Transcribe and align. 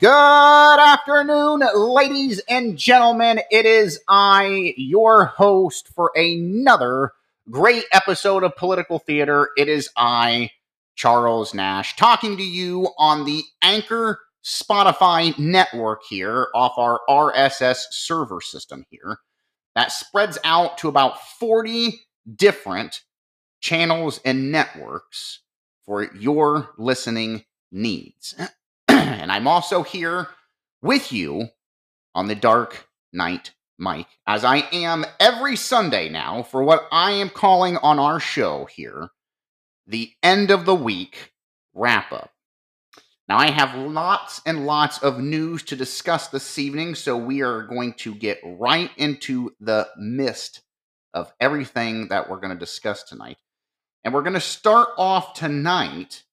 Good 0.00 0.08
afternoon, 0.80 1.62
ladies 1.74 2.40
and 2.48 2.78
gentlemen. 2.78 3.40
It 3.50 3.66
is 3.66 4.00
I, 4.08 4.72
your 4.78 5.26
host, 5.26 5.88
for 5.88 6.10
another 6.14 7.12
great 7.50 7.84
episode 7.92 8.42
of 8.42 8.56
Political 8.56 9.00
Theater. 9.00 9.50
It 9.58 9.68
is 9.68 9.90
I, 9.98 10.52
Charles 10.94 11.52
Nash, 11.52 11.96
talking 11.96 12.38
to 12.38 12.42
you 12.42 12.88
on 12.96 13.26
the 13.26 13.42
Anchor 13.60 14.20
Spotify 14.42 15.38
network 15.38 16.00
here 16.08 16.46
off 16.54 16.78
our 16.78 17.00
RSS 17.06 17.82
server 17.90 18.40
system 18.40 18.86
here 18.88 19.18
that 19.74 19.92
spreads 19.92 20.38
out 20.44 20.78
to 20.78 20.88
about 20.88 21.20
40 21.38 22.00
different 22.36 23.02
channels 23.60 24.18
and 24.24 24.50
networks 24.50 25.40
for 25.84 26.10
your 26.14 26.70
listening 26.78 27.44
needs. 27.70 28.34
and 29.20 29.32
I'm 29.32 29.46
also 29.46 29.82
here 29.82 30.28
with 30.82 31.10
you 31.10 31.48
on 32.14 32.28
the 32.28 32.34
Dark 32.34 32.86
Knight 33.14 33.52
Mike, 33.78 34.08
as 34.26 34.44
I 34.44 34.58
am 34.72 35.06
every 35.18 35.56
Sunday 35.56 36.10
now 36.10 36.42
for 36.42 36.62
what 36.62 36.86
I 36.92 37.12
am 37.12 37.30
calling 37.30 37.78
on 37.78 37.98
our 37.98 38.20
show 38.20 38.66
here 38.66 39.08
the 39.86 40.12
end 40.22 40.50
of 40.50 40.66
the 40.66 40.74
week 40.74 41.32
wrap 41.72 42.12
up. 42.12 42.30
Now, 43.26 43.38
I 43.38 43.50
have 43.50 43.74
lots 43.74 44.42
and 44.44 44.66
lots 44.66 44.98
of 44.98 45.18
news 45.18 45.62
to 45.64 45.76
discuss 45.76 46.28
this 46.28 46.58
evening, 46.58 46.94
so 46.94 47.16
we 47.16 47.40
are 47.40 47.62
going 47.62 47.94
to 47.94 48.14
get 48.14 48.40
right 48.44 48.90
into 48.98 49.54
the 49.60 49.88
mist 49.96 50.60
of 51.14 51.32
everything 51.40 52.08
that 52.08 52.28
we're 52.28 52.40
going 52.40 52.52
to 52.52 52.58
discuss 52.58 53.04
tonight. 53.04 53.38
And 54.04 54.12
we're 54.12 54.22
going 54.22 54.34
to 54.34 54.40
start 54.40 54.88
off 54.98 55.32
tonight 55.32 56.24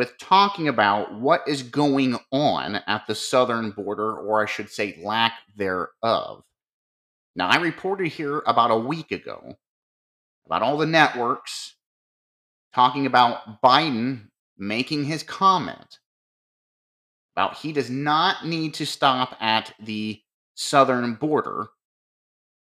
with 0.00 0.16
talking 0.16 0.68
about 0.68 1.12
what 1.12 1.46
is 1.46 1.62
going 1.62 2.18
on 2.32 2.76
at 2.86 3.06
the 3.06 3.14
southern 3.14 3.70
border, 3.70 4.16
or 4.16 4.42
I 4.42 4.46
should 4.46 4.70
say, 4.70 4.98
lack 5.02 5.34
thereof. 5.58 6.42
Now, 7.36 7.48
I 7.48 7.58
reported 7.58 8.08
here 8.08 8.42
about 8.46 8.70
a 8.70 8.78
week 8.78 9.12
ago 9.12 9.58
about 10.46 10.62
all 10.62 10.78
the 10.78 10.86
networks 10.86 11.74
talking 12.74 13.04
about 13.04 13.60
Biden 13.60 14.28
making 14.56 15.04
his 15.04 15.22
comment 15.22 15.98
about 17.36 17.58
he 17.58 17.70
does 17.70 17.90
not 17.90 18.46
need 18.46 18.72
to 18.72 18.86
stop 18.86 19.36
at 19.38 19.74
the 19.80 20.18
southern 20.54 21.12
border, 21.12 21.68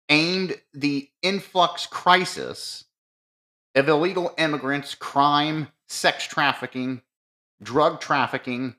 aimed 0.10 0.60
the 0.74 1.08
influx 1.22 1.86
crisis 1.86 2.84
of 3.76 3.88
illegal 3.88 4.34
immigrants, 4.38 4.94
crime, 4.94 5.70
sex 5.88 6.28
trafficking, 6.28 7.02
drug 7.64 8.00
trafficking, 8.02 8.76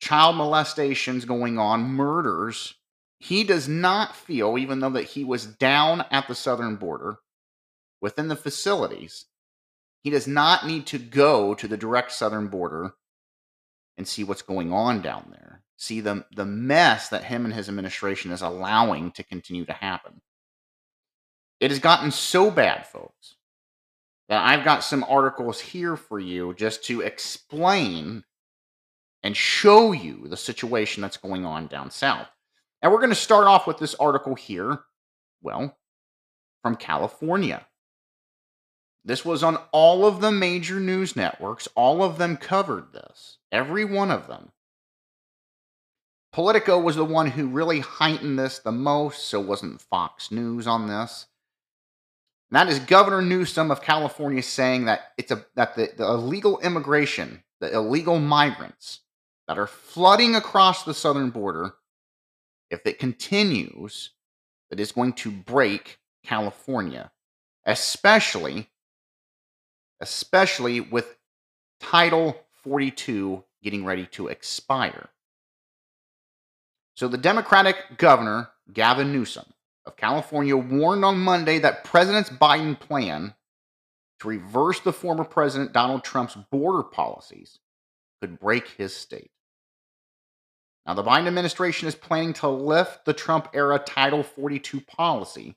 child 0.00 0.36
molestations 0.36 1.24
going 1.24 1.58
on, 1.58 1.82
murders. 1.82 2.74
He 3.18 3.44
does 3.44 3.68
not 3.68 4.14
feel, 4.14 4.58
even 4.58 4.80
though 4.80 4.90
that 4.90 5.04
he 5.04 5.24
was 5.24 5.46
down 5.46 6.04
at 6.10 6.28
the 6.28 6.34
southern 6.34 6.76
border 6.76 7.18
within 8.00 8.28
the 8.28 8.36
facilities, 8.36 9.26
he 10.02 10.10
does 10.10 10.26
not 10.26 10.66
need 10.66 10.86
to 10.86 10.98
go 10.98 11.54
to 11.54 11.66
the 11.66 11.78
direct 11.78 12.12
southern 12.12 12.48
border 12.48 12.94
and 13.96 14.06
see 14.06 14.24
what's 14.24 14.42
going 14.42 14.72
on 14.72 15.00
down 15.00 15.28
there. 15.30 15.62
See 15.76 16.00
the, 16.00 16.26
the 16.36 16.44
mess 16.44 17.08
that 17.08 17.24
him 17.24 17.44
and 17.44 17.54
his 17.54 17.68
administration 17.68 18.30
is 18.30 18.42
allowing 18.42 19.12
to 19.12 19.22
continue 19.22 19.64
to 19.64 19.72
happen. 19.72 20.20
It 21.60 21.70
has 21.70 21.78
gotten 21.78 22.10
so 22.10 22.50
bad, 22.50 22.86
folks, 22.86 23.36
that 24.28 24.44
I've 24.44 24.64
got 24.64 24.84
some 24.84 25.04
articles 25.04 25.60
here 25.60 25.96
for 25.96 26.18
you 26.18 26.54
just 26.54 26.84
to 26.84 27.00
explain 27.00 28.24
and 29.22 29.36
show 29.36 29.92
you 29.92 30.28
the 30.28 30.36
situation 30.36 31.02
that's 31.02 31.16
going 31.16 31.44
on 31.44 31.66
down 31.66 31.90
south. 31.90 32.28
And 32.82 32.92
we're 32.92 32.98
going 32.98 33.10
to 33.10 33.16
start 33.16 33.46
off 33.46 33.66
with 33.66 33.78
this 33.78 33.94
article 33.94 34.34
here, 34.34 34.80
well, 35.42 35.76
from 36.62 36.76
California. 36.76 37.66
This 39.04 39.24
was 39.24 39.42
on 39.42 39.58
all 39.72 40.06
of 40.06 40.20
the 40.20 40.32
major 40.32 40.80
news 40.80 41.14
networks. 41.14 41.68
All 41.74 42.02
of 42.02 42.18
them 42.18 42.36
covered 42.36 42.92
this, 42.92 43.38
every 43.52 43.84
one 43.84 44.10
of 44.10 44.26
them. 44.26 44.50
Politico 46.32 46.80
was 46.80 46.96
the 46.96 47.04
one 47.04 47.30
who 47.30 47.46
really 47.46 47.80
heightened 47.80 48.38
this 48.38 48.58
the 48.58 48.72
most, 48.72 49.28
so 49.28 49.40
wasn't 49.40 49.80
Fox 49.80 50.32
News 50.32 50.66
on 50.66 50.88
this. 50.88 51.26
That 52.54 52.68
is 52.68 52.78
Governor 52.78 53.20
Newsom 53.20 53.72
of 53.72 53.82
California 53.82 54.40
saying 54.40 54.84
that 54.84 55.12
it's 55.18 55.32
a 55.32 55.44
that 55.56 55.74
the, 55.74 55.90
the 55.96 56.06
illegal 56.06 56.60
immigration, 56.60 57.42
the 57.60 57.72
illegal 57.72 58.20
migrants 58.20 59.00
that 59.48 59.58
are 59.58 59.66
flooding 59.66 60.36
across 60.36 60.84
the 60.84 60.94
southern 60.94 61.30
border, 61.30 61.74
if 62.70 62.86
it 62.86 63.00
continues, 63.00 64.10
it 64.70 64.78
is 64.78 64.92
going 64.92 65.14
to 65.14 65.32
break 65.32 65.98
California, 66.24 67.10
especially 67.66 68.68
especially 70.00 70.80
with 70.80 71.16
Title 71.80 72.40
42 72.62 73.42
getting 73.64 73.84
ready 73.84 74.06
to 74.12 74.28
expire. 74.28 75.08
So 76.94 77.08
the 77.08 77.18
Democratic 77.18 77.98
governor, 77.98 78.50
Gavin 78.72 79.10
Newsom, 79.10 79.53
of 79.86 79.96
California 79.96 80.56
warned 80.56 81.04
on 81.04 81.18
Monday 81.18 81.58
that 81.58 81.84
President 81.84 82.38
Biden's 82.38 82.78
plan 82.78 83.34
to 84.20 84.28
reverse 84.28 84.80
the 84.80 84.92
former 84.92 85.24
President 85.24 85.72
Donald 85.72 86.04
Trump's 86.04 86.36
border 86.50 86.82
policies 86.82 87.58
could 88.20 88.38
break 88.38 88.68
his 88.68 88.94
state. 88.94 89.30
Now, 90.86 90.94
the 90.94 91.02
Biden 91.02 91.26
administration 91.26 91.88
is 91.88 91.94
planning 91.94 92.34
to 92.34 92.48
lift 92.48 93.04
the 93.04 93.14
Trump 93.14 93.48
era 93.54 93.78
Title 93.78 94.22
42 94.22 94.80
policy, 94.82 95.56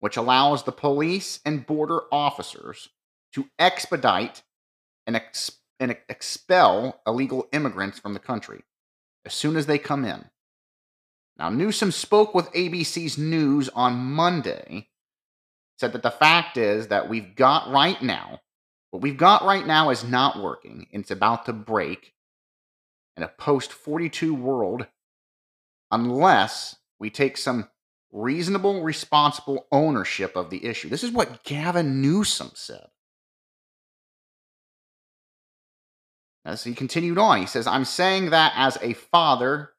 which 0.00 0.16
allows 0.16 0.62
the 0.62 0.72
police 0.72 1.40
and 1.44 1.66
border 1.66 2.00
officers 2.10 2.88
to 3.34 3.48
expedite 3.58 4.42
and, 5.06 5.20
and 5.80 5.96
expel 6.08 7.00
illegal 7.06 7.48
immigrants 7.52 7.98
from 7.98 8.14
the 8.14 8.20
country 8.20 8.62
as 9.24 9.34
soon 9.34 9.56
as 9.56 9.66
they 9.66 9.78
come 9.78 10.04
in. 10.04 10.24
Now, 11.42 11.48
Newsom 11.48 11.90
spoke 11.90 12.36
with 12.36 12.52
ABC's 12.52 13.18
News 13.18 13.68
on 13.70 13.96
Monday, 13.96 14.90
said 15.76 15.92
that 15.92 16.04
the 16.04 16.10
fact 16.12 16.56
is 16.56 16.86
that 16.86 17.08
we've 17.08 17.34
got 17.34 17.68
right 17.68 18.00
now, 18.00 18.38
what 18.92 19.02
we've 19.02 19.16
got 19.16 19.44
right 19.44 19.66
now 19.66 19.90
is 19.90 20.04
not 20.04 20.40
working, 20.40 20.86
it's 20.92 21.10
about 21.10 21.46
to 21.46 21.52
break 21.52 22.14
in 23.16 23.24
a 23.24 23.28
post 23.28 23.72
42 23.72 24.32
world 24.32 24.86
unless 25.90 26.76
we 27.00 27.10
take 27.10 27.36
some 27.36 27.68
reasonable, 28.12 28.84
responsible 28.84 29.66
ownership 29.72 30.36
of 30.36 30.48
the 30.48 30.64
issue. 30.64 30.88
This 30.88 31.02
is 31.02 31.10
what 31.10 31.42
Gavin 31.42 32.00
Newsom 32.00 32.52
said. 32.54 32.86
As 36.44 36.62
he 36.62 36.72
continued 36.72 37.18
on, 37.18 37.40
he 37.40 37.46
says, 37.46 37.66
I'm 37.66 37.84
saying 37.84 38.30
that 38.30 38.52
as 38.54 38.78
a 38.80 38.92
father 38.92 39.71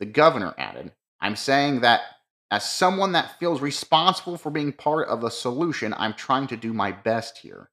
the 0.00 0.06
governor 0.06 0.54
added, 0.58 0.92
I'm 1.20 1.36
saying 1.36 1.80
that 1.80 2.02
as 2.50 2.68
someone 2.68 3.12
that 3.12 3.38
feels 3.38 3.60
responsible 3.60 4.36
for 4.36 4.50
being 4.50 4.72
part 4.72 5.08
of 5.08 5.20
the 5.20 5.30
solution, 5.30 5.94
I'm 5.96 6.14
trying 6.14 6.46
to 6.48 6.56
do 6.56 6.72
my 6.72 6.92
best 6.92 7.38
here. 7.38 7.70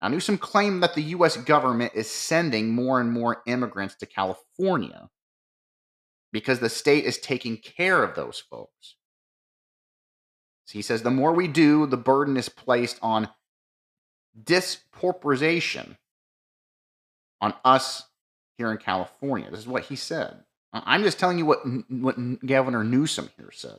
Now, 0.00 0.08
Newsom 0.08 0.38
claimed 0.38 0.82
that 0.82 0.94
the 0.94 1.02
U.S. 1.02 1.36
government 1.36 1.92
is 1.94 2.10
sending 2.10 2.74
more 2.74 3.00
and 3.00 3.10
more 3.10 3.42
immigrants 3.46 3.94
to 3.96 4.06
California 4.06 5.08
because 6.32 6.58
the 6.58 6.68
state 6.68 7.04
is 7.04 7.18
taking 7.18 7.56
care 7.56 8.02
of 8.02 8.14
those 8.14 8.42
folks. 8.50 8.96
So 10.64 10.72
he 10.72 10.82
says 10.82 11.02
the 11.02 11.10
more 11.10 11.32
we 11.32 11.46
do, 11.46 11.86
the 11.86 11.96
burden 11.96 12.36
is 12.36 12.48
placed 12.48 12.98
on 13.02 13.28
dispauperization 14.42 15.96
on 17.40 17.54
us 17.64 18.04
here 18.56 18.70
in 18.70 18.78
California. 18.78 19.50
This 19.50 19.60
is 19.60 19.68
what 19.68 19.84
he 19.84 19.96
said. 19.96 20.42
I'm 20.72 21.02
just 21.02 21.18
telling 21.18 21.38
you 21.38 21.46
what 21.46 21.60
what 21.88 22.46
Governor 22.46 22.84
Newsom 22.84 23.30
here 23.36 23.50
said. 23.52 23.78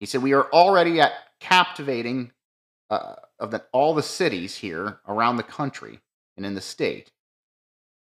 He 0.00 0.06
said 0.06 0.22
we 0.22 0.34
are 0.34 0.50
already 0.52 1.00
at 1.00 1.12
captivating 1.40 2.32
uh, 2.90 3.14
of 3.38 3.50
the, 3.50 3.64
all 3.72 3.94
the 3.94 4.02
cities 4.02 4.56
here 4.56 5.00
around 5.08 5.36
the 5.36 5.42
country 5.42 6.00
and 6.36 6.44
in 6.44 6.54
the 6.54 6.60
state. 6.60 7.10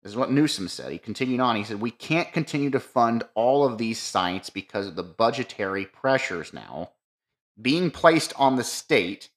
This 0.02 0.12
is 0.12 0.16
what 0.16 0.32
Newsom 0.32 0.68
said. 0.68 0.90
He 0.90 0.98
continued 0.98 1.40
on. 1.40 1.56
He 1.56 1.64
said 1.64 1.80
we 1.80 1.90
can't 1.90 2.32
continue 2.32 2.70
to 2.70 2.80
fund 2.80 3.24
all 3.34 3.64
of 3.64 3.78
these 3.78 3.98
sites 3.98 4.50
because 4.50 4.86
of 4.86 4.96
the 4.96 5.02
budgetary 5.02 5.84
pressures 5.86 6.52
now 6.52 6.90
being 7.60 7.90
placed 7.90 8.32
on 8.36 8.56
the 8.56 8.64
state 8.64 9.28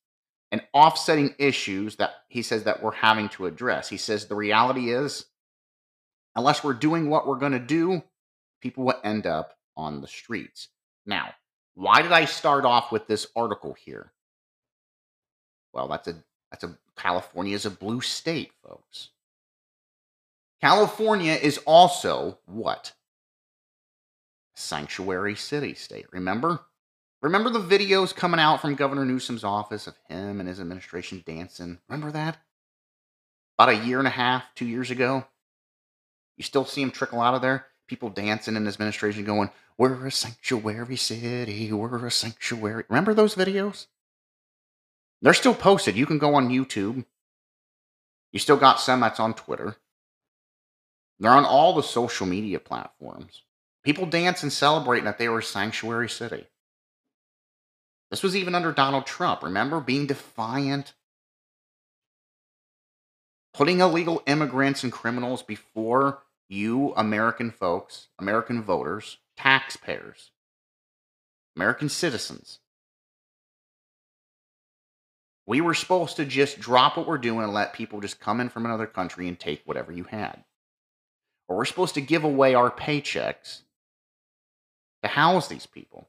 and 0.52 0.62
offsetting 0.74 1.36
issues 1.38 1.98
that 1.98 2.12
he 2.30 2.42
says 2.42 2.64
that 2.64 2.82
we're 2.82 2.92
having 2.92 3.30
to 3.30 3.46
address. 3.46 3.90
He 3.90 3.98
says 3.98 4.26
the 4.26 4.36
reality 4.36 4.92
is, 4.92 5.26
unless 6.36 6.64
we're 6.64 6.74
doing 6.74 7.10
what 7.10 7.28
we're 7.28 7.40
going 7.40 7.52
to 7.52 7.60
do, 7.60 8.04
people 8.62 8.86
will 8.86 9.00
end 9.04 9.26
up 9.26 9.58
on 9.78 10.02
the 10.02 10.08
streets. 10.08 10.70
Now, 11.06 11.34
why 11.76 12.02
did 12.02 12.12
I 12.12 12.26
start 12.26 12.66
off 12.66 12.92
with 12.92 13.08
this 13.08 13.28
article 13.36 13.74
here? 13.74 14.12
Well, 15.74 15.88
that's 15.88 16.08
a 16.08 16.16
that's 16.52 16.64
a 16.64 16.78
California 16.96 17.54
is 17.54 17.66
a 17.66 17.72
blue 17.72 18.02
state, 18.02 18.52
folks. 18.64 19.10
California 20.62 21.34
is 21.34 21.58
also 21.60 22.40
what? 22.46 22.94
Sanctuary 24.56 25.36
city 25.36 25.74
state. 25.74 26.06
Remember? 26.12 26.62
Remember 27.22 27.50
the 27.50 27.60
videos 27.60 28.16
coming 28.16 28.40
out 28.40 28.62
from 28.62 28.76
Governor 28.76 29.04
Newsom's 29.04 29.44
office 29.44 29.88
of 29.88 29.96
him 30.08 30.40
and 30.40 30.48
his 30.48 30.60
administration 30.60 31.24
dancing? 31.26 31.80
Remember 31.90 32.12
that? 32.12 32.38
About 33.58 33.74
a 33.74 33.86
year 33.86 34.00
and 34.00 34.08
a 34.08 34.12
half, 34.12 34.44
two 34.54 34.66
years 34.66 34.92
ago? 34.92 35.26
You 36.38 36.44
still 36.44 36.66
see 36.66 36.82
him 36.82 36.92
trickle 36.92 37.22
out 37.22 37.36
of 37.36 37.42
there? 37.42 37.68
People 37.88 38.10
dancing 38.10 38.56
in 38.56 38.66
his 38.66 38.76
administration 38.76 39.24
going, 39.24 39.52
We're 39.78 40.08
a 40.08 40.12
sanctuary 40.12 40.98
city, 40.98 41.72
we're 41.72 42.06
a 42.06 42.12
sanctuary. 42.12 42.84
Remember 42.90 43.14
those 43.14 43.36
videos? 43.36 43.88
They're 45.22 45.34
still 45.34 45.56
posted. 45.56 45.96
You 45.96 46.06
can 46.06 46.18
go 46.18 46.36
on 46.36 46.50
YouTube. 46.50 47.06
You 48.32 48.40
still 48.40 48.58
got 48.58 48.80
some 48.80 49.00
that's 49.00 49.20
on 49.20 49.34
Twitter. 49.34 49.78
They're 51.20 51.32
on 51.32 51.46
all 51.46 51.74
the 51.74 51.84
social 51.84 52.28
media 52.28 52.60
platforms. 52.60 53.44
People 53.84 54.06
dance 54.06 54.44
and 54.44 54.52
celebrating 54.52 55.06
that 55.06 55.18
they 55.18 55.30
were 55.30 55.40
a 55.40 55.44
sanctuary 55.44 56.10
city. 56.10 56.46
This 58.12 58.24
was 58.24 58.36
even 58.36 58.56
under 58.56 58.72
Donald 58.72 59.06
Trump. 59.06 59.42
Remember 59.44 59.80
being 59.80 60.08
defiant, 60.08 60.94
putting 63.54 63.80
illegal 63.80 64.22
immigrants 64.28 64.84
and 64.84 64.92
criminals 64.92 65.42
before 65.42 66.20
you, 66.48 66.94
American 66.96 67.52
folks, 67.52 68.08
American 68.20 68.62
voters, 68.62 69.18
taxpayers, 69.38 70.32
American 71.56 71.90
citizens. 71.90 72.60
We 75.48 75.62
were 75.62 75.74
supposed 75.74 76.16
to 76.18 76.26
just 76.26 76.60
drop 76.60 76.98
what 76.98 77.08
we're 77.08 77.18
doing 77.18 77.44
and 77.44 77.54
let 77.54 77.74
people 77.74 78.02
just 78.02 78.20
come 78.20 78.42
in 78.42 78.50
from 78.50 78.66
another 78.66 78.88
country 78.88 79.28
and 79.28 79.40
take 79.40 79.62
whatever 79.66 79.92
you 79.92 80.06
had. 80.06 80.44
Or 81.48 81.58
we're 81.58 81.66
supposed 81.66 81.94
to 81.96 82.02
give 82.02 82.24
away 82.24 82.56
our 82.56 82.72
paychecks 82.72 83.62
to 85.04 85.10
house 85.10 85.48
these 85.48 85.68
people. 85.68 86.08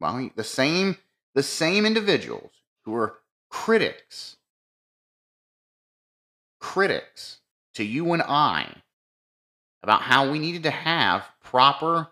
Well, 0.00 0.30
the 0.34 0.44
same 0.44 0.96
the 1.34 1.42
same 1.44 1.86
individuals 1.86 2.50
who 2.84 2.94
are 2.94 3.18
critics 3.50 4.36
critics 6.58 7.39
to 7.74 7.84
you 7.84 8.12
and 8.12 8.22
I 8.22 8.74
about 9.82 10.02
how 10.02 10.30
we 10.30 10.38
needed 10.38 10.64
to 10.64 10.70
have 10.70 11.24
proper 11.42 12.08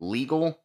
legal 0.00 0.58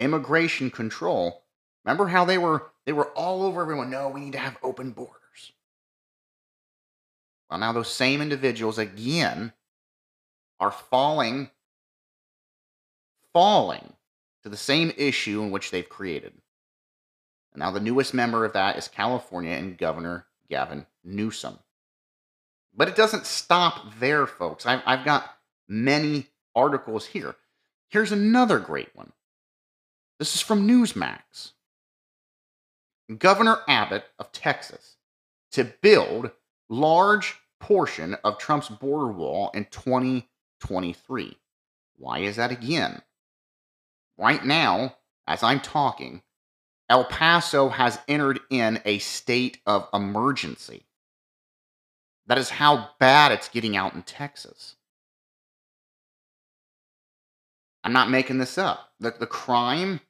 immigration 0.00 0.70
control. 0.70 1.44
Remember 1.84 2.06
how 2.06 2.24
they 2.24 2.38
were 2.38 2.70
they 2.86 2.92
were 2.92 3.08
all 3.10 3.42
over 3.42 3.62
everyone. 3.62 3.90
No, 3.90 4.08
we 4.08 4.20
need 4.20 4.32
to 4.32 4.38
have 4.38 4.56
open 4.62 4.90
borders. 4.90 5.52
Well, 7.48 7.58
now 7.58 7.72
those 7.72 7.90
same 7.90 8.20
individuals 8.20 8.78
again 8.78 9.52
are 10.60 10.70
falling 10.70 11.50
falling 13.32 13.94
to 14.42 14.48
the 14.48 14.56
same 14.56 14.92
issue 14.96 15.42
in 15.42 15.50
which 15.50 15.70
they've 15.70 15.88
created. 15.88 16.32
And 17.52 17.60
now 17.60 17.70
the 17.70 17.80
newest 17.80 18.14
member 18.14 18.44
of 18.44 18.52
that 18.52 18.76
is 18.76 18.88
California 18.88 19.52
and 19.52 19.78
Governor 19.78 20.26
Gavin 20.48 20.86
Newsom. 21.02 21.58
But 22.76 22.88
it 22.88 22.96
doesn't 22.96 23.26
stop 23.26 23.98
there, 23.98 24.26
folks. 24.26 24.66
I've, 24.66 24.82
I've 24.84 25.04
got 25.04 25.36
many 25.68 26.26
articles 26.54 27.06
here. 27.06 27.36
Here's 27.88 28.12
another 28.12 28.58
great 28.58 28.94
one. 28.94 29.12
This 30.18 30.34
is 30.34 30.40
from 30.40 30.66
Newsmax. 30.66 31.52
Governor 33.18 33.58
Abbott 33.68 34.04
of 34.18 34.32
Texas 34.32 34.96
to 35.52 35.64
build 35.64 36.30
large 36.68 37.36
portion 37.60 38.16
of 38.24 38.38
Trump's 38.38 38.68
border 38.68 39.12
wall 39.12 39.50
in 39.54 39.66
2023. 39.66 41.36
Why 41.96 42.18
is 42.20 42.36
that 42.36 42.50
again? 42.50 43.02
Right 44.16 44.44
now, 44.44 44.96
as 45.26 45.42
I'm 45.42 45.60
talking, 45.60 46.22
El 46.88 47.04
Paso 47.04 47.68
has 47.68 47.98
entered 48.08 48.40
in 48.50 48.80
a 48.84 48.98
state 48.98 49.58
of 49.66 49.88
emergency. 49.92 50.84
That 52.26 52.38
is 52.38 52.50
how 52.50 52.90
bad 52.98 53.32
it's 53.32 53.48
getting 53.48 53.76
out 53.76 53.94
in 53.94 54.02
Texas. 54.02 54.76
I'm 57.82 57.92
not 57.92 58.10
making 58.10 58.38
this 58.38 58.56
up. 58.56 58.92
The, 58.98 59.14
the 59.18 59.26
crime, 59.26 60.00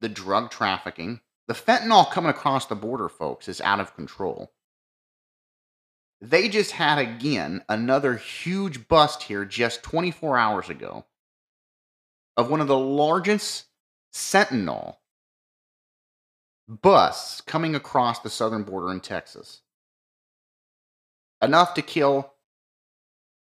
the 0.00 0.08
drug 0.08 0.50
trafficking, 0.50 1.20
the 1.48 1.54
fentanyl 1.54 2.10
coming 2.10 2.30
across 2.30 2.66
the 2.66 2.74
border, 2.74 3.08
folks, 3.08 3.48
is 3.48 3.60
out 3.62 3.80
of 3.80 3.96
control. 3.96 4.52
They 6.20 6.48
just 6.48 6.72
had 6.72 6.98
again 6.98 7.64
another 7.68 8.16
huge 8.16 8.88
bust 8.88 9.24
here 9.24 9.44
just 9.44 9.82
24 9.82 10.38
hours 10.38 10.68
ago 10.70 11.04
of 12.36 12.50
one 12.50 12.60
of 12.60 12.68
the 12.68 12.78
largest 12.78 13.66
fentanyl 14.12 14.96
busts 16.68 17.40
coming 17.40 17.74
across 17.74 18.20
the 18.20 18.30
southern 18.30 18.62
border 18.62 18.90
in 18.90 19.00
Texas. 19.00 19.60
Enough 21.44 21.74
to 21.74 21.82
kill 21.82 22.32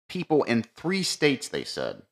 people 0.08 0.42
in 0.44 0.62
three 0.62 1.02
states, 1.02 1.48
they 1.48 1.64
said. 1.64 2.02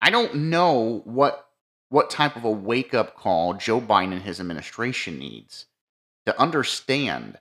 I 0.00 0.10
don't 0.10 0.34
know 0.34 1.02
what 1.04 1.46
what 1.88 2.10
type 2.10 2.36
of 2.36 2.44
a 2.44 2.50
wake 2.50 2.94
up 2.94 3.14
call 3.16 3.54
Joe 3.54 3.80
Biden 3.80 4.12
and 4.12 4.22
his 4.22 4.40
administration 4.40 5.18
needs 5.18 5.66
to 6.24 6.40
understand 6.40 7.38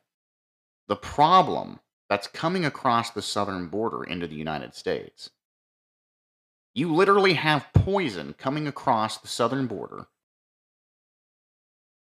the 0.88 0.96
problem 0.98 1.80
that's 2.10 2.28
coming 2.28 2.66
across 2.66 3.10
the 3.12 3.22
southern 3.22 3.68
border 3.68 4.04
into 4.04 4.28
the 4.28 4.36
United 4.36 4.76
States. 4.76 5.30
You 6.74 6.94
literally 6.94 7.36
have 7.36 7.72
poison 7.74 8.34
coming 8.38 8.68
across 8.68 9.18
the 9.18 9.30
southern 9.30 9.68
border, 9.68 10.08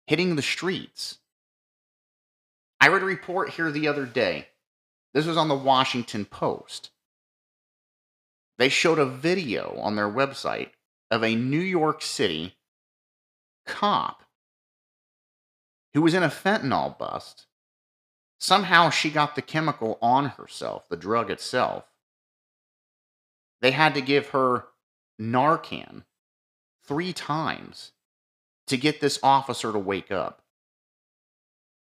hitting 0.07 0.37
the 0.37 0.43
streets. 0.43 1.19
I 2.81 2.89
read 2.89 3.03
a 3.03 3.07
report 3.07 3.51
here 3.51 3.71
the 3.71 3.89
other 3.89 4.07
day. 4.07 4.49
This 5.15 5.27
was 5.27 5.37
on 5.37 5.49
the 5.49 5.55
Washington 5.55 6.25
Post. 6.25 6.91
They 8.59 8.69
showed 8.69 8.99
a 8.99 9.07
video 9.07 9.79
on 9.81 9.97
their 9.97 10.09
website 10.09 10.71
of 11.11 11.23
a 11.23 11.35
New 11.35 11.61
York 11.61 12.03
City 12.03 12.57
cop 13.67 14.25
who 15.95 16.03
was 16.03 16.15
in 16.15 16.23
a 16.23 16.29
fentanyl 16.29 16.97
bust 16.99 17.47
Somehow 18.39 18.91
she 18.91 19.11
got 19.11 19.35
the 19.35 19.43
chemical 19.43 19.99
on 20.01 20.27
herself, 20.31 20.89
the 20.89 20.97
drug 20.97 21.31
itself. 21.31 21.85
They 23.61 23.73
had 23.73 23.95
to 23.95 24.01
give 24.01 24.29
her 24.29 24.67
Narcan 25.21 26.05
three 26.85 27.13
times 27.13 27.93
to 28.69 28.77
get 28.77 29.01
this 29.01 29.19
officer 29.23 29.73
to 29.73 29.79
wake 29.79 30.13
up. 30.13 30.43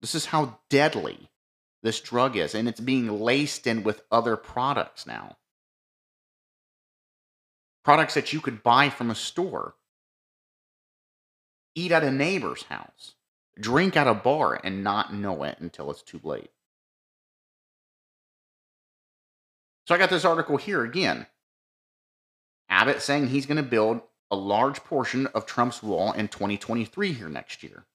This 0.01 0.15
is 0.15 0.27
how 0.27 0.59
deadly 0.69 1.29
this 1.83 1.99
drug 1.99 2.35
is, 2.35 2.55
and 2.55 2.67
it's 2.67 2.79
being 2.79 3.19
laced 3.21 3.67
in 3.67 3.83
with 3.83 4.03
other 4.11 4.35
products 4.35 5.05
now. 5.05 5.37
Products 7.83 8.13
that 8.13 8.33
you 8.33 8.41
could 8.41 8.63
buy 8.63 8.89
from 8.89 9.09
a 9.09 9.15
store, 9.15 9.75
eat 11.75 11.91
at 11.91 12.03
a 12.03 12.11
neighbor's 12.11 12.63
house 12.63 13.15
drink 13.59 13.97
at 13.97 14.07
a 14.07 14.13
bar 14.13 14.59
and 14.63 14.83
not 14.83 15.13
know 15.13 15.43
it 15.43 15.57
until 15.59 15.91
it's 15.91 16.01
too 16.01 16.19
late. 16.23 16.49
So 19.87 19.95
I 19.95 19.97
got 19.97 20.09
this 20.09 20.25
article 20.25 20.57
here 20.57 20.83
again. 20.83 21.25
Abbott 22.69 23.01
saying 23.01 23.27
he's 23.27 23.47
going 23.47 23.57
to 23.57 23.63
build 23.63 24.01
a 24.29 24.35
large 24.35 24.83
portion 24.83 25.27
of 25.27 25.45
Trump's 25.45 25.81
wall 25.81 26.11
in 26.11 26.27
2023 26.27 27.13
here 27.13 27.29
next 27.29 27.63
year. 27.63 27.85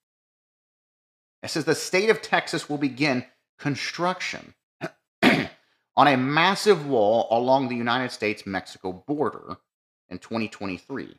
It 1.45 1.51
says 1.51 1.67
the 1.67 1.75
state 1.75 2.09
of 2.09 2.23
Texas 2.23 2.71
will 2.71 2.79
begin 2.79 3.27
construction 3.59 4.55
on 5.23 6.09
a 6.09 6.17
massive 6.17 6.87
wall 6.87 7.29
along 7.31 7.69
the 7.69 7.77
United 7.77 8.13
States 8.13 8.47
Mexico 8.47 9.05
border 9.07 9.59
in 10.09 10.19
2023, 10.19 11.15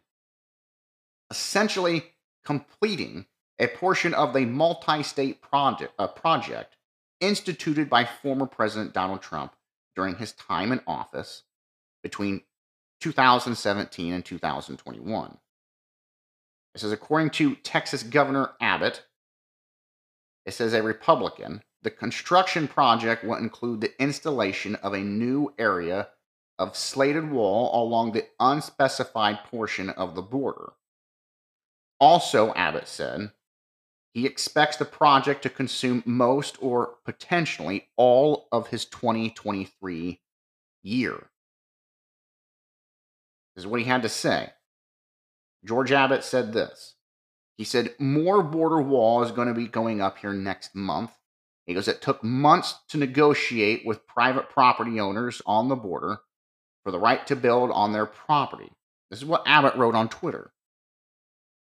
essentially 1.30 2.06
completing 2.44 3.28
a 3.60 3.68
portion 3.68 4.16
of 4.16 4.34
the 4.34 4.46
multi 4.46 5.04
state 5.04 5.44
project, 5.44 5.94
uh, 6.00 6.08
project 6.08 6.76
instituted 7.22 7.88
by 7.88 8.04
former 8.04 8.48
President 8.48 8.94
Donald 8.94 9.22
Trump 9.22 9.54
during 9.96 10.16
his 10.16 10.32
time 10.34 10.72
in 10.72 10.82
office 10.88 11.44
between 12.02 12.42
2017 13.00 14.12
and 14.12 14.26
2021. 14.26 15.38
It 16.74 16.82
says, 16.82 16.92
according 16.92 17.30
to 17.32 17.56
Texas 17.58 18.02
Governor 18.02 18.50
Abbott, 18.60 19.04
it 20.46 20.54
says 20.54 20.74
a 20.74 20.84
Republican, 20.84 21.64
the 21.82 21.92
construction 21.92 22.68
project 22.68 23.24
will 23.24 23.36
include 23.36 23.82
the 23.82 24.00
installation 24.02 24.76
of 24.76 24.94
a 24.94 25.00
new 25.00 25.54
area 25.58 26.10
of 26.58 26.76
slated 26.76 27.30
wall 27.30 27.84
along 27.84 28.12
the 28.12 28.28
unspecified 28.40 29.44
portion 29.46 29.90
of 29.90 30.16
the 30.16 30.22
border. 30.22 30.74
Also, 32.00 32.54
Abbott 32.54 32.88
said, 32.88 33.32
he 34.14 34.26
expects 34.26 34.78
the 34.78 34.86
project 34.86 35.44
to 35.44 35.50
consume 35.50 36.02
most 36.06 36.58
or 36.62 36.96
potentially 37.04 37.90
all 37.98 38.48
of 38.52 38.68
his 38.68 38.86
2023 38.86 40.22
year. 40.84 41.30
This 43.56 43.64
is 43.64 43.68
what 43.68 43.82
he 43.82 43.86
had 43.86 44.04
to 44.04 44.10
say. 44.10 44.52
George 45.66 45.92
Abbott 45.92 46.24
said 46.24 46.54
this. 46.54 46.95
He 47.58 47.64
said, 47.64 47.96
More 48.00 48.44
border 48.44 48.82
wall 48.82 49.24
is 49.24 49.32
going 49.32 49.48
to 49.48 49.54
be 49.54 49.68
going 49.68 50.02
up 50.02 50.18
here 50.18 50.34
next 50.34 50.76
month. 50.76 51.12
He 51.66 51.74
goes, 51.74 51.88
It 51.88 52.02
took 52.02 52.24
months 52.24 52.76
to 52.90 52.98
negotiate 52.98 53.86
with 53.86 54.08
private 54.08 54.50
property 54.50 55.00
owners 55.00 55.42
on 55.46 55.70
the 55.70 55.76
border 55.76 56.20
for 56.84 56.92
the 56.92 57.00
right 57.00 57.26
to 57.28 57.36
build 57.36 57.72
on 57.72 57.94
their 57.94 58.06
property. 58.06 58.72
This 59.10 59.20
is 59.20 59.26
what 59.26 59.48
Abbott 59.48 59.76
wrote 59.76 59.96
on 59.96 60.10
Twitter. 60.10 60.52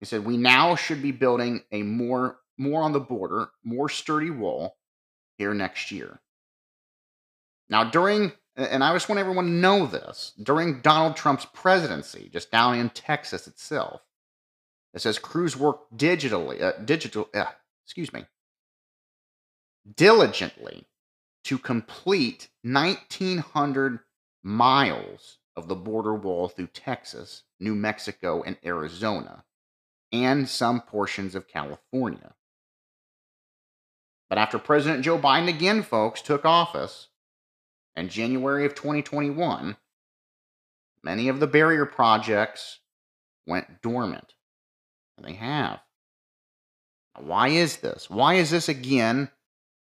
He 0.00 0.07
said, 0.07 0.25
We 0.25 0.37
now 0.37 0.76
should 0.76 1.02
be 1.02 1.12
building 1.12 1.62
a 1.73 1.83
more, 1.83 2.38
more 2.59 2.83
on 2.83 2.93
the 2.93 3.00
border, 3.00 3.49
more 3.64 3.88
sturdy 3.88 4.31
wall 4.31 4.76
here 5.38 5.55
next 5.55 5.90
year. 5.90 6.21
Now, 7.69 7.85
during, 7.85 8.33
and 8.57 8.85
I 8.85 8.93
just 8.93 9.09
want 9.09 9.19
everyone 9.19 9.47
to 9.47 9.50
know 9.50 9.87
this, 9.87 10.33
during 10.43 10.81
Donald 10.81 11.16
Trump's 11.16 11.47
presidency, 11.47 12.28
just 12.33 12.50
down 12.50 12.78
in 12.78 12.90
Texas 12.90 13.47
itself, 13.47 14.02
it 14.96 15.02
says 15.02 15.18
crews 15.18 15.58
work 15.58 15.90
digitally, 15.94 16.62
uh, 16.62 16.72
digital, 16.82 17.28
uh, 17.34 17.44
excuse 17.84 18.14
me, 18.14 18.24
diligently 19.94 20.86
to 21.44 21.58
complete 21.58 22.48
1,900 22.62 24.00
miles 24.42 25.36
of 25.54 25.68
the 25.68 25.74
border 25.74 26.14
wall 26.14 26.48
through 26.48 26.68
Texas, 26.68 27.42
New 27.60 27.74
Mexico, 27.74 28.42
and 28.42 28.56
Arizona, 28.64 29.44
and 30.12 30.48
some 30.48 30.80
portions 30.80 31.34
of 31.34 31.46
California. 31.46 32.32
But 34.30 34.38
after 34.38 34.58
President 34.58 35.04
Joe 35.04 35.18
Biden 35.18 35.48
again, 35.48 35.82
folks, 35.82 36.22
took 36.22 36.46
office 36.46 37.08
in 37.94 38.08
January 38.08 38.64
of 38.64 38.74
2021, 38.74 39.76
many 41.02 41.28
of 41.28 41.38
the 41.38 41.46
barrier 41.46 41.84
projects 41.84 42.80
went 43.46 43.82
dormant. 43.82 44.36
And 45.16 45.26
they 45.26 45.35
have. 45.35 45.80
Why 47.18 47.49
is 47.49 47.78
this? 47.78 48.11
Why 48.11 48.35
is 48.35 48.50
this 48.50 48.68
again? 48.68 49.30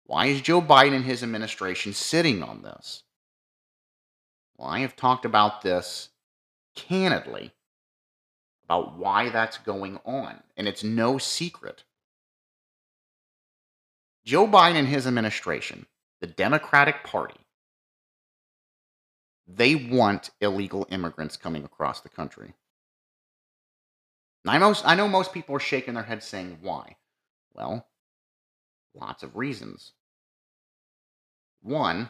Why 0.05 0.25
is 0.25 0.41
Joe 0.41 0.61
Biden 0.61 0.93
and 0.93 1.05
his 1.05 1.23
administration 1.23 1.93
sitting 1.93 2.43
on 2.43 2.61
this? 2.61 3.03
Well, 4.57 4.67
I 4.67 4.79
have 4.79 4.95
talked 4.95 5.25
about 5.25 5.61
this 5.61 6.09
candidly 6.75 7.53
about 8.65 8.97
why 8.97 9.29
that's 9.29 9.57
going 9.57 9.99
on, 10.05 10.43
and 10.55 10.67
it's 10.67 10.83
no 10.83 11.17
secret. 11.17 11.83
Joe 14.25 14.47
Biden 14.47 14.75
and 14.75 14.87
his 14.87 15.07
administration, 15.07 15.87
the 16.19 16.27
Democratic 16.27 17.03
Party, 17.03 17.39
they 19.47 19.75
want 19.75 20.29
illegal 20.39 20.87
immigrants 20.89 21.35
coming 21.35 21.65
across 21.65 22.01
the 22.01 22.09
country. 22.09 22.53
I, 24.45 24.57
most, 24.57 24.85
I 24.85 24.95
know 24.95 25.07
most 25.07 25.33
people 25.33 25.55
are 25.55 25.59
shaking 25.59 25.93
their 25.93 26.03
heads 26.03 26.25
saying, 26.25 26.57
why? 26.61 26.95
Well, 27.53 27.87
lots 28.95 29.23
of 29.23 29.35
reasons. 29.35 29.91
One, 31.61 32.09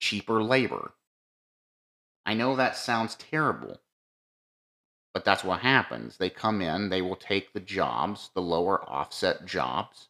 cheaper 0.00 0.42
labor. 0.42 0.92
I 2.26 2.34
know 2.34 2.56
that 2.56 2.76
sounds 2.76 3.14
terrible, 3.14 3.80
but 5.14 5.24
that's 5.24 5.42
what 5.44 5.60
happens. 5.60 6.18
They 6.18 6.30
come 6.30 6.60
in, 6.60 6.90
they 6.90 7.00
will 7.00 7.16
take 7.16 7.52
the 7.52 7.60
jobs, 7.60 8.30
the 8.34 8.42
lower 8.42 8.82
offset 8.88 9.46
jobs. 9.46 10.08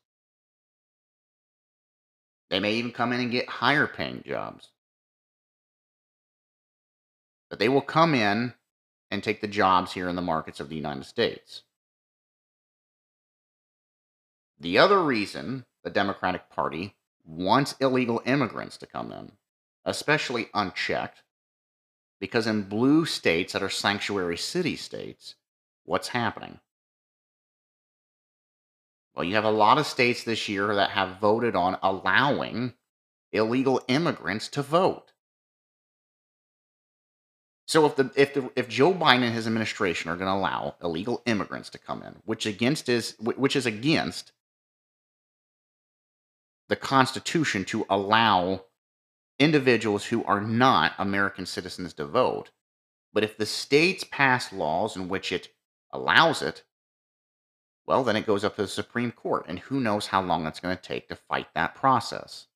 They 2.51 2.59
may 2.59 2.75
even 2.75 2.91
come 2.91 3.13
in 3.13 3.21
and 3.21 3.31
get 3.31 3.49
higher 3.49 3.87
paying 3.87 4.25
jobs. 4.27 4.71
But 7.49 7.61
they 7.61 7.69
will 7.69 7.81
come 7.81 8.15
in 8.15 8.55
and 9.11 9.23
take 9.23 9.41
the 9.41 9.49
jobs 9.49 9.93
here 9.93 10.09
in 10.09 10.17
the 10.17 10.23
markets 10.23 10.61
of 10.61 10.69
the 10.69 10.77
United 10.77 11.05
States. 11.05 11.63
The 14.59 14.79
other 14.79 15.03
reason 15.03 15.65
the 15.83 15.91
Democratic 15.91 16.51
Party 16.51 16.95
wants 17.25 17.75
illegal 17.81 18.23
immigrants 18.27 18.77
to 18.79 18.87
come 18.87 19.13
in 19.13 19.33
especially 19.85 20.49
unchecked, 20.55 21.23
because 22.21 22.47
in 22.47 22.63
blue 22.63 23.07
states 23.07 23.53
that 23.53 23.63
are 23.63 23.71
sanctuary 23.71 24.37
city 24.37 24.77
states, 24.77 25.37
what's 25.85 26.09
happening? 26.09 26.61
Well, 29.15 29.25
you 29.25 29.35
have 29.35 29.45
a 29.45 29.51
lot 29.51 29.79
of 29.79 29.87
states 29.87 30.23
this 30.23 30.49
year 30.49 30.75
that 30.75 30.91
have 30.91 31.21
voted 31.21 31.57
on 31.57 31.79
allowing 31.83 32.75
illegal 33.33 33.81
immigrants 33.89 34.49
to 34.49 34.63
vote. 34.63 35.10
So 37.71 37.87
if 37.87 37.95
the 37.95 38.11
if 38.17 38.35
the 38.35 38.51
if 38.57 38.69
Joe 38.69 38.93
Biden 38.93 39.23
and 39.23 39.33
his 39.33 39.47
administration 39.47 40.11
are 40.11 40.17
going 40.17 40.27
to 40.27 40.35
allow 40.35 40.75
illegal 40.83 41.23
immigrants 41.25 41.71
to 41.71 41.79
come 41.79 42.03
in, 42.03 42.17
which 42.25 42.45
against 42.45 42.89
is 42.89 43.15
which 43.21 43.55
is 43.55 43.65
against 43.65 44.33
the 46.69 46.75
Constitution 46.75 47.65
to 47.67 47.87
allow 47.89 48.65
individuals 49.39 50.07
who 50.07 50.25
are 50.25 50.41
not 50.41 50.95
American 50.99 51.47
citizens 51.47 51.93
to 51.93 52.07
vote. 52.07 52.51
But 53.13 53.23
if 53.23 53.37
the 53.37 53.47
states 53.47 54.03
pass 54.03 54.53
laws 54.53 54.97
in 54.97 55.09
which 55.09 55.31
it 55.31 55.55
allows 55.93 56.43
it, 56.43 56.65
well, 57.87 58.03
then 58.03 58.17
it 58.17 58.27
goes 58.27 58.43
up 58.43 58.57
to 58.57 58.63
the 58.63 58.69
Supreme 58.69 59.13
Court, 59.13 59.45
and 59.47 59.61
who 59.61 59.79
knows 59.79 60.09
how 60.09 60.21
long 60.21 60.45
it's 60.45 60.59
going 60.59 60.77
to 60.77 60.83
take 60.83 61.09
to 61.09 61.15
fight 61.15 61.47
that 61.55 61.77
process. 61.77 62.49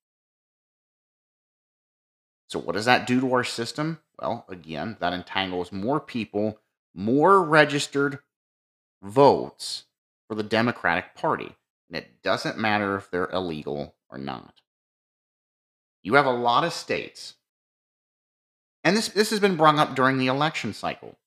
So, 2.49 2.59
what 2.59 2.73
does 2.73 2.83
that 2.83 3.07
do 3.07 3.21
to 3.21 3.33
our 3.33 3.45
system? 3.45 3.99
Well, 4.19 4.45
again, 4.49 4.97
that 4.99 5.13
entangles 5.13 5.71
more 5.71 5.99
people, 5.99 6.59
more 6.93 7.43
registered 7.43 8.19
votes 9.01 9.83
for 10.27 10.35
the 10.35 10.43
Democratic 10.43 11.15
Party. 11.15 11.55
And 11.89 11.97
it 11.97 12.21
doesn't 12.23 12.57
matter 12.57 12.95
if 12.95 13.11
they're 13.11 13.29
illegal 13.29 13.95
or 14.09 14.17
not. 14.17 14.61
You 16.01 16.13
have 16.15 16.25
a 16.25 16.31
lot 16.31 16.63
of 16.63 16.73
states, 16.73 17.35
and 18.83 18.95
this, 18.95 19.07
this 19.07 19.31
has 19.31 19.39
been 19.39 19.55
brought 19.55 19.79
up 19.79 19.95
during 19.95 20.19
the 20.19 20.27
election 20.27 20.71
cycle, 20.71 21.17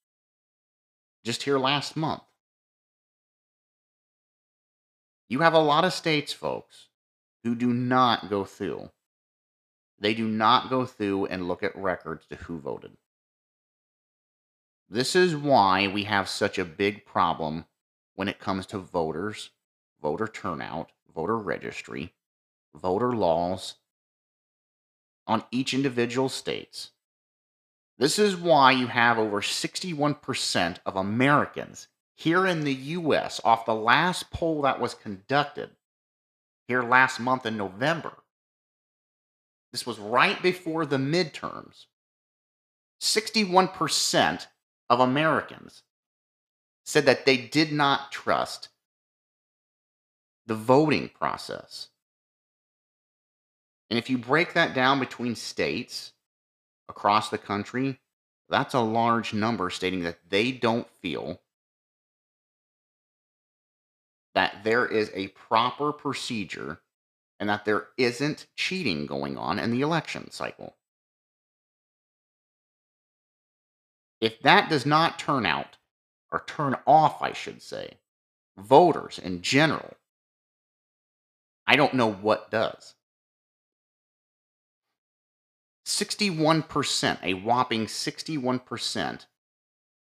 just 1.25 1.43
here 1.43 1.59
last 1.59 1.97
month. 1.97 2.23
You 5.29 5.41
have 5.41 5.55
a 5.55 5.59
lot 5.59 5.85
of 5.85 5.93
states, 5.93 6.33
folks, 6.33 6.87
who 7.43 7.57
do 7.57 7.75
not 7.75 8.31
go 8.31 8.45
through. 8.45 8.91
They 10.01 10.15
do 10.15 10.29
not 10.29 10.71
go 10.71 10.87
through 10.87 11.27
and 11.27 11.49
look 11.49 11.63
at 11.63 11.77
records 11.77 12.27
to 12.27 12.37
who 12.37 12.59
voted. 12.59 12.97
This 14.89 15.15
is 15.15 15.37
why 15.37 15.87
we 15.89 16.05
have 16.05 16.29
such 16.29 16.59
a 16.59 16.65
big 16.65 17.05
problem 17.05 17.67
when 18.15 18.29
it 18.29 18.39
comes 18.39 18.67
to 18.67 18.79
voters, 18.79 19.51
voter 20.01 20.27
turnout, 20.27 20.91
voter 21.15 21.37
registry, 21.37 22.15
voter 22.75 23.13
laws, 23.13 23.75
on 25.27 25.45
each 25.51 25.75
individual 25.75 26.29
states. 26.29 26.91
This 27.99 28.19
is 28.19 28.37
why 28.37 28.71
you 28.73 28.87
have 28.87 29.19
over 29.19 29.41
61% 29.41 30.79
of 30.87 30.97
Americans 30.97 31.89
here 32.15 32.47
in 32.47 32.65
the 32.65 32.75
US 32.75 33.41
off 33.45 33.67
the 33.67 33.75
last 33.75 34.31
poll 34.31 34.63
that 34.63 34.81
was 34.81 34.95
conducted 34.95 35.71
here 36.67 36.83
last 36.83 37.21
month 37.21 37.45
in 37.45 37.57
November. 37.57 38.13
This 39.73 39.87
was 39.87 39.99
right 39.99 40.41
before 40.43 40.87
the 40.87 40.97
midterms. 40.97 41.87
61% 43.01 44.47
of 44.91 45.01
Americans 45.01 45.83
said 46.85 47.07
that 47.07 47.27
they 47.27 47.37
did 47.37 47.71
not 47.73 48.11
trust 48.11 48.71
the 50.47 50.55
voting 50.55 51.11
process. 51.11 51.89
And 53.91 53.99
if 53.99 54.09
you 54.11 54.19
break 54.19 54.55
that 54.55 54.75
down 54.75 54.99
between 54.99 55.35
states 55.35 56.13
across 56.89 57.29
the 57.29 57.39
country, 57.39 58.01
that's 58.49 58.75
a 58.75 58.81
large 58.81 59.35
number 59.35 59.69
stating 59.71 60.03
that 60.05 60.19
they 60.29 60.53
don't 60.53 60.89
feel 61.03 61.41
that 64.35 64.65
there 64.65 64.87
is 64.87 65.11
a 65.15 65.29
proper 65.29 65.93
procedure 65.93 66.81
and 67.41 67.49
that 67.49 67.65
there 67.65 67.89
isn't 67.97 68.47
cheating 68.57 69.07
going 69.07 69.39
on 69.39 69.59
in 69.59 69.71
the 69.71 69.81
election 69.81 70.31
cycle. 70.31 70.77
If 74.21 74.41
that 74.43 74.69
does 74.69 74.85
not 74.85 75.19
turn 75.19 75.47
out 75.47 75.77
or 76.33 76.45
turn 76.47 76.77
off, 76.87 77.23
I 77.23 77.33
should 77.33 77.63
say, 77.63 77.99
voters 78.57 79.19
in 79.19 79.43
general, 79.43 79.95
I 81.67 81.77
don't 81.77 81.95
know 81.95 82.11
what 82.13 82.51
does. 82.51 82.95
61%, 85.87 87.19
a 87.23 87.35
whopping 87.35 87.87
61% 87.87 89.27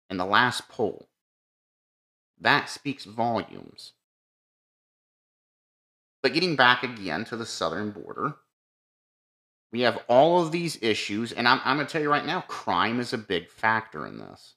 in 0.09 0.17
the 0.17 0.25
last 0.25 0.69
poll. 0.69 1.07
That 2.39 2.69
speaks 2.69 3.05
volumes. 3.05 3.93
But 6.25 6.33
getting 6.33 6.55
back 6.55 6.81
again 6.81 7.23
to 7.25 7.35
the 7.35 7.45
southern 7.45 7.91
border, 7.91 8.37
we 9.71 9.81
have 9.81 9.99
all 10.07 10.41
of 10.41 10.51
these 10.51 10.75
issues, 10.81 11.31
and 11.31 11.47
I'm, 11.47 11.61
I'm 11.63 11.77
going 11.77 11.85
to 11.85 11.93
tell 11.93 12.01
you 12.01 12.09
right 12.09 12.25
now 12.25 12.41
crime 12.41 12.99
is 12.99 13.13
a 13.13 13.17
big 13.19 13.47
factor 13.47 14.07
in 14.07 14.17
this. 14.17 14.55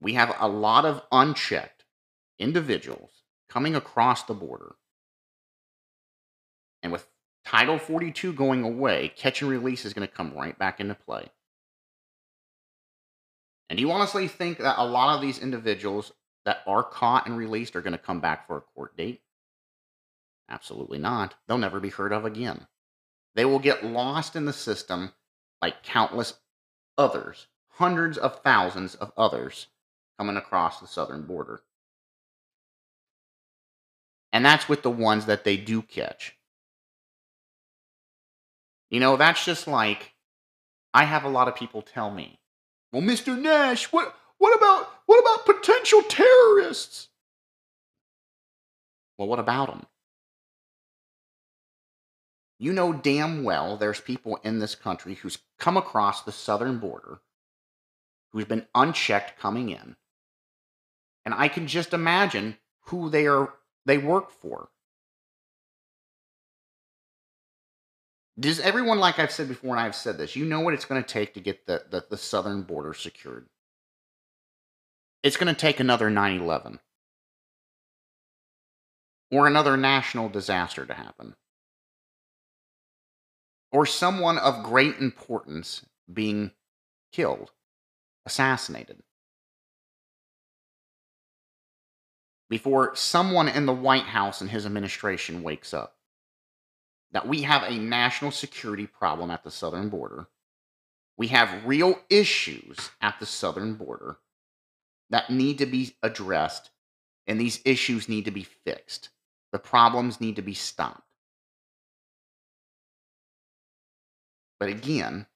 We 0.00 0.14
have 0.14 0.32
a 0.38 0.46
lot 0.46 0.84
of 0.84 1.02
unchecked 1.10 1.86
individuals 2.38 3.10
coming 3.48 3.74
across 3.74 4.22
the 4.22 4.34
border. 4.34 4.76
And 6.84 6.92
with 6.92 7.08
Title 7.44 7.80
42 7.80 8.32
going 8.32 8.62
away, 8.62 9.12
catch 9.16 9.42
and 9.42 9.50
release 9.50 9.84
is 9.84 9.92
going 9.92 10.06
to 10.06 10.14
come 10.14 10.32
right 10.34 10.56
back 10.56 10.78
into 10.78 10.94
play. 10.94 11.26
And 13.68 13.76
do 13.76 13.80
you 13.80 13.90
honestly 13.90 14.28
think 14.28 14.58
that 14.58 14.80
a 14.80 14.86
lot 14.86 15.16
of 15.16 15.20
these 15.20 15.40
individuals 15.40 16.12
that 16.44 16.62
are 16.66 16.82
caught 16.82 17.26
and 17.26 17.36
released 17.36 17.76
are 17.76 17.80
going 17.82 17.92
to 17.92 17.98
come 17.98 18.20
back 18.20 18.46
for 18.46 18.56
a 18.56 18.60
court 18.60 18.96
date? 18.96 19.22
Absolutely 20.48 20.98
not. 20.98 21.34
They'll 21.46 21.58
never 21.58 21.80
be 21.80 21.90
heard 21.90 22.12
of 22.12 22.24
again. 22.24 22.66
They 23.34 23.44
will 23.44 23.58
get 23.58 23.84
lost 23.84 24.34
in 24.34 24.46
the 24.46 24.52
system 24.52 25.12
like 25.60 25.82
countless 25.82 26.34
others, 26.96 27.46
hundreds 27.68 28.18
of 28.18 28.42
thousands 28.42 28.94
of 28.94 29.12
others 29.16 29.68
coming 30.18 30.36
across 30.36 30.80
the 30.80 30.86
southern 30.86 31.22
border. 31.22 31.60
And 34.32 34.44
that's 34.44 34.68
with 34.68 34.82
the 34.82 34.90
ones 34.90 35.26
that 35.26 35.44
they 35.44 35.56
do 35.56 35.82
catch. 35.82 36.36
You 38.90 39.00
know, 39.00 39.16
that's 39.16 39.44
just 39.44 39.66
like 39.66 40.14
I 40.94 41.04
have 41.04 41.24
a 41.24 41.28
lot 41.28 41.48
of 41.48 41.54
people 41.56 41.82
tell 41.82 42.10
me, 42.10 42.40
"Well, 42.92 43.02
Mr. 43.02 43.38
Nash, 43.38 43.92
what 43.92 44.14
what 44.38 44.56
about 44.56 44.88
what 45.06 45.20
about 45.20 45.46
potential 45.46 46.02
terrorists?" 46.02 47.08
Well, 49.18 49.28
what 49.28 49.40
about 49.40 49.68
them? 49.68 49.86
You 52.58 52.72
know 52.72 52.92
damn 52.92 53.44
well 53.44 53.76
there's 53.76 54.00
people 54.00 54.38
in 54.42 54.58
this 54.58 54.74
country 54.74 55.14
who's 55.14 55.38
come 55.58 55.76
across 55.76 56.22
the 56.22 56.32
southern 56.32 56.78
border 56.78 57.20
who's 58.30 58.44
been 58.44 58.66
unchecked 58.74 59.38
coming 59.38 59.70
in. 59.70 59.96
And 61.24 61.34
I 61.34 61.48
can 61.48 61.66
just 61.66 61.92
imagine 61.92 62.58
who 62.86 63.10
they 63.10 63.26
are 63.26 63.54
they 63.84 63.98
work 63.98 64.30
for. 64.30 64.68
Does 68.38 68.60
everyone, 68.60 68.98
like 68.98 69.18
I've 69.18 69.32
said 69.32 69.48
before, 69.48 69.74
and 69.76 69.80
I've 69.80 69.96
said 69.96 70.16
this, 70.16 70.36
you 70.36 70.44
know 70.44 70.60
what 70.60 70.74
it's 70.74 70.84
going 70.84 71.02
to 71.02 71.08
take 71.08 71.34
to 71.34 71.40
get 71.40 71.66
the, 71.66 71.84
the, 71.90 72.04
the 72.08 72.16
southern 72.16 72.62
border 72.62 72.94
secured? 72.94 73.46
It's 75.22 75.36
going 75.36 75.52
to 75.52 75.60
take 75.60 75.80
another 75.80 76.10
9 76.10 76.40
11 76.40 76.78
or 79.30 79.46
another 79.46 79.76
national 79.76 80.28
disaster 80.28 80.86
to 80.86 80.94
happen, 80.94 81.34
or 83.70 83.84
someone 83.84 84.38
of 84.38 84.62
great 84.62 84.96
importance 84.96 85.84
being 86.10 86.52
killed, 87.12 87.50
assassinated. 88.24 89.02
Before 92.48 92.96
someone 92.96 93.48
in 93.48 93.66
the 93.66 93.74
White 93.74 94.04
House 94.04 94.40
and 94.40 94.48
his 94.48 94.64
administration 94.64 95.42
wakes 95.42 95.74
up 95.74 95.96
that 97.10 97.28
we 97.28 97.42
have 97.42 97.62
a 97.62 97.78
national 97.78 98.30
security 98.30 98.86
problem 98.86 99.30
at 99.30 99.44
the 99.44 99.50
southern 99.50 99.90
border. 99.90 100.28
We 101.18 101.28
have 101.28 101.66
real 101.66 101.98
issues 102.08 102.90
at 103.02 103.16
the 103.20 103.26
southern 103.26 103.74
border 103.74 104.18
that 105.10 105.30
need 105.30 105.58
to 105.58 105.66
be 105.66 105.94
addressed, 106.02 106.70
and 107.26 107.40
these 107.40 107.60
issues 107.64 108.08
need 108.08 108.24
to 108.26 108.30
be 108.30 108.44
fixed. 108.44 109.10
The 109.52 109.58
problems 109.58 110.20
need 110.20 110.36
to 110.36 110.42
be 110.42 110.54
stopped. 110.54 111.02
But 114.60 114.68
again, 114.68 115.26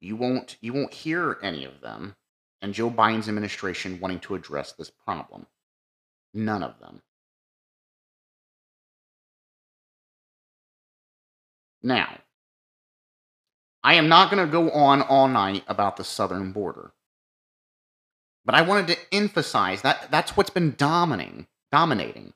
you 0.00 0.16
won't 0.16 0.56
you 0.60 0.72
won't 0.72 0.94
hear 0.94 1.38
any 1.42 1.64
of 1.64 1.80
them 1.80 2.16
and 2.64 2.72
Joe 2.72 2.90
Biden's 2.90 3.28
administration 3.28 4.00
wanting 4.00 4.20
to 4.20 4.34
address 4.34 4.72
this 4.72 4.90
problem. 4.90 5.46
None 6.32 6.62
of 6.62 6.78
them. 6.80 7.02
Now, 11.82 12.18
I 13.82 13.94
am 13.94 14.08
not 14.08 14.30
going 14.30 14.44
to 14.44 14.50
go 14.50 14.70
on 14.70 15.02
all 15.02 15.28
night 15.28 15.62
about 15.68 15.98
the 15.98 16.04
southern 16.04 16.52
border. 16.52 16.92
But 18.44 18.54
I 18.54 18.62
wanted 18.62 18.88
to 18.88 18.98
emphasize 19.14 19.82
that 19.82 20.10
that's 20.10 20.36
what's 20.36 20.50
been 20.50 20.74
dominating, 20.76 21.46
dominating. 21.72 22.34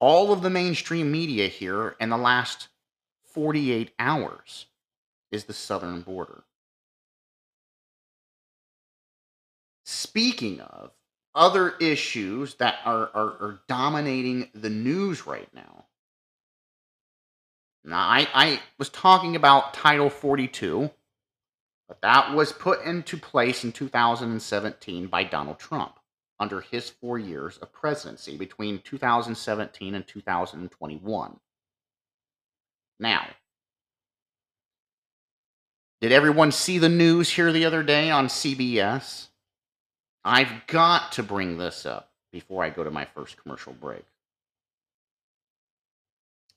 All 0.00 0.32
of 0.32 0.42
the 0.42 0.50
mainstream 0.50 1.12
media 1.12 1.48
here 1.48 1.94
in 2.00 2.08
the 2.08 2.16
last 2.16 2.68
48 3.24 3.92
hours 3.98 4.66
is 5.30 5.44
the 5.44 5.52
southern 5.52 6.02
border. 6.02 6.44
Speaking 9.84 10.60
of 10.60 10.90
other 11.34 11.76
issues 11.80 12.54
that 12.56 12.78
are, 12.84 13.10
are, 13.14 13.30
are 13.40 13.60
dominating 13.68 14.48
the 14.54 14.70
news 14.70 15.26
right 15.26 15.48
now, 15.54 15.86
now, 17.84 17.98
I, 17.98 18.28
I 18.32 18.60
was 18.78 18.88
talking 18.90 19.34
about 19.34 19.74
Title 19.74 20.08
42, 20.08 20.90
but 21.92 22.00
that 22.00 22.34
was 22.34 22.52
put 22.52 22.82
into 22.86 23.18
place 23.18 23.64
in 23.64 23.70
2017 23.72 25.08
by 25.08 25.24
Donald 25.24 25.58
Trump 25.58 25.98
under 26.40 26.62
his 26.62 26.88
four 26.88 27.18
years 27.18 27.58
of 27.58 27.70
presidency 27.70 28.38
between 28.38 28.78
2017 28.78 29.94
and 29.94 30.06
2021. 30.06 31.36
Now, 32.98 33.26
did 36.00 36.12
everyone 36.12 36.50
see 36.50 36.78
the 36.78 36.88
news 36.88 37.28
here 37.28 37.52
the 37.52 37.66
other 37.66 37.82
day 37.82 38.10
on 38.10 38.28
CBS? 38.28 39.26
I've 40.24 40.66
got 40.68 41.12
to 41.12 41.22
bring 41.22 41.58
this 41.58 41.84
up 41.84 42.10
before 42.32 42.64
I 42.64 42.70
go 42.70 42.84
to 42.84 42.90
my 42.90 43.04
first 43.04 43.36
commercial 43.36 43.74
break. 43.74 44.06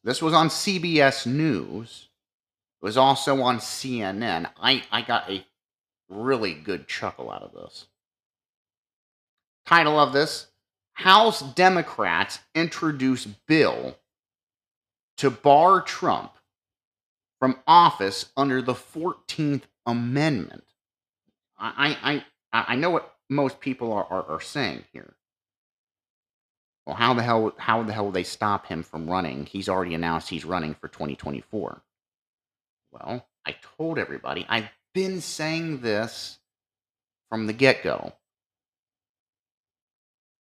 This 0.02 0.22
was 0.22 0.34
on 0.34 0.48
CBS 0.48 1.28
News. 1.28 2.08
Was 2.86 2.98
also 2.98 3.42
on 3.42 3.58
CNN. 3.58 4.48
I, 4.62 4.84
I 4.92 5.02
got 5.02 5.28
a 5.28 5.44
really 6.08 6.54
good 6.54 6.88
chuckle 6.88 7.32
out 7.32 7.42
of 7.42 7.52
this. 7.52 7.88
Title 9.66 10.00
of 10.00 10.14
this 10.14 10.46
House 10.94 11.42
Democrats 11.42 12.38
introduce 12.54 13.26
bill 13.26 13.98
to 15.18 15.32
bar 15.32 15.82
Trump 15.82 16.34
from 17.40 17.58
office 17.66 18.28
under 18.38 18.62
the 18.62 18.76
14th 18.76 19.64
Amendment. 19.88 20.66
I, 21.58 22.24
I, 22.54 22.66
I 22.68 22.76
know 22.76 22.92
what 22.92 23.16
most 23.32 23.60
people 23.62 23.94
are, 23.94 24.06
are, 24.06 24.30
are 24.30 24.42
saying 24.42 24.84
here. 24.94 25.16
Well, 26.86 26.98
how 26.98 27.16
the 27.16 27.24
hell 27.24 27.52
how 27.58 27.82
the 27.82 27.94
hell 27.94 28.06
will 28.06 28.12
they 28.12 28.24
stop 28.24 28.68
him 28.68 28.84
from 28.84 29.10
running? 29.10 29.48
He's 29.48 29.70
already 29.70 29.96
announced 29.96 30.30
he's 30.30 30.46
running 30.46 30.76
for 30.76 30.88
2024. 30.88 31.82
Well, 32.96 33.28
I 33.46 33.56
told 33.78 34.00
everybody, 34.00 34.46
I've 34.48 34.70
been 34.94 35.20
saying 35.20 35.82
this 35.82 36.40
from 37.30 37.46
the 37.46 37.54
get-go. 37.54 38.14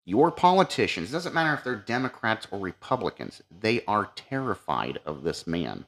Your 0.05 0.31
politicians, 0.31 1.11
doesn't 1.11 1.35
matter 1.35 1.55
if 1.55 1.65
they're 1.65 1.77
Democrats 1.77 2.47
or 2.51 2.59
Republicans, 2.59 3.41
they 3.51 3.83
are 3.87 4.11
terrified 4.15 4.99
of 5.07 5.23
this 5.23 5.47
man. 5.47 5.87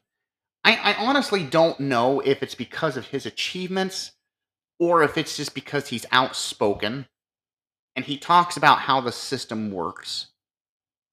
I, 0.64 0.76
I 0.76 0.94
honestly 0.94 1.44
don't 1.44 1.78
know 1.78 2.20
if 2.20 2.42
it's 2.42 2.54
because 2.54 2.96
of 2.96 3.08
his 3.08 3.26
achievements 3.26 4.12
or 4.78 5.02
if 5.02 5.18
it's 5.18 5.36
just 5.36 5.54
because 5.54 5.88
he's 5.88 6.06
outspoken 6.10 7.06
and 7.94 8.06
he 8.06 8.16
talks 8.16 8.56
about 8.56 8.80
how 8.80 9.02
the 9.02 9.12
system 9.12 9.70
works 9.70 10.28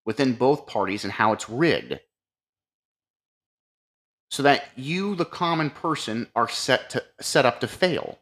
within 0.05 0.33
both 0.33 0.67
parties 0.67 1.03
and 1.03 1.11
how 1.11 1.33
it's 1.33 1.49
rigged 1.49 1.99
so 4.33 4.43
that 4.43 4.65
you 4.75 5.15
the 5.15 5.25
common 5.25 5.69
person 5.69 6.27
are 6.35 6.49
set 6.49 6.89
to 6.91 7.03
set 7.21 7.45
up 7.45 7.61
to 7.61 7.67
fail 7.67 8.19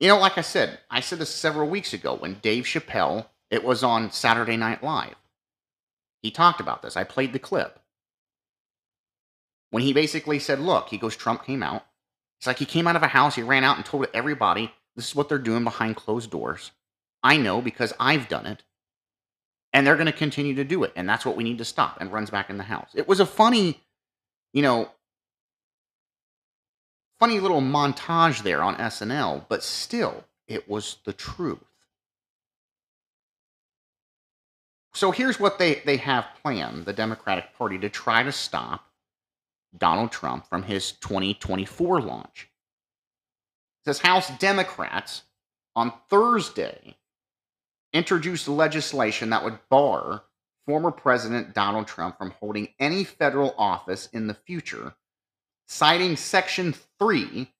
you 0.00 0.08
know 0.08 0.18
like 0.18 0.38
i 0.38 0.42
said 0.42 0.78
i 0.90 1.00
said 1.00 1.18
this 1.18 1.34
several 1.34 1.68
weeks 1.68 1.92
ago 1.92 2.14
when 2.14 2.34
dave 2.42 2.64
chappelle 2.64 3.26
it 3.50 3.64
was 3.64 3.84
on 3.84 4.10
saturday 4.10 4.56
night 4.56 4.82
live 4.82 5.16
he 6.22 6.30
talked 6.30 6.60
about 6.60 6.82
this 6.82 6.96
i 6.96 7.04
played 7.04 7.32
the 7.34 7.38
clip 7.38 7.80
when 9.70 9.82
he 9.82 9.92
basically 9.92 10.38
said, 10.38 10.60
Look, 10.60 10.88
he 10.88 10.98
goes, 10.98 11.16
Trump 11.16 11.44
came 11.44 11.62
out. 11.62 11.84
It's 12.38 12.46
like 12.46 12.58
he 12.58 12.66
came 12.66 12.86
out 12.86 12.96
of 12.96 13.02
a 13.02 13.08
house, 13.08 13.34
he 13.36 13.42
ran 13.42 13.64
out 13.64 13.76
and 13.76 13.84
told 13.84 14.06
everybody, 14.14 14.72
This 14.96 15.08
is 15.08 15.14
what 15.14 15.28
they're 15.28 15.38
doing 15.38 15.64
behind 15.64 15.96
closed 15.96 16.30
doors. 16.30 16.72
I 17.22 17.36
know 17.36 17.60
because 17.60 17.92
I've 18.00 18.28
done 18.28 18.46
it. 18.46 18.62
And 19.76 19.86
they're 19.86 19.96
going 19.96 20.06
to 20.06 20.12
continue 20.12 20.54
to 20.54 20.64
do 20.64 20.84
it. 20.84 20.92
And 20.96 21.06
that's 21.06 21.26
what 21.26 21.36
we 21.36 21.44
need 21.44 21.58
to 21.58 21.64
stop. 21.66 21.98
And 22.00 22.10
runs 22.10 22.30
back 22.30 22.48
in 22.48 22.56
the 22.56 22.64
house. 22.64 22.88
It 22.94 23.06
was 23.06 23.20
a 23.20 23.26
funny, 23.26 23.78
you 24.54 24.62
know, 24.62 24.90
funny 27.20 27.40
little 27.40 27.60
montage 27.60 28.42
there 28.42 28.62
on 28.62 28.76
SNL, 28.76 29.44
but 29.50 29.62
still, 29.62 30.24
it 30.48 30.66
was 30.66 30.96
the 31.04 31.12
truth. 31.12 31.58
So 34.94 35.10
here's 35.10 35.38
what 35.38 35.58
they, 35.58 35.82
they 35.84 35.98
have 35.98 36.24
planned 36.40 36.86
the 36.86 36.94
Democratic 36.94 37.54
Party 37.58 37.76
to 37.80 37.90
try 37.90 38.22
to 38.22 38.32
stop 38.32 38.86
Donald 39.76 40.10
Trump 40.10 40.46
from 40.46 40.62
his 40.62 40.92
2024 40.92 42.00
launch. 42.00 42.48
It 43.82 43.84
says 43.84 43.98
House 43.98 44.30
Democrats 44.38 45.24
on 45.74 45.92
Thursday 46.08 46.96
introduced 47.96 48.48
legislation 48.48 49.30
that 49.30 49.42
would 49.42 49.58
bar 49.70 50.22
former 50.66 50.90
President 50.90 51.54
Donald 51.54 51.86
Trump 51.86 52.18
from 52.18 52.32
holding 52.32 52.68
any 52.78 53.04
federal 53.04 53.54
office 53.56 54.08
in 54.12 54.26
the 54.26 54.34
future, 54.34 54.94
citing 55.66 56.16
Section 56.16 56.74
3 56.98 57.50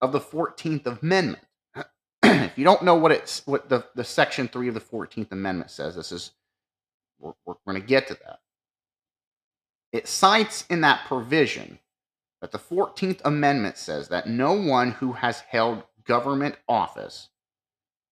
of 0.00 0.12
the 0.12 0.20
14th 0.20 0.86
Amendment. 0.86 1.42
if 2.22 2.56
you 2.56 2.64
don't 2.64 2.84
know 2.84 2.94
what 2.94 3.12
it's 3.12 3.46
what 3.46 3.68
the, 3.68 3.84
the 3.94 4.04
Section 4.04 4.46
3 4.48 4.68
of 4.68 4.74
the 4.74 4.80
14th 4.80 5.32
Amendment 5.32 5.70
says, 5.70 5.96
this 5.96 6.12
is 6.12 6.32
we're, 7.18 7.32
we're 7.46 7.54
going 7.66 7.80
to 7.80 7.86
get 7.86 8.06
to 8.08 8.14
that. 8.14 8.40
It 9.92 10.06
cites 10.08 10.66
in 10.68 10.82
that 10.82 11.06
provision 11.06 11.78
that 12.40 12.52
the 12.52 12.58
14th 12.58 13.20
Amendment 13.24 13.78
says 13.78 14.08
that 14.08 14.28
no 14.28 14.52
one 14.52 14.90
who 14.90 15.12
has 15.12 15.40
held 15.40 15.82
government 16.04 16.56
office 16.68 17.30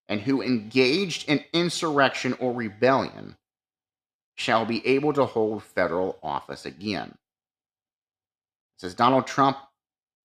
and 0.09 0.21
who 0.21 0.43
engaged 0.43 1.29
in 1.29 1.45
insurrection 1.53 2.35
or 2.39 2.53
rebellion 2.53 3.37
shall 4.35 4.65
be 4.65 4.87
able 4.87 5.13
to 5.13 5.25
hold 5.25 5.63
federal 5.63 6.19
office 6.23 6.67
again. 6.67 7.17
Says 8.79 8.95
Donald 8.95 9.27
Trump 9.27 9.57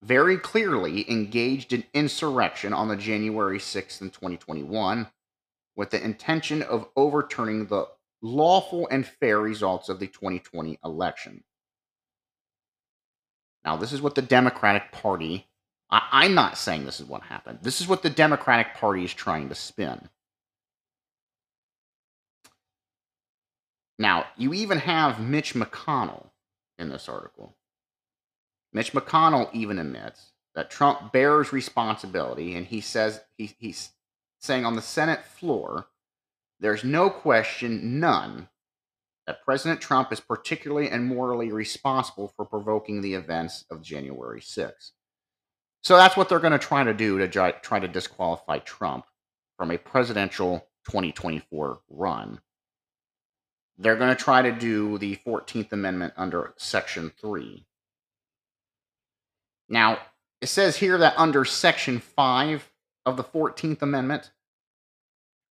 very 0.01 0.37
clearly 0.37 1.09
engaged 1.09 1.73
in 1.73 1.83
insurrection 1.93 2.73
on 2.73 2.87
the 2.87 2.95
January 2.95 3.59
6th 3.59 4.01
in 4.01 4.09
2021 4.09 5.07
with 5.75 5.91
the 5.91 6.03
intention 6.03 6.61
of 6.61 6.87
overturning 6.95 7.67
the 7.67 7.87
lawful 8.21 8.87
and 8.89 9.05
fair 9.05 9.39
results 9.39 9.89
of 9.89 9.99
the 9.99 10.07
2020 10.07 10.79
election. 10.83 11.43
Now, 13.63 13.77
this 13.77 13.91
is 13.91 14.01
what 14.01 14.15
the 14.15 14.21
Democratic 14.21 14.91
Party, 14.91 15.47
I, 15.89 16.25
am 16.25 16.33
not 16.33 16.57
saying 16.57 16.85
this 16.85 16.99
is 16.99 17.07
what 17.07 17.23
happened. 17.23 17.59
This 17.61 17.79
is 17.79 17.87
what 17.87 18.03
the 18.03 18.09
Democratic 18.09 18.75
Party 18.75 19.05
is 19.05 19.13
trying 19.13 19.49
to 19.49 19.55
spin. 19.55 20.09
Now, 23.97 24.25
you 24.35 24.53
even 24.53 24.79
have 24.79 25.19
Mitch 25.19 25.53
McConnell 25.53 26.27
in 26.77 26.89
this 26.89 27.07
article. 27.07 27.55
Mitch 28.73 28.91
McConnell 28.91 29.49
even 29.53 29.79
admits 29.79 30.33
that 30.55 30.69
Trump 30.69 31.11
bears 31.11 31.53
responsibility, 31.53 32.55
and 32.55 32.67
he 32.67 32.81
says 32.81 33.21
he, 33.37 33.55
he's 33.57 33.91
saying 34.39 34.65
on 34.65 34.75
the 34.75 34.81
Senate 34.81 35.23
floor 35.23 35.87
there's 36.59 36.83
no 36.83 37.09
question, 37.09 37.99
none, 37.99 38.49
that 39.25 39.43
President 39.43 39.81
Trump 39.81 40.11
is 40.11 40.19
particularly 40.19 40.89
and 40.89 41.05
morally 41.05 41.51
responsible 41.51 42.27
for 42.35 42.45
provoking 42.45 43.01
the 43.01 43.13
events 43.13 43.65
of 43.69 43.81
January 43.81 44.41
6th. 44.41 44.91
So 45.83 45.95
that's 45.95 46.17
what 46.17 46.29
they're 46.29 46.39
going 46.39 46.51
to 46.51 46.59
try 46.59 46.83
to 46.83 46.93
do 46.93 47.17
to 47.19 47.53
try 47.61 47.79
to 47.79 47.87
disqualify 47.87 48.59
Trump 48.59 49.05
from 49.57 49.71
a 49.71 49.77
presidential 49.77 50.67
2024 50.85 51.79
run. 51.89 52.41
They're 53.77 53.95
going 53.95 54.15
to 54.15 54.23
try 54.23 54.41
to 54.41 54.51
do 54.51 54.97
the 54.97 55.17
14th 55.25 55.71
Amendment 55.71 56.13
under 56.17 56.53
Section 56.57 57.11
3. 57.21 57.65
Now, 59.69 59.99
it 60.41 60.47
says 60.47 60.77
here 60.77 60.97
that 60.97 61.13
under 61.17 61.45
Section 61.45 61.99
5 61.99 62.71
of 63.05 63.17
the 63.17 63.23
14th 63.23 63.81
Amendment, 63.81 64.31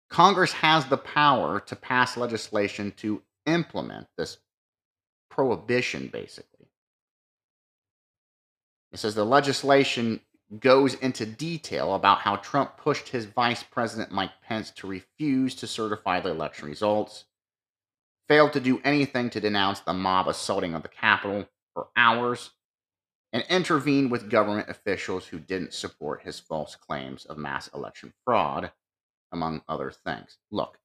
Congress 0.09 0.53
has 0.53 0.85
the 0.85 0.97
power 0.97 1.59
to 1.61 1.75
pass 1.75 2.15
legislation 2.15 2.93
to 2.97 3.21
implement 3.45 4.07
this 4.17 4.37
prohibition, 5.29 6.07
basically. 6.07 6.52
It 8.93 8.99
says 8.99 9.15
the 9.15 9.25
legislation 9.25 10.21
goes 10.59 10.93
into 10.93 11.25
detail 11.25 11.95
about 11.95 12.19
how 12.19 12.35
Trump 12.35 12.77
pushed 12.77 13.09
his 13.09 13.25
vice 13.25 13.63
president 13.63 14.11
Mike 14.11 14.41
Pence 14.47 14.69
to 14.71 14.87
refuse 14.87 15.55
to 15.55 15.67
certify 15.67 16.19
the 16.19 16.29
election 16.29 16.67
results, 16.69 17.25
failed 18.27 18.53
to 18.53 18.59
do 18.59 18.79
anything 18.83 19.31
to 19.31 19.41
denounce 19.41 19.79
the 19.79 19.93
mob 19.93 20.27
assaulting 20.27 20.75
on 20.75 20.83
the 20.83 20.87
Capitol 20.87 21.47
for 21.73 21.87
hours, 21.97 22.51
and 23.31 23.43
intervened 23.49 24.11
with 24.11 24.29
government 24.29 24.69
officials 24.69 25.25
who 25.25 25.39
didn't 25.39 25.73
support 25.73 26.21
his 26.21 26.39
false 26.39 26.75
claims 26.75 27.25
of 27.25 27.39
mass 27.39 27.67
election 27.73 28.13
fraud 28.23 28.71
among 29.31 29.63
other 29.67 29.89
things. 29.89 30.37
Look, 30.51 30.77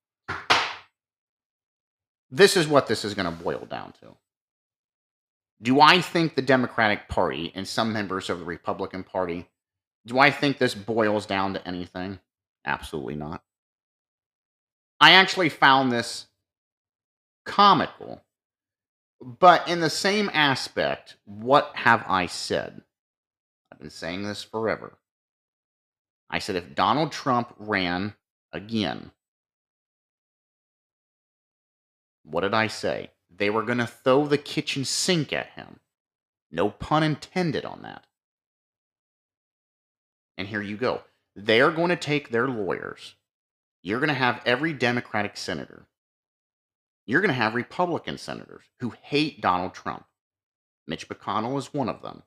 this 2.31 2.57
is 2.57 2.67
what 2.67 2.87
this 2.87 3.05
is 3.05 3.13
going 3.13 3.31
to 3.31 3.45
boil 3.45 3.67
down 3.67 3.93
to. 4.01 4.17
Do 5.61 5.81
I 5.81 6.01
think 6.01 6.35
the 6.35 6.43
Democratic 6.43 7.09
Party 7.09 7.53
and 7.55 7.67
some 7.67 7.93
members 7.93 8.31
of 8.31 8.39
the 8.39 8.45
Republican 8.45 9.03
Party, 9.03 9.49
do 10.07 10.19
I 10.19 10.31
think 10.31 10.59
this 10.59 10.75
boils 10.75 11.27
down 11.27 11.55
to 11.55 11.67
anything? 11.67 12.21
Absolutely 12.65 13.17
not. 13.17 13.43
I 15.01 15.13
actually 15.13 15.49
found 15.49 15.91
this 15.91 16.27
comical, 17.45 18.23
but 19.21 19.69
in 19.69 19.81
the 19.81 19.91
same 19.91 20.31
aspect, 20.33 21.17
what 21.25 21.73
have 21.75 22.05
I 22.09 22.27
said? 22.27 22.83
I've 23.73 23.81
been 23.81 23.91
saying 23.91 24.23
this 24.23 24.43
forever. 24.43 24.99
I 26.31 26.39
said 26.39 26.57
if 26.57 26.75
Donald 26.75 27.11
Trump 27.11 27.55
ran 27.59 28.15
again. 28.53 29.11
What 32.25 32.43
did 32.43 32.55
I 32.55 32.67
say? 32.67 33.11
They 33.39 33.51
were 33.51 33.63
going 33.63 33.79
to 33.79 33.87
throw 33.87 34.27
the 34.27 34.37
kitchen 34.37 34.85
sink 34.85 35.33
at 35.33 35.51
him. 35.51 35.79
No 36.51 36.71
pun 36.71 37.03
intended 37.03 37.65
on 37.65 37.83
that. 37.83 38.05
And 40.37 40.49
here 40.49 40.63
you 40.63 40.77
go. 40.77 41.03
They 41.37 41.61
are 41.61 41.71
going 41.71 41.91
to 41.91 41.97
take 41.97 42.31
their 42.31 42.49
lawyers. 42.49 43.15
You're 43.83 44.01
going 44.01 44.09
to 44.09 44.15
have 44.15 44.43
every 44.45 44.73
Democratic 44.73 45.37
senator. 45.37 45.87
You're 47.07 47.21
going 47.21 47.31
to 47.31 47.35
have 47.35 47.55
Republican 47.55 48.19
senators 48.19 48.65
who 48.81 48.93
hate 49.03 49.41
Donald 49.41 49.73
Trump. 49.73 50.05
Mitch 50.87 51.09
McConnell 51.09 51.57
is 51.59 51.73
one 51.73 51.89
of 51.89 52.03
them. 52.03 52.23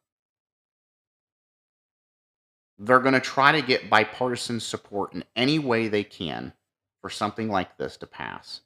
They're 2.79 2.99
going 2.99 3.13
to 3.13 3.19
try 3.19 3.51
to 3.51 3.61
get 3.61 3.89
bipartisan 3.89 4.59
support 4.59 5.13
in 5.13 5.23
any 5.35 5.59
way 5.59 5.87
they 5.87 6.03
can 6.03 6.53
for 7.01 7.09
something 7.09 7.49
like 7.49 7.77
this 7.77 7.97
to 7.97 8.07
pass. 8.07 8.61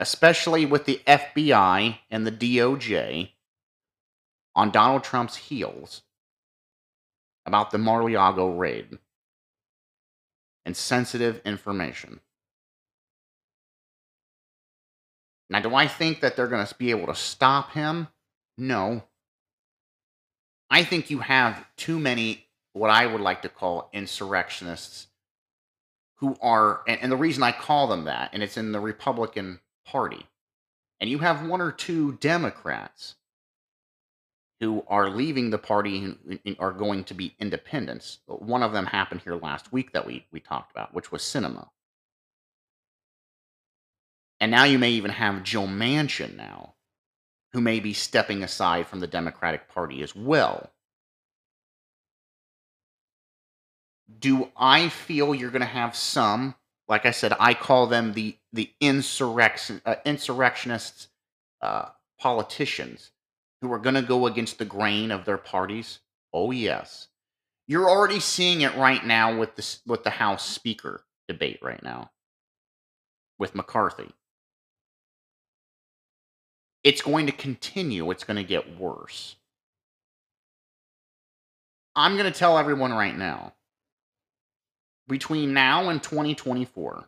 Especially 0.00 0.64
with 0.64 0.86
the 0.86 1.02
FBI 1.06 1.98
and 2.10 2.26
the 2.26 2.32
DOJ 2.32 3.32
on 4.56 4.70
Donald 4.70 5.04
Trump's 5.04 5.36
heels 5.36 6.02
about 7.44 7.70
the 7.70 7.78
Mar-a-Lago 7.78 8.48
raid 8.48 8.98
and 10.64 10.74
sensitive 10.74 11.42
information. 11.44 12.20
Now, 15.50 15.60
do 15.60 15.74
I 15.74 15.86
think 15.86 16.20
that 16.20 16.34
they're 16.34 16.48
going 16.48 16.66
to 16.66 16.74
be 16.76 16.92
able 16.92 17.08
to 17.08 17.14
stop 17.14 17.72
him? 17.72 18.08
No. 18.56 19.02
I 20.70 20.82
think 20.82 21.10
you 21.10 21.18
have 21.18 21.66
too 21.76 21.98
many 21.98 22.46
what 22.72 22.88
I 22.88 23.04
would 23.04 23.20
like 23.20 23.42
to 23.42 23.48
call 23.50 23.90
insurrectionists 23.92 25.08
who 26.16 26.36
are, 26.40 26.82
and, 26.86 27.12
the 27.12 27.16
reason 27.16 27.42
I 27.42 27.52
call 27.52 27.86
them 27.88 28.04
that, 28.04 28.30
and 28.32 28.42
it's 28.42 28.56
in 28.56 28.72
the 28.72 28.80
Republican 28.80 29.60
Party, 29.90 30.24
and 31.00 31.10
you 31.10 31.18
have 31.18 31.46
one 31.46 31.60
or 31.60 31.72
two 31.72 32.12
Democrats 32.20 33.16
who 34.60 34.84
are 34.88 35.08
leaving 35.08 35.50
the 35.50 35.58
party 35.58 35.96
and, 36.44 36.56
are 36.58 36.72
going 36.72 37.02
to 37.04 37.14
be 37.14 37.34
independents. 37.40 38.18
One 38.26 38.62
of 38.62 38.72
them 38.72 38.86
happened 38.86 39.22
here 39.22 39.36
last 39.36 39.72
week 39.72 39.92
that 39.92 40.06
we, 40.06 40.26
we 40.30 40.38
talked 40.38 40.70
about, 40.70 40.92
which 40.94 41.10
was 41.10 41.22
Sinema. 41.22 41.68
And 44.38 44.50
now 44.50 44.64
you 44.64 44.78
may 44.78 44.90
even 44.90 45.10
have 45.10 45.42
Joe 45.42 45.66
Manchin 45.66 46.36
now, 46.36 46.74
who 47.52 47.60
may 47.60 47.80
be 47.80 47.92
stepping 47.94 48.42
aside 48.42 48.86
from 48.86 49.00
the 49.00 49.06
Democratic 49.06 49.68
Party 49.68 50.02
as 50.02 50.14
well. 50.14 50.70
Do 54.18 54.50
I 54.56 54.88
feel 54.88 55.34
you're 55.34 55.50
going 55.50 55.60
to 55.60 55.66
have 55.66 55.96
some, 55.96 56.54
like 56.90 57.06
I 57.06 57.12
said, 57.12 57.32
I 57.38 57.54
call 57.54 57.86
them 57.86 58.12
the 58.12 58.36
the 58.52 58.70
insurrection 58.80 59.80
uh, 59.86 59.94
insurrectionists, 60.04 61.08
uh, 61.62 61.90
politicians 62.18 63.12
who 63.60 63.72
are 63.72 63.78
going 63.78 63.94
to 63.94 64.02
go 64.02 64.26
against 64.26 64.58
the 64.58 64.64
grain 64.64 65.10
of 65.10 65.24
their 65.24 65.38
parties? 65.38 66.00
Oh, 66.32 66.50
yes. 66.50 67.08
You're 67.66 67.88
already 67.88 68.20
seeing 68.20 68.62
it 68.62 68.74
right 68.74 69.04
now 69.04 69.38
with 69.38 69.54
the, 69.54 69.78
with 69.86 70.02
the 70.02 70.10
House 70.10 70.44
Speaker 70.44 71.04
debate 71.28 71.60
right 71.62 71.82
now 71.82 72.10
with 73.38 73.54
McCarthy. 73.54 74.10
It's 76.82 77.02
going 77.02 77.26
to 77.26 77.32
continue, 77.32 78.10
it's 78.10 78.24
going 78.24 78.38
to 78.38 78.44
get 78.44 78.78
worse. 78.78 79.36
I'm 81.94 82.16
going 82.16 82.30
to 82.32 82.36
tell 82.36 82.58
everyone 82.58 82.92
right 82.92 83.16
now 83.16 83.52
between 85.10 85.52
now 85.52 85.90
and 85.90 86.02
2024, 86.02 87.04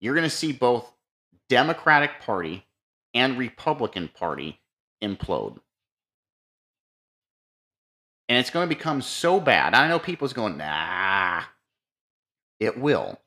you're 0.00 0.14
going 0.14 0.28
to 0.28 0.30
see 0.30 0.52
both 0.52 0.90
Democratic 1.48 2.20
Party 2.20 2.66
and 3.12 3.38
Republican 3.38 4.08
Party 4.08 4.60
implode. 5.02 5.58
And 8.28 8.38
it's 8.38 8.50
going 8.50 8.68
to 8.68 8.74
become 8.74 9.02
so 9.02 9.38
bad. 9.38 9.74
I 9.74 9.86
know 9.88 9.98
people's 9.98 10.32
going, 10.32 10.56
nah. 10.56 11.42
It 12.58 12.78
will. 12.78 13.20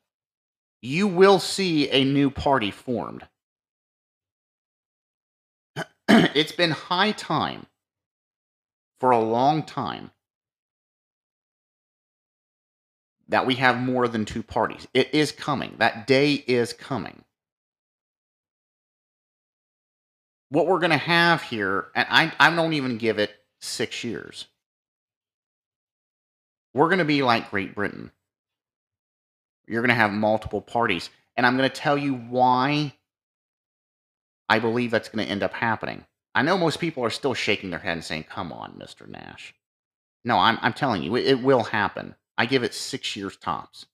You 0.82 1.06
will 1.06 1.38
see 1.38 1.88
a 1.90 2.04
new 2.04 2.30
party 2.30 2.70
formed. 2.70 3.26
it's 6.08 6.52
been 6.52 6.72
high 6.72 7.12
time 7.12 7.66
for 8.98 9.12
a 9.12 9.20
long 9.20 9.62
time 9.62 10.10
that 13.28 13.46
we 13.46 13.56
have 13.56 13.78
more 13.78 14.08
than 14.08 14.24
two 14.24 14.42
parties. 14.42 14.86
It 14.94 15.14
is 15.14 15.32
coming. 15.32 15.74
That 15.78 16.06
day 16.06 16.34
is 16.34 16.72
coming. 16.72 17.24
What 20.50 20.66
we're 20.66 20.78
going 20.78 20.90
to 20.90 20.96
have 20.96 21.42
here, 21.42 21.88
and 21.94 22.06
I, 22.10 22.32
I 22.40 22.54
don't 22.54 22.72
even 22.72 22.96
give 22.96 23.18
it 23.18 23.30
six 23.60 24.02
years, 24.02 24.46
we're 26.74 26.88
going 26.88 27.00
to 27.00 27.04
be 27.04 27.22
like 27.22 27.50
Great 27.50 27.74
Britain. 27.74 28.10
You're 29.66 29.82
going 29.82 29.90
to 29.90 29.94
have 29.94 30.12
multiple 30.12 30.62
parties. 30.62 31.10
And 31.36 31.46
I'm 31.46 31.56
going 31.56 31.68
to 31.68 31.74
tell 31.74 31.98
you 31.98 32.14
why 32.14 32.94
I 34.48 34.58
believe 34.58 34.90
that's 34.90 35.08
going 35.08 35.24
to 35.24 35.30
end 35.30 35.42
up 35.42 35.52
happening. 35.52 36.04
I 36.34 36.42
know 36.42 36.56
most 36.56 36.80
people 36.80 37.04
are 37.04 37.10
still 37.10 37.34
shaking 37.34 37.70
their 37.70 37.78
head 37.78 37.92
and 37.92 38.04
saying, 38.04 38.24
come 38.24 38.52
on, 38.52 38.72
Mr. 38.80 39.06
Nash. 39.06 39.54
No, 40.24 40.38
I'm, 40.38 40.58
I'm 40.62 40.72
telling 40.72 41.02
you, 41.02 41.16
it, 41.16 41.26
it 41.26 41.42
will 41.42 41.64
happen. 41.64 42.14
I 42.38 42.46
give 42.46 42.62
it 42.62 42.72
six 42.72 43.16
years 43.16 43.36
tops. 43.36 43.86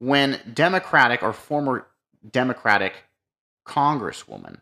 When 0.00 0.40
Democratic 0.52 1.22
or 1.22 1.32
former 1.32 1.86
Democratic 2.28 3.04
Congresswoman 3.64 4.60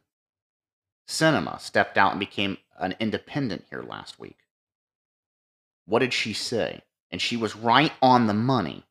Sinema 1.08 1.58
stepped 1.58 1.96
out 1.96 2.12
and 2.12 2.20
became 2.20 2.58
an 2.78 2.94
independent 3.00 3.64
here 3.70 3.82
last 3.82 4.20
week, 4.20 4.36
what 5.86 6.00
did 6.00 6.12
she 6.12 6.34
say? 6.34 6.82
And 7.10 7.20
she 7.20 7.36
was 7.36 7.56
right 7.56 7.92
on 8.02 8.26
the 8.26 8.34
money. 8.34 8.84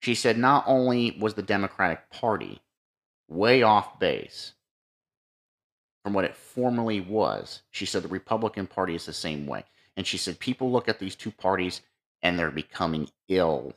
She 0.00 0.16
said 0.16 0.36
not 0.36 0.64
only 0.66 1.16
was 1.18 1.34
the 1.34 1.42
Democratic 1.42 2.10
Party 2.10 2.60
way 3.28 3.62
off 3.62 4.00
base, 4.00 4.54
from 6.08 6.14
what 6.14 6.24
it 6.24 6.34
formerly 6.34 7.02
was. 7.02 7.60
She 7.70 7.84
said 7.84 8.02
the 8.02 8.08
Republican 8.08 8.66
Party 8.66 8.94
is 8.94 9.04
the 9.04 9.12
same 9.12 9.46
way. 9.46 9.64
And 9.94 10.06
she 10.06 10.16
said 10.16 10.38
people 10.38 10.72
look 10.72 10.88
at 10.88 10.98
these 10.98 11.14
two 11.14 11.30
parties 11.30 11.82
and 12.22 12.38
they're 12.38 12.50
becoming 12.50 13.10
ill 13.28 13.74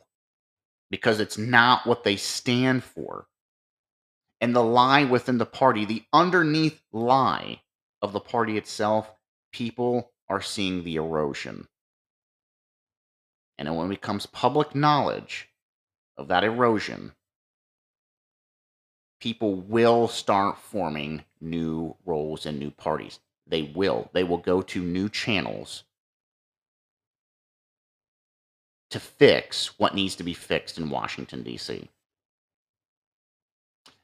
because 0.90 1.20
it's 1.20 1.36
not 1.36 1.86
what 1.86 2.04
they 2.04 2.16
stand 2.16 2.84
for. 2.84 3.26
And 4.40 4.56
the 4.56 4.62
lie 4.62 5.04
within 5.04 5.36
the 5.36 5.44
party, 5.44 5.84
the 5.84 6.04
underneath 6.10 6.80
lie 6.90 7.60
of 8.00 8.14
the 8.14 8.20
party 8.20 8.56
itself, 8.56 9.12
people 9.52 10.10
are 10.30 10.40
seeing 10.40 10.84
the 10.84 10.96
erosion. 10.96 11.68
And 13.58 13.76
when 13.76 13.88
it 13.88 14.00
becomes 14.00 14.24
public 14.24 14.74
knowledge 14.74 15.50
of 16.16 16.28
that 16.28 16.44
erosion, 16.44 17.12
people 19.22 19.54
will 19.54 20.08
start 20.08 20.58
forming 20.58 21.22
new 21.40 21.94
roles 22.04 22.44
and 22.44 22.58
new 22.58 22.72
parties. 22.72 23.20
They 23.46 23.62
will. 23.62 24.10
They 24.12 24.24
will 24.24 24.38
go 24.38 24.62
to 24.62 24.82
new 24.82 25.08
channels 25.08 25.84
to 28.90 28.98
fix 28.98 29.78
what 29.78 29.94
needs 29.94 30.16
to 30.16 30.24
be 30.24 30.34
fixed 30.34 30.76
in 30.76 30.90
Washington, 30.90 31.44
D.C. 31.44 31.88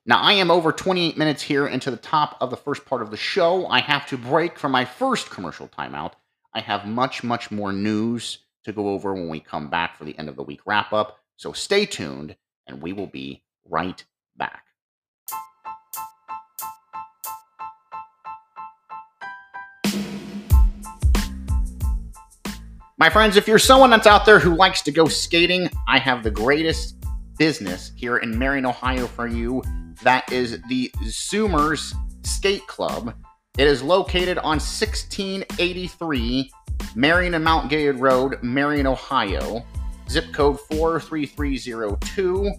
Now, 0.06 0.20
I 0.20 0.34
am 0.34 0.52
over 0.52 0.70
28 0.70 1.18
minutes 1.18 1.42
here 1.42 1.66
into 1.66 1.90
the 1.90 1.96
top 1.96 2.36
of 2.40 2.50
the 2.50 2.56
first 2.56 2.86
part 2.86 3.02
of 3.02 3.10
the 3.10 3.16
show. 3.16 3.66
I 3.66 3.80
have 3.80 4.06
to 4.06 4.16
break 4.16 4.56
for 4.56 4.68
my 4.68 4.84
first 4.84 5.30
commercial 5.30 5.66
timeout. 5.66 6.12
I 6.54 6.60
have 6.60 6.86
much, 6.86 7.24
much 7.24 7.50
more 7.50 7.72
news 7.72 8.38
to 8.62 8.72
go 8.72 8.90
over 8.90 9.14
when 9.14 9.28
we 9.28 9.40
come 9.40 9.68
back 9.68 9.98
for 9.98 10.04
the 10.04 10.16
end 10.16 10.28
of 10.28 10.36
the 10.36 10.44
week 10.44 10.60
wrap 10.64 10.92
up. 10.92 11.18
So 11.36 11.52
stay 11.52 11.86
tuned, 11.86 12.36
and 12.68 12.80
we 12.80 12.92
will 12.92 13.08
be 13.08 13.42
right 13.68 14.02
back. 14.36 14.67
My 23.00 23.08
friends, 23.08 23.36
if 23.36 23.46
you're 23.46 23.60
someone 23.60 23.90
that's 23.90 24.08
out 24.08 24.26
there 24.26 24.40
who 24.40 24.56
likes 24.56 24.82
to 24.82 24.90
go 24.90 25.06
skating, 25.06 25.70
I 25.86 26.00
have 26.00 26.24
the 26.24 26.32
greatest 26.32 26.96
business 27.38 27.92
here 27.94 28.16
in 28.16 28.36
Marion, 28.36 28.66
Ohio 28.66 29.06
for 29.06 29.28
you. 29.28 29.62
That 30.02 30.32
is 30.32 30.60
the 30.68 30.90
Zoomers 31.04 31.94
Skate 32.26 32.66
Club. 32.66 33.14
It 33.56 33.68
is 33.68 33.84
located 33.84 34.38
on 34.38 34.58
1683 34.58 36.50
Marion 36.96 37.34
and 37.34 37.44
Mount 37.44 37.70
Gilead 37.70 38.00
Road, 38.00 38.42
Marion, 38.42 38.88
Ohio. 38.88 39.64
Zip 40.10 40.32
code 40.32 40.58
43302. 40.68 42.50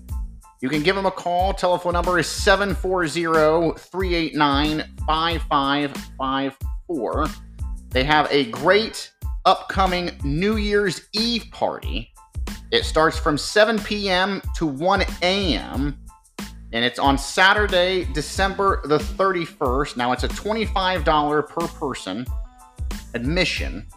You 0.62 0.70
can 0.70 0.84
give 0.84 0.96
them 0.96 1.06
a 1.06 1.12
call. 1.12 1.54
Telephone 1.54 1.92
number 1.92 2.18
is 2.18 2.28
740 2.28 3.78
389 3.78 4.84
5554. 5.06 7.28
They 7.90 8.06
have 8.06 8.32
a 8.32 8.46
great 8.46 9.12
upcoming 9.50 10.12
New 10.24 10.58
Year's 10.58 11.10
Eve 11.14 11.46
party. 11.50 12.14
It 12.72 12.86
starts 12.86 13.18
from 13.18 13.36
7 13.36 13.80
p.m. 13.80 14.44
to 14.58 14.68
1 14.68 15.04
a.m. 15.24 15.98
And 16.72 16.86
it's 16.86 17.00
on 17.00 17.18
Saturday, 17.18 18.06
December 18.14 18.80
the 18.86 19.00
31st. 19.00 19.98
Now 19.98 20.12
it's 20.12 20.24
a 20.24 20.28
$25 20.28 21.50
per 21.50 21.68
person 21.68 22.28
admission, 23.16 23.88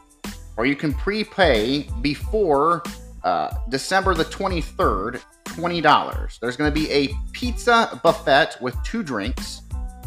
or 0.56 0.64
you 0.64 0.74
can 0.74 0.94
prepay 0.94 1.86
before 2.00 2.82
uh, 3.22 3.50
December 3.68 4.14
the 4.14 4.24
23rd, 4.24 5.20
$20. 5.44 6.40
There's 6.40 6.56
going 6.56 6.72
to 6.72 6.74
be 6.74 6.90
a 6.90 7.10
pizza 7.32 8.00
buffet 8.02 8.56
with 8.62 8.74
two 8.84 9.02
drinks. 9.02 9.60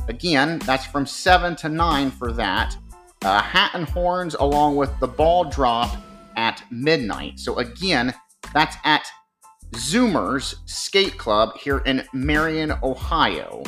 Again, 0.08 0.58
that's 0.66 0.88
from 0.88 1.06
7 1.06 1.56
to 1.58 1.70
9 1.70 2.10
for 2.10 2.32
that 2.32 2.76
uh, 3.26 3.42
Hat 3.42 3.72
and 3.74 3.90
Horns 3.90 4.36
along 4.36 4.76
with 4.76 4.98
the 5.00 5.08
ball 5.08 5.46
drop 5.46 5.98
at 6.36 6.64
midnight. 6.70 7.40
So 7.40 7.58
again, 7.58 8.14
that's 8.54 8.78
at 8.84 9.08
Zoomers 9.72 10.56
Skate 10.66 11.18
Club 11.18 11.58
here 11.58 11.80
in 11.80 12.04
Marion, 12.14 12.74
Ohio. 12.84 13.64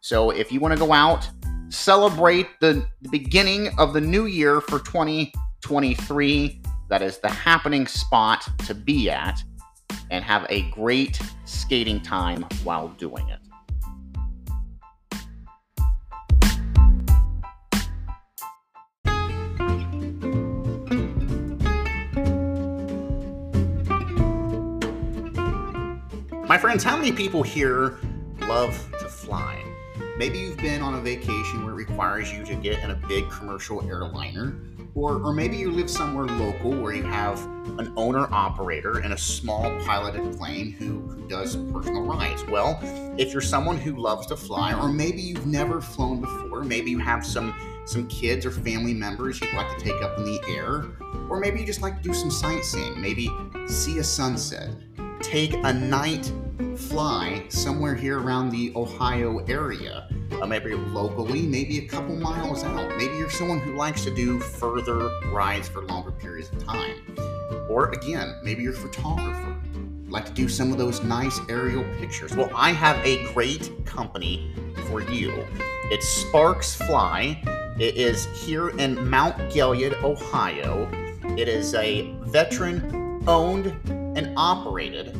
So 0.00 0.30
if 0.30 0.50
you 0.50 0.58
want 0.58 0.74
to 0.74 0.78
go 0.78 0.92
out, 0.92 1.28
celebrate 1.68 2.48
the, 2.60 2.84
the 3.00 3.08
beginning 3.08 3.70
of 3.78 3.92
the 3.92 4.00
new 4.00 4.26
year 4.26 4.60
for 4.60 4.80
2023, 4.80 6.60
that 6.88 7.00
is 7.00 7.18
the 7.18 7.30
happening 7.30 7.86
spot 7.86 8.48
to 8.66 8.74
be 8.74 9.08
at 9.08 9.40
and 10.10 10.24
have 10.24 10.46
a 10.50 10.62
great 10.70 11.20
skating 11.44 12.00
time 12.00 12.44
while 12.64 12.88
doing 12.88 13.28
it. 13.28 13.38
Friends, 26.66 26.82
how 26.82 26.96
many 26.96 27.12
people 27.12 27.44
here 27.44 27.96
love 28.40 28.72
to 28.98 29.08
fly? 29.08 29.64
Maybe 30.18 30.40
you've 30.40 30.56
been 30.56 30.82
on 30.82 30.96
a 30.96 31.00
vacation 31.00 31.64
where 31.64 31.72
it 31.72 31.76
requires 31.76 32.32
you 32.32 32.44
to 32.44 32.56
get 32.56 32.82
in 32.82 32.90
a 32.90 32.96
big 33.06 33.30
commercial 33.30 33.88
airliner, 33.88 34.58
or, 34.96 35.22
or 35.22 35.32
maybe 35.32 35.56
you 35.56 35.70
live 35.70 35.88
somewhere 35.88 36.26
local 36.26 36.72
where 36.72 36.92
you 36.92 37.04
have 37.04 37.40
an 37.78 37.92
owner 37.96 38.26
operator 38.34 38.98
and 38.98 39.12
a 39.12 39.16
small 39.16 39.62
piloted 39.84 40.36
plane 40.36 40.72
who, 40.72 41.02
who 41.02 41.28
does 41.28 41.54
personal 41.72 42.02
rides. 42.02 42.44
Well, 42.46 42.80
if 43.16 43.32
you're 43.32 43.42
someone 43.42 43.76
who 43.78 43.94
loves 43.94 44.26
to 44.26 44.36
fly, 44.36 44.74
or 44.74 44.88
maybe 44.88 45.22
you've 45.22 45.46
never 45.46 45.80
flown 45.80 46.20
before, 46.20 46.64
maybe 46.64 46.90
you 46.90 46.98
have 46.98 47.24
some 47.24 47.54
some 47.84 48.08
kids 48.08 48.44
or 48.44 48.50
family 48.50 48.92
members 48.92 49.40
you'd 49.40 49.54
like 49.54 49.78
to 49.78 49.84
take 49.84 50.02
up 50.02 50.18
in 50.18 50.24
the 50.24 50.40
air, 50.48 50.86
or 51.30 51.38
maybe 51.38 51.60
you 51.60 51.64
just 51.64 51.80
like 51.80 51.98
to 51.98 52.02
do 52.02 52.12
some 52.12 52.32
sightseeing, 52.32 53.00
maybe 53.00 53.30
see 53.68 53.98
a 53.98 54.04
sunset, 54.04 54.70
take 55.20 55.54
a 55.54 55.72
night 55.72 56.32
fly 56.76 57.44
somewhere 57.48 57.94
here 57.94 58.20
around 58.20 58.50
the 58.50 58.72
Ohio 58.76 59.38
area. 59.46 60.08
Uh, 60.40 60.46
maybe 60.46 60.74
locally, 60.74 61.42
maybe 61.42 61.78
a 61.78 61.88
couple 61.88 62.14
miles 62.16 62.64
out. 62.64 62.88
Maybe 62.96 63.16
you're 63.16 63.30
someone 63.30 63.60
who 63.60 63.74
likes 63.74 64.04
to 64.04 64.14
do 64.14 64.38
further 64.38 65.10
rides 65.30 65.68
for 65.68 65.82
longer 65.82 66.12
periods 66.12 66.50
of 66.50 66.64
time. 66.64 67.16
Or 67.68 67.90
again, 67.90 68.38
maybe 68.42 68.62
you're 68.62 68.74
a 68.74 68.76
photographer, 68.76 69.56
like 70.08 70.26
to 70.26 70.32
do 70.32 70.48
some 70.48 70.72
of 70.72 70.78
those 70.78 71.02
nice 71.02 71.40
aerial 71.48 71.84
pictures. 71.98 72.34
Well, 72.36 72.50
I 72.54 72.72
have 72.72 73.04
a 73.04 73.24
great 73.32 73.84
company 73.84 74.52
for 74.88 75.00
you. 75.02 75.46
It's 75.90 76.08
Sparks 76.08 76.74
Fly. 76.74 77.42
It 77.78 77.96
is 77.96 78.26
here 78.44 78.70
in 78.70 79.08
Mount 79.08 79.52
Gilead, 79.52 79.94
Ohio. 80.02 80.88
It 81.36 81.48
is 81.48 81.74
a 81.74 82.12
veteran 82.20 83.22
owned 83.26 83.66
and 84.16 84.32
operated 84.36 85.14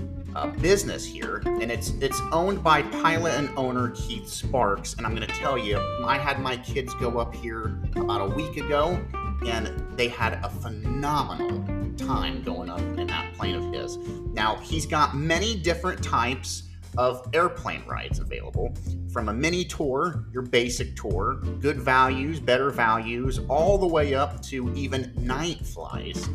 business 0.44 1.05
here, 1.05 1.42
and 1.46 1.70
it's 1.70 1.90
it's 2.01 2.20
owned 2.33 2.62
by 2.62 2.83
pilot 2.83 3.35
and 3.35 3.49
owner 3.57 3.90
Keith 3.90 4.29
Sparks. 4.29 4.94
And 4.94 5.07
I'm 5.07 5.14
going 5.14 5.27
to 5.27 5.35
tell 5.35 5.57
you, 5.57 5.79
I 6.05 6.18
had 6.18 6.40
my 6.40 6.57
kids 6.59 6.94
go 6.94 7.18
up 7.18 7.35
here 7.35 7.79
about 7.96 8.20
a 8.20 8.35
week 8.35 8.57
ago, 8.57 9.03
and 9.46 9.68
they 9.96 10.09
had 10.09 10.35
a 10.44 10.51
phenomenal 10.51 11.64
time 11.96 12.42
going 12.42 12.68
up 12.68 12.81
in 12.81 13.07
that 13.07 13.33
plane 13.35 13.55
of 13.55 13.72
his. 13.72 13.96
Now 14.33 14.57
he's 14.57 14.87
got 14.87 15.16
many 15.16 15.57
different 15.57 16.03
types 16.05 16.64
of 16.99 17.29
airplane 17.33 17.83
rides 17.87 18.18
available 18.18 18.75
from 19.12 19.29
a 19.29 19.33
mini 19.33 19.64
tour, 19.64 20.25
your 20.33 20.42
basic 20.42 20.96
tour, 20.96 21.35
good 21.61 21.79
values, 21.81 22.40
better 22.40 22.70
values, 22.70 23.40
all 23.49 23.79
the 23.79 23.87
way 23.87 24.14
up 24.14 24.42
to 24.42 24.72
even 24.75 25.12
night 25.16 25.64
flies. 25.66 26.29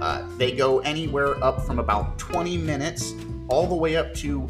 Uh, 0.00 0.26
they 0.36 0.52
go 0.52 0.80
anywhere 0.80 1.42
up 1.42 1.64
from 1.64 1.78
about 1.78 2.18
20 2.18 2.58
minutes 2.58 3.14
all 3.48 3.66
the 3.66 3.74
way 3.74 3.96
up 3.96 4.12
to 4.14 4.48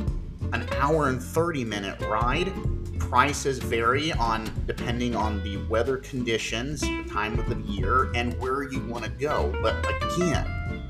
an 0.52 0.66
hour 0.78 1.08
and 1.08 1.22
30 1.22 1.64
minute 1.64 2.00
ride. 2.02 2.52
Prices 2.98 3.58
vary 3.58 4.12
on 4.12 4.50
depending 4.66 5.14
on 5.14 5.42
the 5.44 5.58
weather 5.68 5.98
conditions, 5.98 6.80
the 6.80 7.04
time 7.04 7.38
of 7.38 7.48
the 7.48 7.56
year, 7.70 8.10
and 8.14 8.38
where 8.40 8.64
you 8.64 8.80
want 8.86 9.04
to 9.04 9.10
go. 9.10 9.54
But 9.62 9.76
again, 10.02 10.82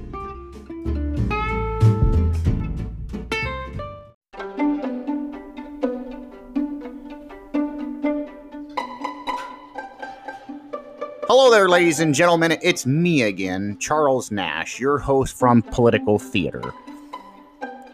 Hello 11.29 11.53
there, 11.53 11.69
ladies 11.69 12.01
and 12.01 12.13
gentlemen. 12.13 12.59
It's 12.63 12.85
me 12.85 13.23
again, 13.23 13.79
Charles 13.79 14.33
Nash, 14.33 14.81
your 14.81 14.99
host 14.99 15.39
from 15.39 15.63
Political 15.63 16.19
Theater. 16.19 16.75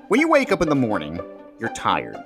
When 0.09 0.21
you 0.21 0.29
wake 0.29 0.53
up 0.53 0.61
in 0.61 0.69
the 0.69 0.75
morning, 0.75 1.19
you're 1.59 1.73
tired. 1.73 2.23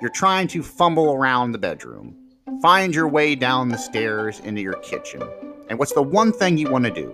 You're 0.00 0.08
trying 0.08 0.46
to 0.48 0.62
fumble 0.62 1.12
around 1.12 1.50
the 1.50 1.58
bedroom, 1.58 2.16
find 2.62 2.94
your 2.94 3.08
way 3.08 3.34
down 3.34 3.70
the 3.70 3.76
stairs 3.76 4.38
into 4.38 4.60
your 4.60 4.74
kitchen. 4.74 5.28
And 5.68 5.80
what's 5.80 5.94
the 5.94 6.02
one 6.02 6.32
thing 6.32 6.58
you 6.58 6.70
want 6.70 6.84
to 6.84 6.92
do? 6.92 7.12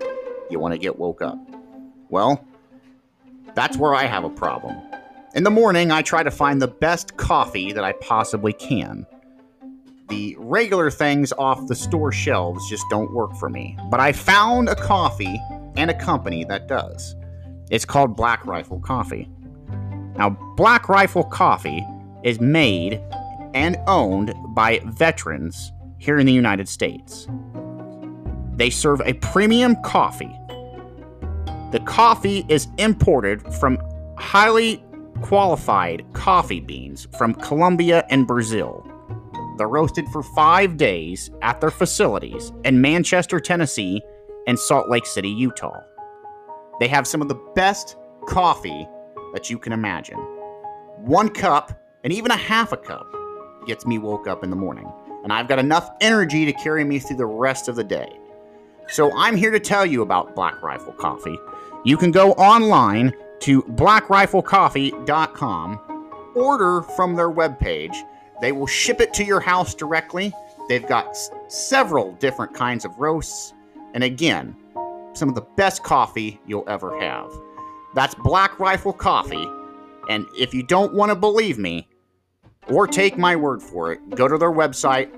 You 0.51 0.59
want 0.59 0.73
to 0.75 0.79
get 0.79 0.99
woke 0.99 1.23
up. 1.23 1.39
Well, 2.11 2.45
that's 3.55 3.79
where 3.79 3.95
I 3.95 4.05
have 4.05 4.25
a 4.25 4.29
problem. 4.29 4.77
In 5.35 5.43
the 5.43 5.51
morning, 5.51 5.91
I 5.91 6.03
try 6.03 6.23
to 6.23 6.31
find 6.31 6.61
the 6.61 6.69
best 6.69 7.17
coffee 7.17 7.73
that 7.73 7.83
I 7.83 7.93
possibly 7.93 8.53
can. 8.53 9.07
The 10.11 10.37
regular 10.39 10.91
things 10.91 11.33
off 11.39 11.67
the 11.67 11.75
store 11.75 12.13
shelves 12.13 12.69
just 12.69 12.85
don't 12.91 13.15
work 13.15 13.35
for 13.37 13.49
me. 13.49 13.79
But 13.91 14.01
I 14.01 14.13
found 14.13 14.69
a 14.69 14.77
coffee 14.77 15.41
and 15.77 15.91
a 15.91 15.99
company 15.99 16.45
that 16.45 16.69
does. 16.69 17.17
It's 17.71 17.87
called 17.87 18.15
Black 18.15 18.45
Rifle 18.45 18.81
Coffee. 18.81 19.31
Now, 20.17 20.31
Black 20.57 20.89
Rifle 20.89 21.25
Coffee 21.25 21.85
is 22.23 22.41
made 22.41 23.01
and 23.55 23.77
owned 23.87 24.35
by 24.49 24.81
veterans 24.85 25.73
here 25.99 26.19
in 26.19 26.27
the 26.27 26.33
United 26.33 26.69
States. 26.69 27.29
They 28.57 28.71
serve 28.71 29.01
a 29.01 29.15
premium 29.15 29.77
coffee. 29.83 30.33
The 31.73 31.83
coffee 31.87 32.45
is 32.49 32.69
imported 32.79 33.43
from 33.55 33.79
highly 34.17 34.85
qualified 35.23 36.05
coffee 36.13 36.61
beans 36.61 37.09
from 37.19 37.35
Colombia 37.35 38.05
and 38.11 38.27
Brazil. 38.27 38.87
They're 39.57 39.69
roasted 39.69 40.07
for 40.09 40.23
five 40.23 40.77
days 40.77 41.31
at 41.43 41.61
their 41.61 41.71
facilities 41.71 42.53
in 42.65 42.81
Manchester, 42.81 43.41
Tennessee, 43.41 44.03
and 44.47 44.59
Salt 44.59 44.89
Lake 44.89 45.07
City, 45.07 45.29
Utah. 45.29 45.81
They 46.81 46.89
have 46.89 47.07
some 47.07 47.23
of 47.23 47.29
the 47.29 47.41
best 47.55 47.97
coffee 48.27 48.87
that 49.35 49.51
you 49.51 49.59
can 49.59 49.73
imagine. 49.75 50.19
One 50.97 51.29
cup, 51.29 51.79
and 52.03 52.13
even 52.13 52.31
a 52.31 52.37
half 52.37 52.73
a 52.73 52.77
cup, 52.79 53.07
gets 53.67 53.85
me 53.87 53.99
woke 53.99 54.27
up 54.27 54.43
in 54.43 54.49
the 54.51 54.57
morning, 54.57 54.91
and 55.23 55.33
I've 55.33 55.49
got 55.49 55.59
enough 55.59 55.91
energy 56.01 56.47
to 56.47 56.53
carry 56.55 56.85
me 56.85 56.99
through 56.99 57.17
the 57.19 57.27
rest 57.27 57.69
of 57.69 57.77
the 57.77 57.85
day. 57.85 58.19
So 58.89 59.13
I'm 59.17 59.37
here 59.37 59.51
to 59.51 59.61
tell 59.61 59.85
you 59.85 60.03
about 60.03 60.35
Black 60.35 60.63
Rifle 60.63 60.93
Coffee. 60.93 61.39
You 61.85 61.97
can 61.97 62.11
go 62.11 62.33
online 62.33 63.13
to 63.41 63.63
blackriflecoffee.com, 63.63 65.81
order 66.35 66.83
from 66.83 67.17
their 67.17 67.31
webpage. 67.31 67.97
They 68.41 68.53
will 68.53 68.67
ship 68.67 69.01
it 69.01 69.13
to 69.15 69.25
your 69.25 69.41
house 69.41 69.75
directly. 69.75 70.33
They've 70.69 70.87
got 70.87 71.09
s- 71.09 71.31
several 71.49 72.13
different 72.13 72.55
kinds 72.55 72.85
of 72.85 72.97
roasts, 72.99 73.53
and 73.95 74.05
again, 74.05 74.55
some 75.15 75.29
of 75.29 75.35
the 75.35 75.47
best 75.57 75.83
coffee 75.83 76.41
you'll 76.47 76.69
ever 76.69 76.99
have. 77.01 77.31
That's 77.95 78.15
Black 78.17 78.59
Rifle 78.59 78.93
Coffee. 78.93 79.49
And 80.09 80.27
if 80.37 80.53
you 80.53 80.63
don't 80.63 80.93
want 80.95 81.11
to 81.11 81.15
believe 81.15 81.59
me 81.59 81.89
or 82.69 82.87
take 82.87 83.17
my 83.17 83.37
word 83.37 83.63
for 83.63 83.93
it, 83.93 84.11
go 84.11 84.27
to 84.27 84.37
their 84.37 84.51
website. 84.51 85.11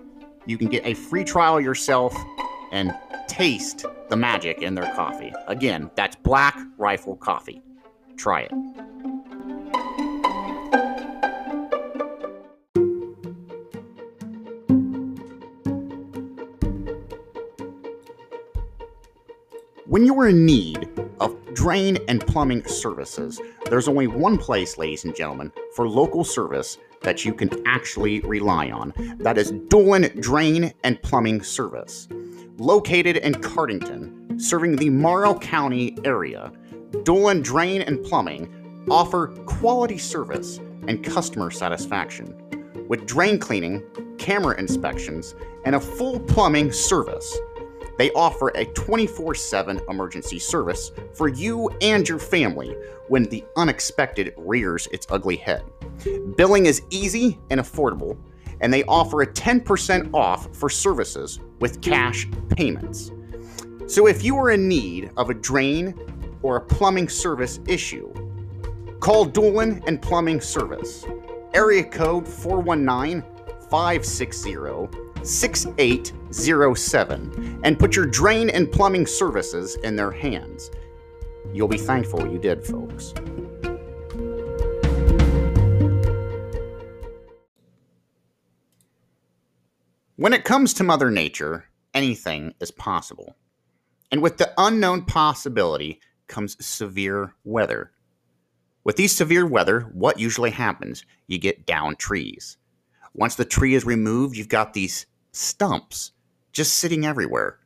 You 0.45 0.59
can 0.59 0.69
get 0.69 0.85
a 0.85 0.95
free 0.95 1.25
trial 1.25 1.61
yourself 1.61 2.15
and 2.73 2.95
taste 3.29 3.87
the 4.09 4.17
magic 4.17 4.63
in 4.63 4.75
their 4.75 4.93
coffee. 4.95 5.33
Again, 5.49 5.91
that's 5.95 6.17
Black 6.17 6.57
Rifle 6.77 7.17
Coffee. 7.17 7.63
Try 8.17 8.43
it. 8.43 8.53
When 19.87 20.05
you're 20.05 20.29
in 20.29 20.45
need 20.45 20.89
of 21.21 21.37
drain 21.55 21.99
and 22.09 22.27
plumbing 22.27 22.65
services, 22.67 23.41
there's 23.71 23.89
only 23.89 24.07
one 24.07 24.39
place, 24.39 24.79
ladies 24.79 25.05
and 25.05 25.15
gentlemen, 25.15 25.53
for 25.75 25.89
local 25.89 26.25
service 26.25 26.79
that 27.03 27.25
you 27.25 27.33
can 27.33 27.51
actually 27.67 28.21
rely 28.21 28.71
on. 28.71 28.93
That 29.19 29.39
is 29.39 29.53
Dolan 29.69 30.21
Drain 30.21 30.73
and 30.85 31.01
Plumbing 31.03 31.43
Service. 31.43 32.09
Located 32.59 33.19
in 33.19 33.35
Cardington, 33.35 34.41
serving 34.41 34.77
the 34.77 34.91
Morrow 34.91 35.39
County 35.39 35.97
area, 36.05 36.53
Dolan 37.03 37.43
Drain 37.43 37.83
and 37.83 38.03
Plumbing 38.05 38.85
offer 38.91 39.29
quality 39.47 39.99
service 39.99 40.59
and 40.89 41.05
customer 41.05 41.51
satisfaction. 41.51 42.35
With 42.89 43.07
drain 43.07 43.39
cleaning, 43.39 43.83
camera 44.19 44.59
inspections, 44.59 45.35
and 45.65 45.75
a 45.75 45.81
full 45.81 46.21
plumbing 46.21 46.73
service, 46.73 47.37
they 47.99 48.11
offer 48.13 48.49
a 48.51 48.65
24 48.67 49.35
7 49.35 49.81
emergency 49.89 50.39
service 50.39 50.93
for 51.15 51.29
you 51.29 51.69
and 51.81 52.09
your 52.09 52.19
family 52.19 52.77
when 53.09 53.25
the 53.25 53.45
unexpected 53.57 54.35
rears 54.37 54.87
its 54.93 55.07
ugly 55.11 55.37
head. 55.37 55.65
Billing 56.37 56.67
is 56.67 56.83
easy 56.91 57.39
and 57.51 57.61
affordable, 57.61 58.17
and 58.61 58.73
they 58.73 58.85
offer 58.85 59.23
a 59.23 59.27
10% 59.27 60.13
off 60.15 60.55
for 60.55 60.69
services 60.69 61.41
with 61.61 61.81
cash 61.81 62.29
payments. 62.51 63.13
So 63.87 64.07
if 64.07 64.25
you 64.25 64.37
are 64.37 64.51
in 64.51 64.69
need 64.69 65.11
of 65.17 65.31
a 65.31 65.35
drain 65.35 65.95
or 66.43 66.57
a 66.57 66.61
plumbing 66.61 67.09
service 67.09 67.61
issue, 67.67 68.13
call 69.01 69.25
Dolan 69.25 69.83
and 69.87 70.03
Plumbing 70.03 70.41
Service. 70.41 71.05
Area 71.55 71.85
code 71.85 72.27
419 72.27 73.23
560 73.71 74.57
6807 75.27 77.61
and 77.65 77.79
put 77.79 77.97
your 77.97 78.07
drain 78.07 78.51
and 78.51 78.71
plumbing 78.71 79.07
services 79.07 79.77
in 79.77 79.97
their 79.97 80.11
hands. 80.11 80.71
You'll 81.53 81.69
be 81.69 81.79
thankful 81.79 82.31
you 82.31 82.39
did, 82.39 82.65
folks. 82.65 83.15
When 90.17 90.33
it 90.33 90.45
comes 90.45 90.73
to 90.75 90.85
Mother 90.85 91.11
Nature, 91.11 91.67
anything 91.93 92.55
is 92.61 92.71
possible. 92.71 93.37
And 94.11 94.23
with 94.23 94.39
the 94.39 94.53
unknown 94.57 95.05
possibility 95.05 96.01
comes 96.27 96.65
severe 96.65 97.35
weather. 97.45 97.93
With 98.85 98.97
these 98.97 99.15
severe 99.15 99.47
weather, 99.47 99.81
what 99.93 100.19
usually 100.19 100.51
happens? 100.51 101.05
You 101.27 101.39
get 101.39 101.67
down 101.67 101.97
trees. 101.97 102.57
Once 103.15 103.35
the 103.35 103.45
tree 103.45 103.75
is 103.75 103.85
removed, 103.85 104.37
you've 104.37 104.49
got 104.49 104.73
these 104.73 105.07
stumps 105.37 106.13
just 106.53 106.75
sitting 106.75 107.05
everywhere. 107.05 107.59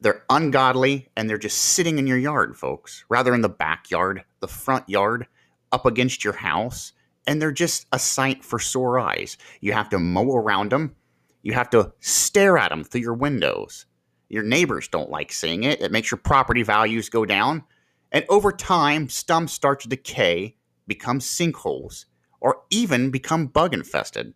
They're 0.00 0.24
ungodly 0.28 1.08
and 1.16 1.30
they're 1.30 1.38
just 1.38 1.58
sitting 1.58 1.98
in 1.98 2.06
your 2.06 2.18
yard, 2.18 2.56
folks, 2.56 3.04
rather 3.08 3.32
in 3.32 3.40
the 3.40 3.48
backyard, 3.48 4.24
the 4.40 4.48
front 4.48 4.88
yard, 4.88 5.26
up 5.72 5.86
against 5.86 6.24
your 6.24 6.34
house, 6.34 6.92
and 7.26 7.40
they're 7.40 7.52
just 7.52 7.86
a 7.92 7.98
sight 7.98 8.44
for 8.44 8.58
sore 8.58 8.98
eyes. 8.98 9.38
You 9.60 9.72
have 9.72 9.88
to 9.90 9.98
mow 9.98 10.34
around 10.34 10.72
them, 10.72 10.94
you 11.42 11.52
have 11.52 11.70
to 11.70 11.92
stare 12.00 12.58
at 12.58 12.70
them 12.70 12.84
through 12.84 13.02
your 13.02 13.14
windows. 13.14 13.86
Your 14.28 14.42
neighbors 14.42 14.88
don't 14.88 15.10
like 15.10 15.30
seeing 15.30 15.64
it. 15.64 15.80
It 15.80 15.92
makes 15.92 16.10
your 16.10 16.18
property 16.18 16.62
values 16.62 17.08
go 17.08 17.24
down. 17.24 17.64
And 18.10 18.24
over 18.28 18.50
time, 18.50 19.08
stumps 19.08 19.52
start 19.52 19.80
to 19.80 19.88
decay, 19.88 20.56
become 20.86 21.20
sinkholes, 21.20 22.06
or 22.40 22.62
even 22.70 23.10
become 23.10 23.46
bug 23.46 23.74
infested. 23.74 24.34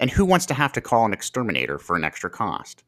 And 0.00 0.10
who 0.10 0.24
wants 0.24 0.46
to 0.46 0.54
have 0.54 0.72
to 0.72 0.80
call 0.80 1.04
an 1.04 1.12
exterminator 1.12 1.78
for 1.78 1.94
an 1.94 2.02
extra 2.02 2.30
cost? 2.30 2.82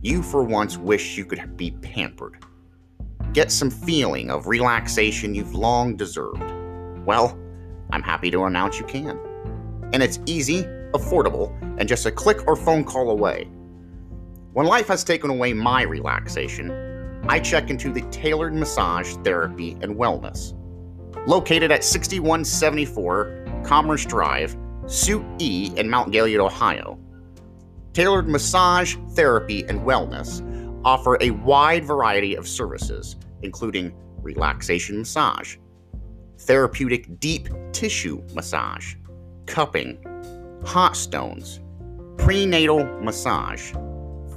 you 0.00 0.22
for 0.22 0.42
once 0.42 0.78
wish 0.78 1.18
you 1.18 1.26
could 1.26 1.54
be 1.58 1.72
pampered. 1.72 2.42
Get 3.34 3.52
some 3.52 3.70
feeling 3.70 4.30
of 4.30 4.46
relaxation 4.46 5.34
you've 5.34 5.54
long 5.54 5.96
deserved. 5.96 6.50
Well, 7.04 7.38
I'm 7.90 8.02
happy 8.02 8.30
to 8.30 8.44
announce 8.44 8.78
you 8.78 8.86
can. 8.86 9.20
And 9.92 10.02
it's 10.02 10.18
easy, 10.24 10.62
affordable, 10.94 11.54
and 11.78 11.86
just 11.86 12.06
a 12.06 12.10
click 12.10 12.46
or 12.46 12.56
phone 12.56 12.84
call 12.84 13.10
away. 13.10 13.50
When 14.58 14.66
life 14.66 14.88
has 14.88 15.04
taken 15.04 15.30
away 15.30 15.52
my 15.52 15.82
relaxation, 15.82 16.72
I 17.28 17.38
check 17.38 17.70
into 17.70 17.92
the 17.92 18.00
Tailored 18.10 18.52
Massage 18.52 19.14
Therapy 19.22 19.76
and 19.82 19.94
Wellness. 19.94 20.52
Located 21.28 21.70
at 21.70 21.84
6174 21.84 23.62
Commerce 23.64 24.04
Drive, 24.04 24.56
Suite 24.86 25.24
E 25.38 25.70
in 25.76 25.88
Mount 25.88 26.10
Gilead, 26.10 26.40
Ohio. 26.40 26.98
Tailored 27.92 28.28
Massage, 28.28 28.96
Therapy, 29.12 29.62
and 29.68 29.82
Wellness 29.82 30.42
offer 30.84 31.18
a 31.20 31.30
wide 31.30 31.84
variety 31.84 32.34
of 32.34 32.48
services, 32.48 33.14
including 33.42 33.94
relaxation 34.22 34.98
massage, 34.98 35.56
therapeutic 36.36 37.20
deep 37.20 37.48
tissue 37.70 38.20
massage, 38.34 38.96
cupping, 39.46 40.02
hot 40.66 40.96
stones, 40.96 41.60
prenatal 42.16 42.84
massage, 43.00 43.72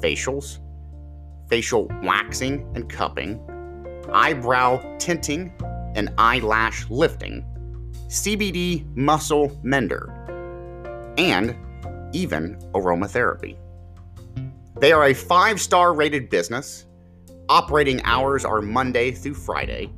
facials, 0.01 0.59
facial 1.47 1.87
waxing 2.03 2.69
and 2.75 2.89
cupping, 2.89 3.39
eyebrow 4.11 4.97
tinting 4.97 5.53
and 5.95 6.09
eyelash 6.17 6.89
lifting, 6.89 7.45
CBD 8.07 8.85
muscle 8.95 9.59
mender, 9.63 10.09
and 11.17 11.55
even 12.13 12.55
aromatherapy. 12.73 13.57
They 14.79 14.91
are 14.91 15.05
a 15.05 15.13
five 15.13 15.61
star 15.61 15.93
rated 15.93 16.29
business. 16.29 16.87
Operating 17.49 18.01
hours 18.03 18.45
are 18.45 18.61
Monday 18.61 19.11
through 19.11 19.33
Friday, 19.33 19.89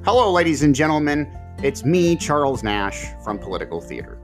Hello, 0.04 0.32
ladies 0.32 0.64
and 0.64 0.74
gentlemen. 0.74 1.30
It's 1.62 1.84
me, 1.84 2.16
Charles 2.16 2.64
Nash 2.64 3.06
from 3.22 3.38
Political 3.38 3.82
Theater. 3.82 4.18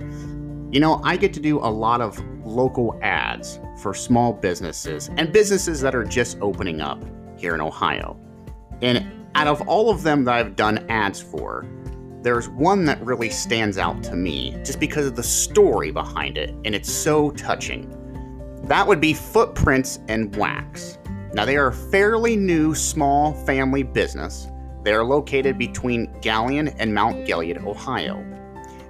You 0.72 0.80
know, 0.80 1.00
I 1.04 1.16
get 1.16 1.32
to 1.34 1.40
do 1.40 1.60
a 1.60 1.70
lot 1.70 2.00
of 2.00 2.18
local 2.44 2.98
ads 3.00 3.60
for 3.80 3.94
small 3.94 4.32
businesses 4.32 5.08
and 5.16 5.32
businesses 5.32 5.80
that 5.82 5.94
are 5.94 6.02
just 6.02 6.36
opening 6.40 6.80
up 6.80 7.00
here 7.36 7.54
in 7.54 7.60
Ohio. 7.60 8.18
And 8.82 9.06
out 9.36 9.46
of 9.46 9.60
all 9.68 9.88
of 9.88 10.02
them 10.02 10.24
that 10.24 10.34
I've 10.34 10.56
done 10.56 10.84
ads 10.90 11.20
for, 11.22 11.64
there's 12.22 12.48
one 12.48 12.84
that 12.86 13.00
really 13.04 13.30
stands 13.30 13.78
out 13.78 14.02
to 14.02 14.16
me 14.16 14.56
just 14.64 14.80
because 14.80 15.06
of 15.06 15.14
the 15.14 15.22
story 15.22 15.92
behind 15.92 16.36
it, 16.36 16.50
and 16.64 16.74
it's 16.74 16.90
so 16.90 17.30
touching. 17.30 17.94
That 18.64 18.84
would 18.84 19.00
be 19.00 19.14
Footprints 19.14 20.00
and 20.08 20.34
Wax. 20.34 20.98
Now, 21.34 21.44
they 21.44 21.56
are 21.56 21.68
a 21.68 21.72
fairly 21.72 22.34
new 22.34 22.74
small 22.74 23.32
family 23.44 23.84
business. 23.84 24.48
They 24.88 24.94
are 24.94 25.04
located 25.04 25.58
between 25.58 26.06
Galion 26.22 26.74
and 26.78 26.94
Mount 26.94 27.26
Gilead, 27.26 27.58
Ohio. 27.58 28.24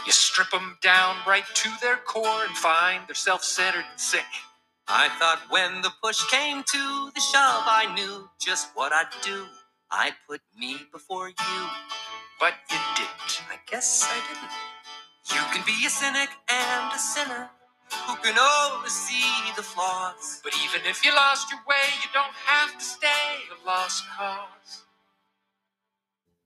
You 0.05 0.11
strip 0.11 0.51
them 0.51 0.77
down 0.81 1.17
right 1.27 1.45
to 1.53 1.69
their 1.81 1.97
core 1.97 2.45
and 2.45 2.55
find 2.57 3.03
they're 3.07 3.15
self 3.15 3.43
centered 3.43 3.85
and 3.89 3.99
sick. 3.99 4.25
I 4.87 5.09
thought 5.19 5.41
when 5.49 5.81
the 5.81 5.91
push 6.03 6.23
came 6.31 6.63
to 6.63 7.11
the 7.13 7.21
shove, 7.21 7.63
I 7.67 7.93
knew 7.95 8.29
just 8.39 8.69
what 8.75 8.93
I'd 8.93 9.11
do. 9.23 9.45
I'd 9.91 10.15
put 10.27 10.41
me 10.57 10.77
before 10.93 11.29
you. 11.29 11.59
But 12.39 12.53
you 12.71 12.77
didn't. 12.95 13.41
I 13.49 13.57
guess 13.69 14.05
I 14.09 14.17
didn't. 14.33 14.76
You 15.29 15.41
can 15.53 15.63
be 15.65 15.85
a 15.85 15.89
cynic 15.89 16.29
and 16.49 16.93
a 16.93 16.97
sinner 16.97 17.49
who 18.07 18.15
can 18.17 18.35
always 18.39 18.93
see 18.93 19.51
the 19.55 19.61
flaws. 19.61 20.39
But 20.43 20.53
even 20.63 20.85
if 20.89 21.03
you 21.03 21.13
lost 21.13 21.51
your 21.51 21.59
way, 21.67 21.83
you 22.01 22.09
don't 22.13 22.33
have 22.45 22.77
to 22.77 22.83
stay 22.83 23.07
a 23.51 23.67
lost 23.67 24.05
cause. 24.17 24.83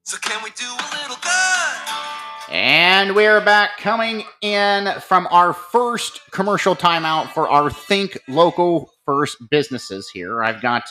So 0.03 0.17
can 0.17 0.43
we 0.43 0.49
do 0.51 0.65
a 0.65 0.87
little 1.01 1.17
good? 1.21 2.49
And 2.49 3.15
we're 3.15 3.39
back 3.39 3.77
coming 3.77 4.23
in 4.41 4.91
from 4.99 5.27
our 5.29 5.53
first 5.53 6.19
commercial 6.31 6.75
timeout 6.75 7.29
for 7.29 7.47
our 7.47 7.69
Think 7.69 8.17
Local 8.27 8.89
First 9.05 9.37
businesses 9.49 10.09
here. 10.09 10.43
I've 10.43 10.61
got 10.61 10.83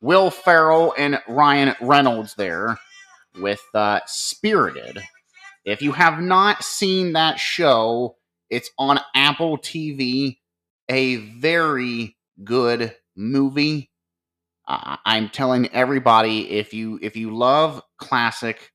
Will 0.00 0.30
Ferrell 0.30 0.94
and 0.96 1.20
Ryan 1.28 1.74
Reynolds 1.80 2.34
there 2.34 2.78
with 3.40 3.62
uh, 3.74 4.00
Spirited. 4.06 5.02
If 5.66 5.82
you 5.82 5.92
have 5.92 6.20
not 6.20 6.64
seen 6.64 7.14
that 7.14 7.40
show, 7.40 8.18
it's 8.50 8.70
on 8.78 9.00
Apple 9.14 9.58
TV. 9.58 10.38
A 10.90 11.16
very 11.16 12.16
good 12.44 12.96
movie. 13.16 13.90
I'm 14.66 15.28
telling 15.30 15.68
everybody 15.74 16.50
if 16.50 16.74
you 16.74 16.98
if 17.02 17.16
you 17.16 17.36
love 17.36 17.82
classic 17.98 18.72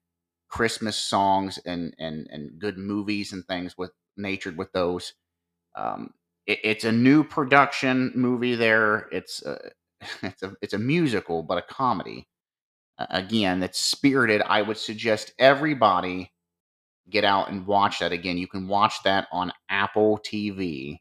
Christmas 0.49 0.97
songs 0.97 1.59
and 1.65 1.93
and 1.99 2.27
and 2.31 2.59
good 2.59 2.77
movies 2.77 3.33
and 3.33 3.45
things 3.45 3.77
with 3.77 3.91
natured 4.17 4.57
with 4.57 4.71
those. 4.73 5.13
Um, 5.75 6.13
it, 6.47 6.59
it's 6.63 6.85
a 6.85 6.91
new 6.91 7.23
production 7.23 8.11
movie. 8.15 8.55
There, 8.55 9.07
it's 9.11 9.43
a, 9.45 9.59
it's 10.23 10.43
a 10.43 10.55
it's 10.61 10.73
a 10.73 10.79
musical, 10.79 11.43
but 11.43 11.57
a 11.57 11.61
comedy. 11.63 12.27
Uh, 12.97 13.07
again, 13.11 13.59
that's 13.61 13.79
spirited. 13.79 14.41
I 14.43 14.61
would 14.61 14.77
suggest 14.77 15.33
everybody 15.39 16.30
get 17.11 17.23
out 17.23 17.49
and 17.49 17.67
watch 17.67 17.99
that 17.99 18.11
again. 18.11 18.37
You 18.37 18.47
can 18.47 18.67
watch 18.67 19.03
that 19.03 19.27
on 19.31 19.51
Apple 19.69 20.19
TV, 20.19 20.97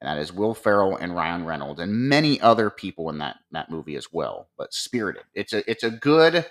and 0.00 0.08
that 0.08 0.18
is 0.18 0.32
Will 0.32 0.54
Ferrell 0.54 0.96
and 0.96 1.14
Ryan 1.14 1.44
Reynolds 1.44 1.80
and 1.80 1.92
many 1.92 2.40
other 2.40 2.70
people 2.70 3.10
in 3.10 3.18
that 3.18 3.36
that 3.52 3.70
movie 3.70 3.96
as 3.96 4.12
well. 4.12 4.48
But 4.56 4.72
spirited, 4.72 5.24
it's 5.34 5.52
a 5.52 5.68
it's 5.70 5.84
a 5.84 5.90
good 5.90 6.46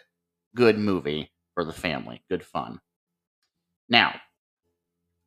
good 0.55 0.77
movie 0.77 1.31
for 1.53 1.63
the 1.63 1.73
family. 1.73 2.23
Good 2.29 2.43
fun. 2.43 2.79
Now, 3.89 4.15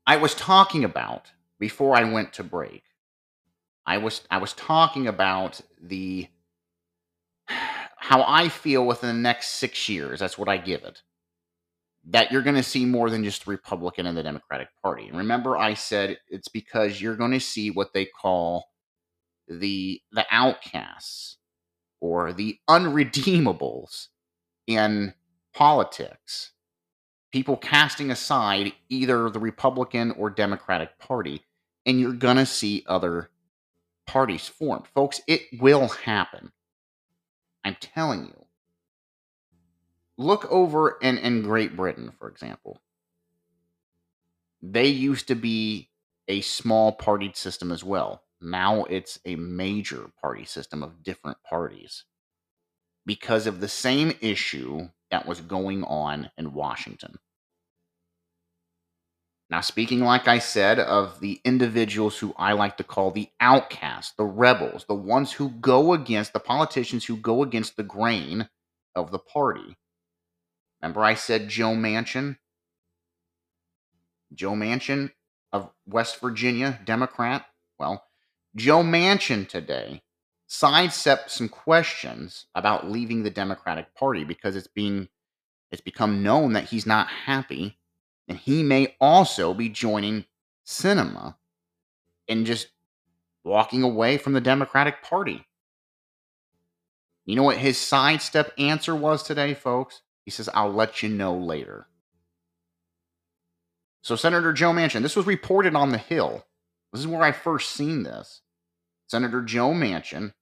I 0.06 0.16
was 0.16 0.34
talking 0.34 0.84
about 0.84 1.30
before 1.58 1.96
I 1.96 2.04
went 2.04 2.32
to 2.34 2.44
break. 2.44 2.82
I 3.86 3.98
was 3.98 4.22
I 4.30 4.38
was 4.38 4.52
talking 4.54 5.06
about 5.06 5.60
the 5.80 6.28
how 7.96 8.24
I 8.26 8.48
feel 8.48 8.86
within 8.86 9.08
the 9.08 9.22
next 9.22 9.52
six 9.52 9.88
years. 9.88 10.20
That's 10.20 10.38
what 10.38 10.48
I 10.48 10.56
give 10.56 10.84
it. 10.84 11.02
That 12.08 12.32
you're 12.32 12.42
going 12.42 12.56
to 12.56 12.62
see 12.62 12.86
more 12.86 13.10
than 13.10 13.24
just 13.24 13.44
the 13.44 13.50
Republican 13.50 14.06
and 14.06 14.16
the 14.16 14.22
Democratic 14.22 14.68
Party. 14.82 15.08
And 15.08 15.18
remember, 15.18 15.56
I 15.56 15.74
said 15.74 16.18
it's 16.28 16.48
because 16.48 17.00
you're 17.00 17.16
going 17.16 17.32
to 17.32 17.40
see 17.40 17.70
what 17.70 17.92
they 17.92 18.06
call 18.06 18.70
the 19.48 20.00
the 20.12 20.24
outcasts 20.30 21.36
or 22.00 22.32
the 22.32 22.58
unredeemables 22.68 24.08
in 24.66 25.12
politics, 25.54 26.52
people 27.32 27.56
casting 27.56 28.10
aside 28.10 28.72
either 28.88 29.28
the 29.28 29.38
Republican 29.38 30.12
or 30.12 30.30
Democratic 30.30 30.98
Party, 30.98 31.42
and 31.84 32.00
you're 32.00 32.12
going 32.12 32.36
to 32.36 32.46
see 32.46 32.84
other 32.86 33.30
parties 34.06 34.48
formed. 34.48 34.86
Folks, 34.94 35.20
it 35.26 35.42
will 35.60 35.88
happen. 35.88 36.52
I'm 37.64 37.76
telling 37.80 38.26
you. 38.26 38.46
Look 40.20 40.52
over 40.52 40.98
in, 41.00 41.16
in 41.16 41.40
Great 41.40 41.74
Britain, 41.74 42.12
for 42.18 42.28
example. 42.28 42.78
They 44.60 44.86
used 44.88 45.28
to 45.28 45.34
be 45.34 45.88
a 46.28 46.42
small 46.42 46.94
partied 46.94 47.36
system 47.36 47.72
as 47.72 47.82
well. 47.82 48.20
Now 48.38 48.84
it's 48.84 49.18
a 49.24 49.36
major 49.36 50.10
party 50.20 50.44
system 50.44 50.82
of 50.82 51.02
different 51.02 51.38
parties 51.42 52.04
because 53.06 53.46
of 53.46 53.60
the 53.60 53.68
same 53.68 54.12
issue 54.20 54.90
that 55.10 55.24
was 55.24 55.40
going 55.40 55.84
on 55.84 56.30
in 56.36 56.52
Washington. 56.52 57.18
Now, 59.48 59.62
speaking, 59.62 60.00
like 60.00 60.28
I 60.28 60.38
said, 60.38 60.78
of 60.78 61.20
the 61.20 61.40
individuals 61.46 62.18
who 62.18 62.34
I 62.36 62.52
like 62.52 62.76
to 62.76 62.84
call 62.84 63.10
the 63.10 63.30
outcasts, 63.40 64.12
the 64.18 64.26
rebels, 64.26 64.84
the 64.86 64.94
ones 64.94 65.32
who 65.32 65.48
go 65.48 65.94
against 65.94 66.34
the 66.34 66.40
politicians 66.40 67.06
who 67.06 67.16
go 67.16 67.42
against 67.42 67.78
the 67.78 67.82
grain 67.82 68.50
of 68.94 69.12
the 69.12 69.18
party. 69.18 69.78
Remember, 70.82 71.04
I 71.04 71.14
said 71.14 71.48
Joe 71.48 71.74
Manchin? 71.74 72.38
Joe 74.32 74.52
Manchin 74.52 75.10
of 75.52 75.70
West 75.86 76.20
Virginia, 76.20 76.80
Democrat? 76.84 77.46
Well, 77.78 78.04
Joe 78.56 78.82
Manchin 78.82 79.48
today 79.48 80.02
sidestep 80.46 81.30
some 81.30 81.48
questions 81.48 82.46
about 82.54 82.90
leaving 82.90 83.22
the 83.22 83.30
Democratic 83.30 83.94
Party 83.94 84.24
because 84.24 84.56
it's 84.56 84.66
being 84.66 85.08
it's 85.70 85.80
become 85.80 86.24
known 86.24 86.54
that 86.54 86.64
he's 86.64 86.86
not 86.86 87.06
happy 87.06 87.78
and 88.26 88.36
he 88.36 88.62
may 88.62 88.96
also 89.00 89.54
be 89.54 89.68
joining 89.68 90.24
Sinema 90.66 91.36
and 92.28 92.46
just 92.46 92.68
walking 93.44 93.82
away 93.82 94.18
from 94.18 94.32
the 94.32 94.40
Democratic 94.40 95.02
Party. 95.02 95.46
You 97.24 97.36
know 97.36 97.44
what 97.44 97.58
his 97.58 97.78
sidestep 97.78 98.52
answer 98.58 98.94
was 98.94 99.22
today, 99.22 99.54
folks? 99.54 100.02
He 100.30 100.32
says, 100.32 100.48
I'll 100.54 100.72
let 100.72 101.02
you 101.02 101.08
know 101.08 101.36
later. 101.36 101.88
So, 104.00 104.14
Senator 104.14 104.52
Joe 104.52 104.70
Manchin, 104.70 105.02
this 105.02 105.16
was 105.16 105.26
reported 105.26 105.74
on 105.74 105.90
the 105.90 105.98
Hill. 105.98 106.46
This 106.92 107.00
is 107.00 107.08
where 107.08 107.24
I 107.24 107.32
first 107.32 107.72
seen 107.72 108.04
this. 108.04 108.42
Senator 109.08 109.42
Joe 109.42 109.70
Manchin 109.70 110.34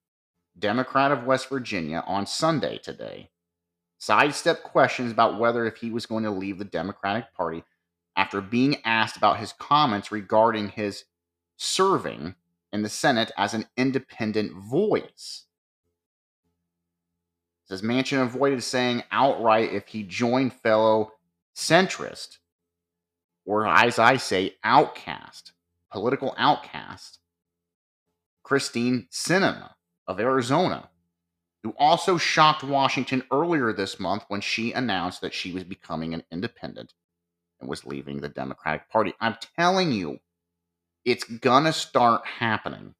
Democrat 0.59 1.11
of 1.11 1.23
West 1.23 1.49
Virginia, 1.49 2.03
on 2.05 2.27
Sunday 2.27 2.77
today, 2.77 3.31
sidestepped 3.97 4.61
questions 4.61 5.11
about 5.11 5.39
whether 5.39 5.65
if 5.65 5.77
he 5.77 5.89
was 5.89 6.05
going 6.05 6.23
to 6.23 6.29
leave 6.29 6.59
the 6.59 6.65
Democratic 6.65 7.33
Party 7.33 7.63
after 8.15 8.41
being 8.41 8.77
asked 8.85 9.17
about 9.17 9.39
his 9.39 9.53
comments 9.53 10.11
regarding 10.11 10.69
his 10.69 11.05
serving 11.57 12.35
in 12.71 12.83
the 12.83 12.89
Senate 12.89 13.31
as 13.39 13.55
an 13.55 13.65
independent 13.75 14.53
voice. 14.53 15.45
Says 17.69 17.81
Manchin 17.83 18.21
avoided 18.21 18.63
saying 18.63 19.03
outright 19.11 19.71
if 19.71 19.87
he 19.87 20.03
joined 20.03 20.53
fellow 20.53 21.13
centrist 21.55 22.39
or 23.49 23.65
as 23.65 23.97
I 23.97 24.17
say, 24.17 24.57
outcast, 24.63 25.53
political 25.91 26.35
outcast, 26.37 27.17
Kyrsten 28.45 29.09
Sinema 29.09 29.71
of 30.07 30.19
Arizona, 30.19 30.89
who 31.63 31.73
also 31.79 32.17
shocked 32.17 32.63
Washington 32.63 33.23
earlier 33.31 33.73
this 33.73 33.99
month 33.99 34.23
when 34.27 34.41
she 34.41 34.71
announced 34.71 35.21
that 35.21 35.33
she 35.33 35.51
was 35.51 35.63
becoming 35.63 36.13
an 36.13 36.23
independent 36.31 36.93
and 37.59 37.67
was 37.67 37.87
leaving 37.87 38.21
the 38.21 38.29
Democratic 38.29 38.87
Party. 38.87 39.13
I'm 39.19 39.35
telling 39.57 39.91
you, 39.91 40.19
it's 41.03 41.23
gonna 41.23 41.73
start 41.73 42.27
happening. 42.27 42.93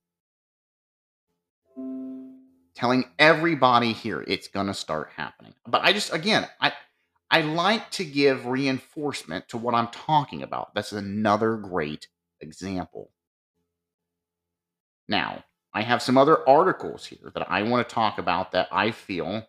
Telling 2.80 3.03
everybody 3.19 3.91
here 3.91 4.23
it's 4.25 4.47
gonna 4.47 4.73
start 4.73 5.09
happening. 5.17 5.53
But 5.67 5.82
I 5.84 5.91
just 5.91 6.13
again, 6.13 6.47
I 6.61 6.71
I 7.30 7.41
like 7.41 7.91
to 7.91 8.05
give 8.05 8.45
reinforcement 8.45 9.49
to 9.49 9.57
what 9.57 9.75
I'm 9.75 9.89
talking 9.89 10.43
about. 10.43 10.73
That's 10.73 10.93
another 10.93 11.57
great 11.57 12.07
example. 12.39 13.11
Now, 15.09 15.43
I 15.73 15.82
have 15.82 16.01
some 16.01 16.17
other 16.17 16.47
articles 16.47 17.05
here 17.05 17.30
that 17.34 17.51
I 17.51 17.63
want 17.63 17.86
to 17.86 17.93
talk 17.93 18.17
about 18.17 18.53
that 18.53 18.69
I 18.71 18.91
feel 18.91 19.45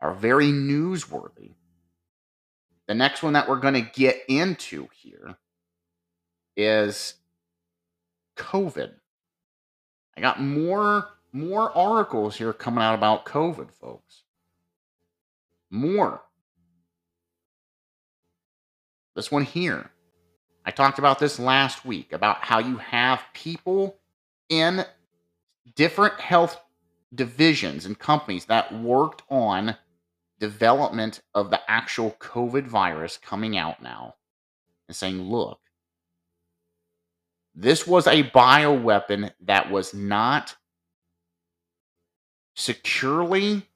are 0.00 0.12
very 0.12 0.46
newsworthy. 0.46 1.54
The 2.88 2.94
next 2.94 3.22
one 3.22 3.34
that 3.34 3.48
we're 3.48 3.60
going 3.60 3.74
to 3.74 3.80
get 3.82 4.22
into 4.26 4.88
here 4.92 5.36
is 6.56 7.14
COVID. 8.36 8.94
I 10.16 10.20
got 10.20 10.40
more 10.40 11.08
more 11.36 11.76
articles 11.76 12.36
here 12.36 12.52
coming 12.52 12.82
out 12.82 12.94
about 12.94 13.26
COVID, 13.26 13.70
folks. 13.70 14.22
More. 15.70 16.22
This 19.14 19.30
one 19.30 19.44
here. 19.44 19.90
I 20.64 20.70
talked 20.70 20.98
about 20.98 21.18
this 21.18 21.38
last 21.38 21.84
week 21.84 22.12
about 22.12 22.38
how 22.38 22.58
you 22.58 22.78
have 22.78 23.22
people 23.34 23.98
in 24.48 24.84
different 25.74 26.18
health 26.18 26.60
divisions 27.14 27.86
and 27.86 27.98
companies 27.98 28.46
that 28.46 28.74
worked 28.74 29.22
on 29.30 29.76
development 30.40 31.22
of 31.34 31.50
the 31.50 31.60
actual 31.70 32.16
COVID 32.18 32.66
virus 32.66 33.18
coming 33.18 33.56
out 33.56 33.82
now 33.82 34.14
and 34.88 34.96
saying, 34.96 35.20
look, 35.20 35.60
this 37.54 37.86
was 37.86 38.06
a 38.06 38.24
bioweapon 38.24 39.30
that 39.40 39.70
was 39.70 39.94
not 39.94 40.56
securely 42.56 43.68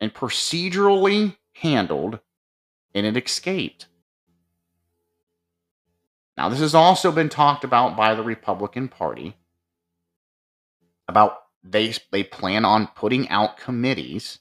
and 0.00 0.12
procedurally 0.12 1.36
handled 1.54 2.18
and 2.94 3.06
it 3.06 3.16
escaped. 3.16 3.86
Now, 6.36 6.48
this 6.48 6.60
has 6.60 6.74
also 6.74 7.10
been 7.10 7.28
talked 7.28 7.64
about 7.64 7.96
by 7.96 8.14
the 8.14 8.22
Republican 8.22 8.88
Party 8.88 9.36
about 11.08 11.38
they 11.64 11.94
they 12.12 12.22
plan 12.22 12.64
on 12.64 12.88
putting 12.88 13.28
out 13.28 13.56
committees, 13.56 14.38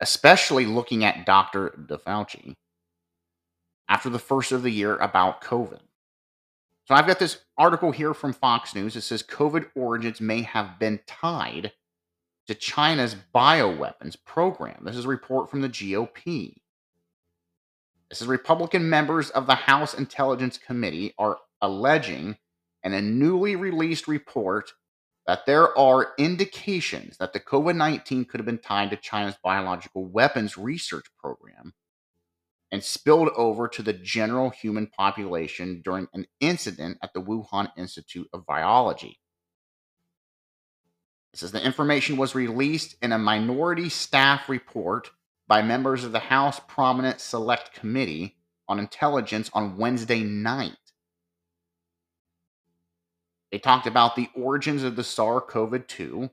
especially 0.00 0.66
looking 0.66 1.04
at 1.04 1.26
Dr. 1.26 1.70
DeFauci 1.88 2.54
after 3.88 4.08
the 4.08 4.18
first 4.18 4.50
of 4.50 4.62
the 4.62 4.70
year 4.70 4.96
about 4.96 5.42
COVID. 5.42 5.80
So 6.86 6.94
I've 6.94 7.06
got 7.06 7.18
this 7.18 7.38
article 7.56 7.92
here 7.92 8.12
from 8.12 8.34
Fox 8.34 8.74
News. 8.74 8.94
It 8.94 9.00
says 9.02 9.22
COVID 9.22 9.70
origins 9.74 10.20
may 10.20 10.42
have 10.42 10.78
been 10.78 11.00
tied 11.06 11.72
to 12.46 12.54
China's 12.54 13.16
bioweapons 13.34 14.16
program. 14.26 14.82
This 14.84 14.96
is 14.96 15.06
a 15.06 15.08
report 15.08 15.50
from 15.50 15.62
the 15.62 15.68
GOP. 15.68 16.56
This 18.10 18.20
is 18.20 18.26
Republican 18.26 18.90
members 18.90 19.30
of 19.30 19.46
the 19.46 19.54
House 19.54 19.94
Intelligence 19.94 20.58
Committee 20.58 21.14
are 21.18 21.38
alleging 21.62 22.36
in 22.82 22.92
a 22.92 23.00
newly 23.00 23.56
released 23.56 24.06
report 24.06 24.70
that 25.26 25.46
there 25.46 25.76
are 25.78 26.12
indications 26.18 27.16
that 27.16 27.32
the 27.32 27.40
COVID 27.40 27.76
19 27.76 28.26
could 28.26 28.40
have 28.40 28.46
been 28.46 28.58
tied 28.58 28.90
to 28.90 28.96
China's 28.96 29.36
biological 29.42 30.04
weapons 30.04 30.58
research 30.58 31.06
program 31.18 31.72
and 32.74 32.82
spilled 32.82 33.28
over 33.36 33.68
to 33.68 33.84
the 33.84 33.92
general 33.92 34.50
human 34.50 34.88
population 34.88 35.80
during 35.84 36.08
an 36.12 36.26
incident 36.40 36.98
at 37.04 37.14
the 37.14 37.22
Wuhan 37.22 37.70
Institute 37.76 38.28
of 38.32 38.44
Virology. 38.46 39.18
It 41.32 41.38
says 41.38 41.52
the 41.52 41.64
information 41.64 42.16
was 42.16 42.34
released 42.34 42.96
in 43.00 43.12
a 43.12 43.18
minority 43.18 43.88
staff 43.88 44.48
report 44.48 45.10
by 45.46 45.62
members 45.62 46.02
of 46.02 46.10
the 46.10 46.18
House 46.18 46.60
Permanent 46.66 47.20
Select 47.20 47.74
Committee 47.74 48.34
on 48.68 48.80
Intelligence 48.80 49.48
on 49.54 49.76
Wednesday 49.78 50.24
night. 50.24 50.72
They 53.52 53.60
talked 53.60 53.86
about 53.86 54.16
the 54.16 54.30
origins 54.34 54.82
of 54.82 54.96
the 54.96 55.04
SARS 55.04 55.44
CoV 55.46 55.86
2. 55.86 56.28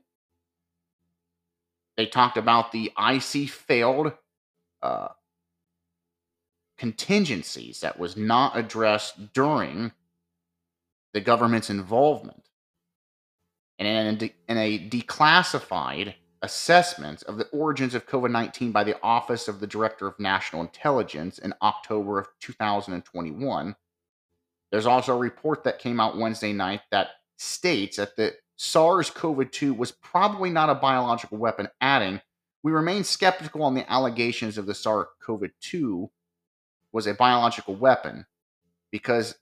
They 1.96 2.06
talked 2.06 2.36
about 2.36 2.72
the 2.72 2.90
IC 2.98 3.48
failed 3.48 4.14
uh, 4.82 5.06
contingencies 6.82 7.78
that 7.78 7.96
was 7.96 8.16
not 8.16 8.56
addressed 8.56 9.32
during 9.32 9.92
the 11.14 11.20
government's 11.20 11.70
involvement. 11.70 12.48
And 13.78 14.20
in 14.48 14.56
a, 14.58 14.88
declassified 14.88 16.14
assessment 16.42 17.22
of 17.22 17.38
the 17.38 17.46
origins 17.50 17.94
of 17.94 18.08
COVID 18.08 18.32
19 18.32 18.72
by 18.72 18.82
the 18.82 19.00
Office 19.00 19.46
of 19.46 19.60
the 19.60 19.66
Director 19.68 20.08
of 20.08 20.18
National 20.18 20.60
Intelligence 20.60 21.38
in 21.38 21.54
October 21.62 22.18
of 22.18 22.26
2021, 22.40 23.76
there's 24.72 24.86
also 24.86 25.14
a 25.14 25.18
report 25.20 25.62
that 25.62 25.78
came 25.78 26.00
out 26.00 26.18
Wednesday 26.18 26.52
night 26.52 26.80
that 26.90 27.10
states 27.38 27.96
that 27.98 28.16
the 28.16 28.34
SARS 28.56 29.08
CoV 29.08 29.48
2 29.52 29.72
was 29.72 29.92
probably 29.92 30.50
not 30.50 30.68
a 30.68 30.74
biological 30.74 31.38
weapon, 31.38 31.68
adding, 31.80 32.20
We 32.64 32.72
remain 32.72 33.04
skeptical 33.04 33.62
on 33.62 33.74
the 33.74 33.88
allegations 33.88 34.58
of 34.58 34.66
the 34.66 34.74
SARS 34.74 35.06
CoV 35.24 35.44
2 35.60 36.10
was 36.92 37.06
a 37.06 37.14
biological 37.14 37.74
weapon 37.74 38.26
because 38.90 39.34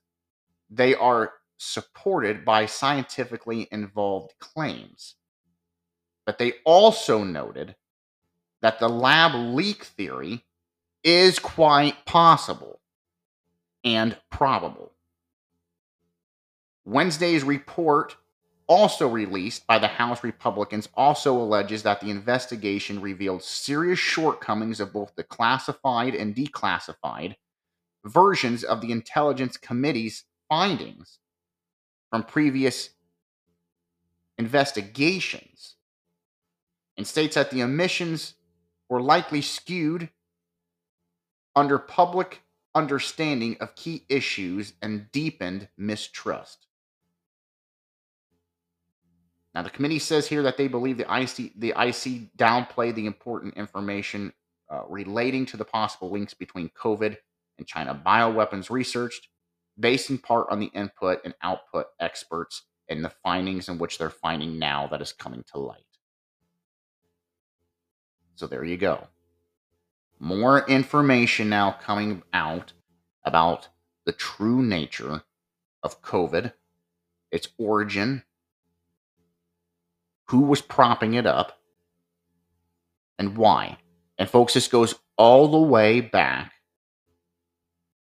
they 0.69 0.95
are 0.95 1.33
supported 1.57 2.43
by 2.43 2.65
scientifically 2.65 3.67
involved 3.71 4.33
claims. 4.39 5.15
But 6.25 6.37
they 6.37 6.53
also 6.65 7.23
noted 7.23 7.75
that 8.61 8.79
the 8.79 8.89
lab 8.89 9.33
leak 9.35 9.83
theory 9.83 10.45
is 11.03 11.39
quite 11.39 12.05
possible 12.05 12.79
and 13.83 14.17
probable. 14.29 14.93
Wednesday's 16.85 17.43
report, 17.43 18.15
also 18.71 19.05
released 19.05 19.67
by 19.67 19.77
the 19.77 19.87
House 19.87 20.23
Republicans, 20.23 20.87
also 20.95 21.37
alleges 21.37 21.83
that 21.83 21.99
the 21.99 22.09
investigation 22.09 23.01
revealed 23.01 23.43
serious 23.43 23.99
shortcomings 23.99 24.79
of 24.79 24.93
both 24.93 25.13
the 25.17 25.25
classified 25.25 26.15
and 26.15 26.33
declassified 26.33 27.35
versions 28.05 28.63
of 28.63 28.79
the 28.79 28.93
Intelligence 28.93 29.57
Committee's 29.57 30.23
findings 30.47 31.19
from 32.09 32.23
previous 32.23 32.91
investigations 34.37 35.75
and 36.95 37.05
states 37.05 37.35
that 37.35 37.51
the 37.51 37.63
omissions 37.63 38.35
were 38.87 39.01
likely 39.01 39.41
skewed 39.41 40.09
under 41.57 41.77
public 41.77 42.41
understanding 42.73 43.57
of 43.59 43.75
key 43.75 44.05
issues 44.07 44.71
and 44.81 45.11
deepened 45.11 45.67
mistrust. 45.77 46.67
Now, 49.53 49.63
the 49.63 49.69
committee 49.69 49.99
says 49.99 50.27
here 50.27 50.43
that 50.43 50.57
they 50.57 50.67
believe 50.67 50.97
the 50.97 51.13
IC, 51.13 51.59
the 51.59 51.69
IC 51.69 52.37
downplayed 52.37 52.95
the 52.95 53.05
important 53.05 53.55
information 53.55 54.31
uh, 54.71 54.83
relating 54.87 55.45
to 55.47 55.57
the 55.57 55.65
possible 55.65 56.09
links 56.09 56.33
between 56.33 56.69
COVID 56.69 57.17
and 57.57 57.67
China 57.67 58.01
bioweapons 58.05 58.69
research, 58.69 59.29
based 59.77 60.09
in 60.09 60.17
part 60.17 60.47
on 60.49 60.59
the 60.59 60.67
input 60.67 61.19
and 61.25 61.33
output 61.41 61.87
experts 61.99 62.63
and 62.87 63.03
the 63.03 63.11
findings 63.23 63.67
in 63.67 63.77
which 63.77 63.97
they're 63.97 64.09
finding 64.09 64.57
now 64.57 64.87
that 64.87 65.01
is 65.01 65.11
coming 65.11 65.43
to 65.51 65.59
light. 65.59 65.83
So 68.35 68.47
there 68.47 68.63
you 68.63 68.77
go. 68.77 69.07
More 70.19 70.65
information 70.67 71.49
now 71.49 71.71
coming 71.71 72.23
out 72.31 72.73
about 73.23 73.67
the 74.05 74.11
true 74.11 74.63
nature 74.63 75.23
of 75.83 76.01
COVID, 76.01 76.53
its 77.31 77.49
origin, 77.57 78.23
who 80.31 80.39
was 80.39 80.61
propping 80.61 81.13
it 81.13 81.25
up, 81.25 81.59
and 83.19 83.35
why. 83.35 83.77
And 84.17 84.29
folks, 84.29 84.53
this 84.53 84.69
goes 84.69 84.95
all 85.17 85.49
the 85.49 85.59
way 85.59 85.99
back 85.99 86.53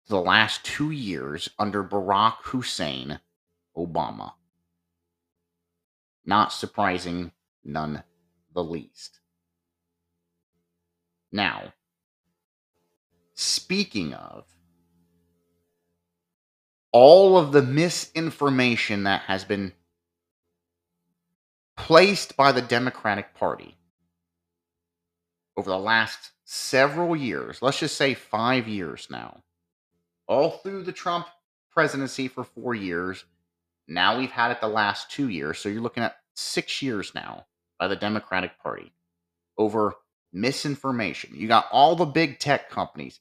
to 0.05 0.11
the 0.11 0.21
last 0.21 0.63
two 0.63 0.91
years 0.91 1.49
under 1.59 1.83
Barack 1.83 2.35
Hussein 2.43 3.19
Obama. 3.75 4.33
Not 6.27 6.53
surprising, 6.53 7.33
none 7.65 8.03
the 8.53 8.63
least. 8.63 9.21
Now, 11.33 11.73
speaking 13.33 14.13
of 14.13 14.45
all 16.93 17.39
of 17.39 17.53
the 17.53 17.63
misinformation 17.63 19.05
that 19.05 19.23
has 19.23 19.45
been 19.45 19.73
placed 21.83 22.37
by 22.37 22.53
the 22.53 22.63
Democratic 22.63 23.35
Party 23.35 23.77
over 25.57 25.69
the 25.69 25.77
last 25.77 26.31
several 26.45 27.17
years, 27.17 27.61
let's 27.61 27.81
just 27.81 27.97
say 27.97 28.15
five 28.15 28.69
years 28.69 29.09
now, 29.11 29.43
all 30.29 30.51
through 30.51 30.85
the 30.85 30.93
Trump 30.93 31.27
presidency 31.73 32.29
for 32.29 32.45
four 32.45 32.73
years. 32.73 33.25
Now 33.89 34.17
we've 34.17 34.31
had 34.31 34.53
it 34.53 34.61
the 34.61 34.69
last 34.69 35.11
two 35.11 35.29
years. 35.29 35.59
So 35.59 35.69
you're 35.69 35.83
looking 35.83 36.05
at 36.05 36.19
six 36.35 36.83
years 36.83 37.17
now 37.17 37.47
by 37.81 37.89
the 37.89 37.97
Democratic 37.97 38.61
Party 38.63 38.93
over 39.59 39.95
misinformation. 40.33 41.33
You 41.35 41.49
got 41.49 41.67
all 41.73 41.97
the 41.97 42.05
big 42.05 42.39
tech 42.39 42.71
companies, 42.71 43.19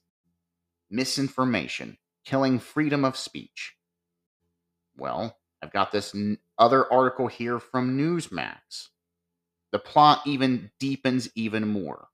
misinformation, 0.88 1.98
killing 2.24 2.60
freedom 2.60 3.04
of 3.04 3.16
speech. 3.16 3.74
Well, 4.96 5.36
I've 5.60 5.72
got 5.72 5.90
this 5.90 6.14
other 6.62 6.90
article 6.92 7.26
here 7.26 7.58
from 7.58 7.98
Newsmax. 7.98 8.90
The 9.72 9.80
plot 9.80 10.20
even 10.24 10.70
deepens 10.78 11.28
even 11.34 11.66
more. 11.66 12.06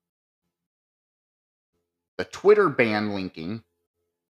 The 2.16 2.24
Twitter 2.24 2.70
ban 2.70 3.12
linking 3.12 3.62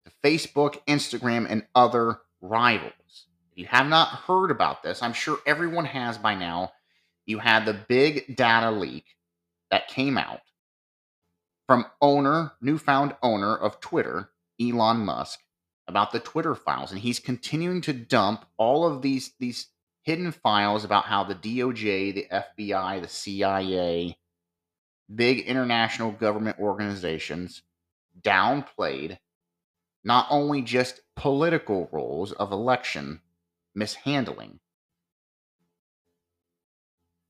to 0.05 0.13
Facebook, 0.25 0.81
Instagram, 0.89 1.47
and 1.49 1.65
other 1.73 2.19
rivals. 2.41 3.27
If 3.53 3.59
you 3.59 3.67
have 3.67 3.87
not 3.87 4.09
heard 4.09 4.51
about 4.51 4.83
this, 4.83 5.05
I'm 5.05 5.13
sure 5.13 5.39
everyone 5.47 5.85
has 5.85 6.19
by 6.19 6.35
now. 6.35 6.73
You 7.25 7.39
had 7.39 7.65
the 7.65 7.79
big 7.89 8.35
data 8.35 8.73
leak 8.73 9.05
that 9.71 9.87
came 9.87 10.19
out 10.19 10.41
from 11.69 11.87
owner, 12.01 12.55
newfound 12.61 13.15
owner 13.23 13.55
of 13.55 13.79
Twitter, 13.79 14.31
Elon 14.61 14.99
Musk, 14.99 15.39
about 15.87 16.11
the 16.11 16.19
Twitter 16.19 16.57
files, 16.57 16.91
and 16.91 17.01
he's 17.01 17.21
continuing 17.21 17.83
to 17.83 17.93
dump 17.93 18.47
all 18.57 18.85
of 18.85 19.01
these 19.03 19.31
these 19.39 19.69
hidden 20.09 20.33
files 20.33 20.85
about 20.85 21.05
how 21.05 21.23
the 21.23 21.35
DOJ, 21.35 22.15
the 22.15 22.27
FBI, 22.33 23.03
the 23.03 23.09
CIA, 23.09 24.17
big 25.15 25.41
international 25.41 26.13
government 26.13 26.59
organizations 26.59 27.61
downplayed 28.23 29.19
not 30.03 30.27
only 30.31 30.63
just 30.63 31.03
political 31.15 31.91
roles 31.93 32.33
of 32.33 32.53
election 32.53 33.21
mishandling, 33.75 34.61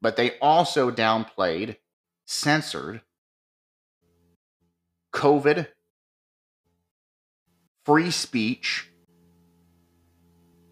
but 0.01 0.15
they 0.15 0.39
also 0.39 0.89
downplayed, 0.89 1.79
censored 2.27 3.01
COVID, 5.13 5.67
free 7.85 8.13
speech, 8.13 8.88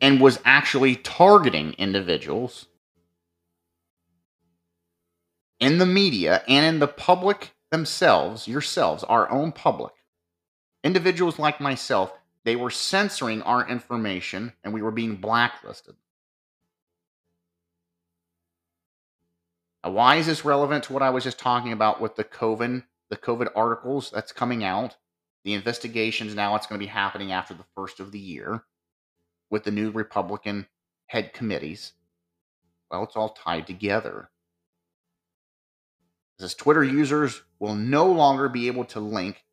and 0.01 0.21
was 0.21 0.39
actually 0.45 0.97
targeting 0.97 1.73
individuals 1.75 2.67
in 5.59 5.79
the 5.79 5.87
media 5.87 6.43
and 6.49 6.67
in 6.67 6.79
the 6.81 6.89
public 6.89 7.53
themselves, 7.71 8.47
yourselves, 8.47 9.05
our 9.05 9.31
own 9.31 9.53
public, 9.53 9.93
individuals 10.85 11.39
like 11.39 11.61
myself, 11.61 12.13
they 12.45 12.57
were 12.57 12.71
censoring 12.71 13.43
our 13.43 13.69
information 13.69 14.53
and 14.63 14.73
we 14.73 14.83
were 14.83 14.91
being 14.91 15.17
blacklisted. 15.17 15.97
Now, 19.83 19.93
why 19.93 20.17
is 20.17 20.27
this 20.27 20.45
relevant 20.45 20.85
to 20.85 20.93
what 20.93 21.03
I 21.03 21.11
was 21.11 21.25
just 21.25 21.39
talking 21.39 21.73
about 21.73 22.01
with 22.01 22.17
the 22.17 22.25
COVID, 22.25 22.85
the 23.09 23.17
COVID 23.17 23.49
articles 23.57 24.11
that's 24.13 24.33
coming 24.33 24.63
out? 24.63 24.97
The 25.45 25.55
investigations 25.55 26.35
now 26.35 26.55
it's 26.57 26.67
going 26.67 26.79
to 26.79 26.85
be 26.85 26.91
happening 26.91 27.33
after 27.33 27.55
the 27.55 27.65
first 27.75 28.01
of 28.01 28.13
the 28.13 28.19
year 28.19 28.65
with 29.51 29.65
the 29.65 29.71
new 29.71 29.91
Republican 29.91 30.67
head 31.07 31.33
committees. 31.33 31.93
Well, 32.91 33.05
it's 33.05 33.17
all 33.17 33.31
tied 33.31 33.67
together. 33.67 34.31
As 36.41 36.55
Twitter 36.55 36.85
users 36.85 37.43
will 37.59 37.75
no 37.75 38.07
longer 38.07 38.49
be 38.49 38.67
able 38.67 38.85
to 38.87 39.01
link 39.01 39.45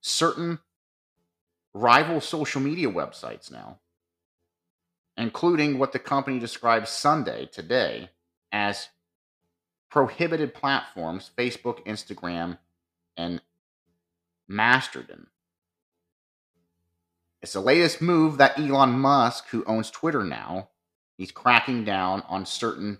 certain 0.00 0.58
rival 1.72 2.20
social 2.20 2.60
media 2.60 2.90
websites 2.90 3.50
now, 3.50 3.78
including 5.16 5.78
what 5.78 5.92
the 5.92 5.98
company 5.98 6.38
describes 6.38 6.90
Sunday 6.90 7.46
today 7.46 8.10
as 8.52 8.88
prohibited 9.90 10.54
platforms 10.54 11.30
Facebook, 11.36 11.84
Instagram, 11.86 12.58
and 13.16 13.40
Mastodon. 14.46 15.26
It's 17.46 17.52
the 17.52 17.60
latest 17.60 18.02
move 18.02 18.38
that 18.38 18.58
Elon 18.58 18.98
Musk, 18.98 19.50
who 19.50 19.62
owns 19.66 19.88
Twitter 19.88 20.24
now, 20.24 20.70
he's 21.16 21.30
cracking 21.30 21.84
down 21.84 22.24
on 22.28 22.44
certain 22.44 22.98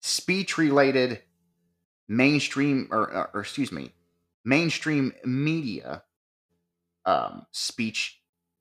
speech 0.00 0.56
related 0.56 1.22
mainstream 2.06 2.86
or, 2.92 3.28
or, 3.34 3.40
excuse 3.40 3.72
me 3.72 3.90
mainstream 4.44 5.12
media 5.24 6.04
um, 7.04 7.46
speech 7.50 8.20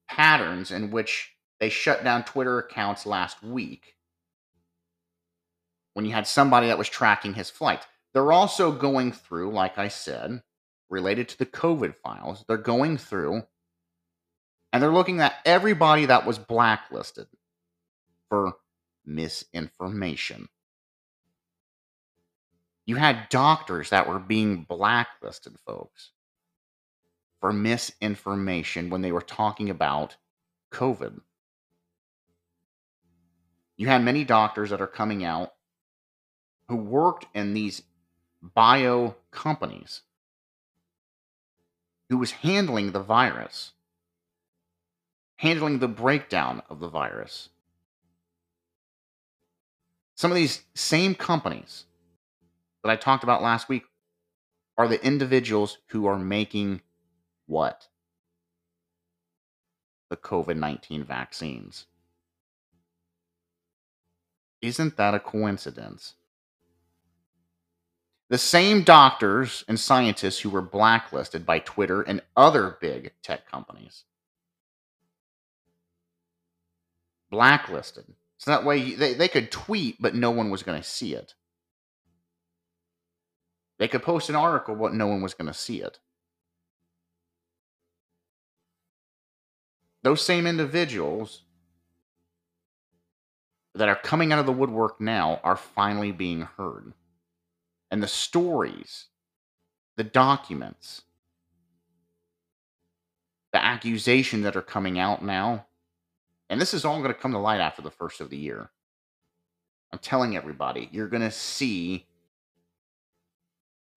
patterns 0.10 0.72
in 0.72 0.90
which 0.90 1.36
they 1.60 1.70
shut 1.70 2.04
down 2.04 2.24
Twitter 2.24 2.58
accounts 2.58 3.06
last 3.06 3.44
week 3.44 3.94
when 5.94 6.06
you 6.06 6.12
had 6.12 6.26
somebody 6.26 6.66
that 6.66 6.80
was 6.80 6.90
tracking 6.90 7.36
his 7.36 7.52
flight. 7.52 7.86
They're 8.16 8.32
also 8.32 8.72
going 8.72 9.12
through, 9.12 9.52
like 9.52 9.78
I 9.78 9.90
said, 9.90 10.42
related 10.90 11.30
to 11.30 11.38
the 11.38 11.46
COVID 11.46 11.94
files, 12.04 12.44
they're 12.48 12.58
going 12.58 12.98
through 12.98 13.44
and 14.76 14.84
they're 14.84 14.92
looking 14.92 15.22
at 15.22 15.38
everybody 15.46 16.06
that 16.08 16.26
was 16.26 16.38
blacklisted 16.38 17.28
for 18.28 18.58
misinformation. 19.06 20.50
You 22.86 22.98
had 22.98 23.30
doctors 23.30 23.92
that 23.92 24.06
were 24.06 24.20
being 24.20 24.64
blacklisted, 24.64 25.56
folks 25.66 26.12
for 27.40 27.54
misinformation 27.54 28.90
when 28.90 29.02
they 29.02 29.14
were 29.14 29.22
talking 29.22 29.70
about 29.70 30.18
COVID. 30.74 31.22
You 33.78 33.88
had 33.88 34.04
many 34.04 34.26
doctors 34.26 34.72
that 34.72 34.82
are 34.82 34.88
coming 34.88 35.24
out 35.24 35.54
who 36.68 36.76
worked 36.76 37.28
in 37.34 37.54
these 37.54 37.82
bio 38.42 39.16
companies 39.32 40.02
who 42.10 42.18
was 42.18 42.32
handling 42.32 42.92
the 42.92 43.00
virus, 43.00 43.72
handling 45.38 45.80
the 45.80 45.88
breakdown 45.88 46.62
of 46.70 46.80
the 46.80 46.88
virus. 46.88 47.50
Some 50.16 50.32
of 50.32 50.36
these 50.36 50.64
same 50.74 51.14
companies 51.14 51.86
that 52.84 52.90
I 52.92 52.96
talked 52.96 53.24
about 53.24 53.42
last 53.42 53.68
week 53.68 53.84
are 54.78 54.88
the 54.88 55.04
individuals 55.06 55.78
who 55.88 56.06
are 56.06 56.18
making 56.18 56.82
what? 57.48 57.88
The 60.10 60.18
COVID 60.18 60.58
19 60.58 61.04
vaccines. 61.04 61.86
Isn't 64.62 64.98
that 64.98 65.14
a 65.14 65.20
coincidence? 65.20 66.16
The 68.30 68.38
same 68.38 68.84
doctors 68.84 69.64
and 69.68 69.80
scientists 69.80 70.40
who 70.40 70.50
were 70.50 70.62
blacklisted 70.62 71.46
by 71.46 71.60
Twitter 71.60 72.02
and 72.02 72.22
other 72.36 72.78
big 72.82 73.12
tech 73.22 73.50
companies. 73.50 74.06
Blacklisted. 77.36 78.06
So 78.38 78.52
that 78.52 78.66
way 78.66 78.96
they, 78.96 79.14
they 79.14 79.28
could 79.28 79.52
tweet, 79.52 79.98
but 80.00 80.16
no 80.16 80.32
one 80.32 80.50
was 80.50 80.64
going 80.64 80.82
to 80.82 80.88
see 80.88 81.14
it. 81.14 81.34
They 83.78 83.88
could 83.88 84.04
post 84.04 84.30
an 84.30 84.36
article, 84.36 84.76
but 84.76 84.94
no 84.94 85.08
one 85.08 85.22
was 85.22 85.34
going 85.34 85.48
to 85.48 85.54
see 85.54 85.82
it. 85.82 86.00
those 90.06 90.22
same 90.22 90.46
individuals 90.46 91.42
that 93.74 93.90
are 93.90 93.96
coming 93.96 94.32
out 94.32 94.38
of 94.38 94.46
the 94.46 94.52
woodwork 94.52 95.02
now 95.02 95.40
are 95.44 95.58
finally 95.58 96.12
being 96.12 96.42
heard. 96.42 96.94
And 97.90 98.04
the 98.04 98.08
stories, 98.08 99.08
the 99.98 100.04
documents, 100.04 101.02
the 103.52 103.64
accusations 103.64 104.44
that 104.44 104.56
are 104.56 104.62
coming 104.62 105.00
out 105.00 105.26
now, 105.26 105.66
and 106.50 106.62
this 106.62 106.74
is 106.74 106.86
all 106.86 107.00
going 107.00 107.14
to 107.14 107.20
come 107.20 107.32
to 107.34 107.40
light 107.40 107.62
after 107.62 107.82
the 107.82 107.92
first 107.92 108.22
of 108.22 108.30
the 108.30 108.38
year. 108.38 108.70
I'm 109.92 110.00
telling 110.00 110.36
everybody, 110.36 110.90
you're 110.92 111.08
going 111.08 111.24
to 111.24 111.32
see 111.32 112.06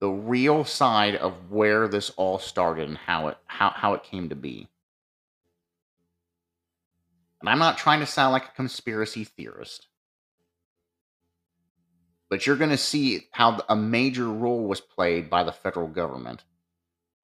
the 0.01 0.09
real 0.09 0.64
side 0.64 1.16
of 1.16 1.51
where 1.51 1.88
this 1.88 2.11
all 2.11 2.38
started 2.38 2.88
and 2.88 2.99
how 2.99 3.28
it 3.28 3.38
how, 3.46 3.70
how 3.70 3.94
it 3.94 4.05
came 4.05 4.28
to 4.28 4.36
be. 4.36 4.68
And 7.40 7.49
I'm 7.49 7.59
not 7.59 7.78
trying 7.78 8.01
to 8.01 8.07
sound 8.07 8.32
like 8.32 8.46
a 8.46 8.57
conspiracy 8.57 9.24
theorist, 9.24 9.88
but 12.30 12.46
you're 12.46 12.57
going 12.57 12.70
to 12.70 12.76
see 12.76 13.28
how 13.32 13.62
a 13.68 13.76
major 13.76 14.28
role 14.28 14.66
was 14.66 14.80
played 14.80 15.30
by 15.30 15.44
the 15.44 15.53
federal 15.53 15.88
government. 15.88 16.44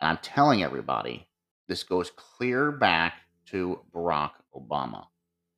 And 0.01 0.11
I'm 0.11 0.19
telling 0.19 0.63
everybody, 0.63 1.27
This 1.69 1.83
goes 1.85 2.11
clear 2.11 2.73
back 2.73 3.15
to 3.47 3.81
Barack 3.95 4.33
Obama. 4.55 5.07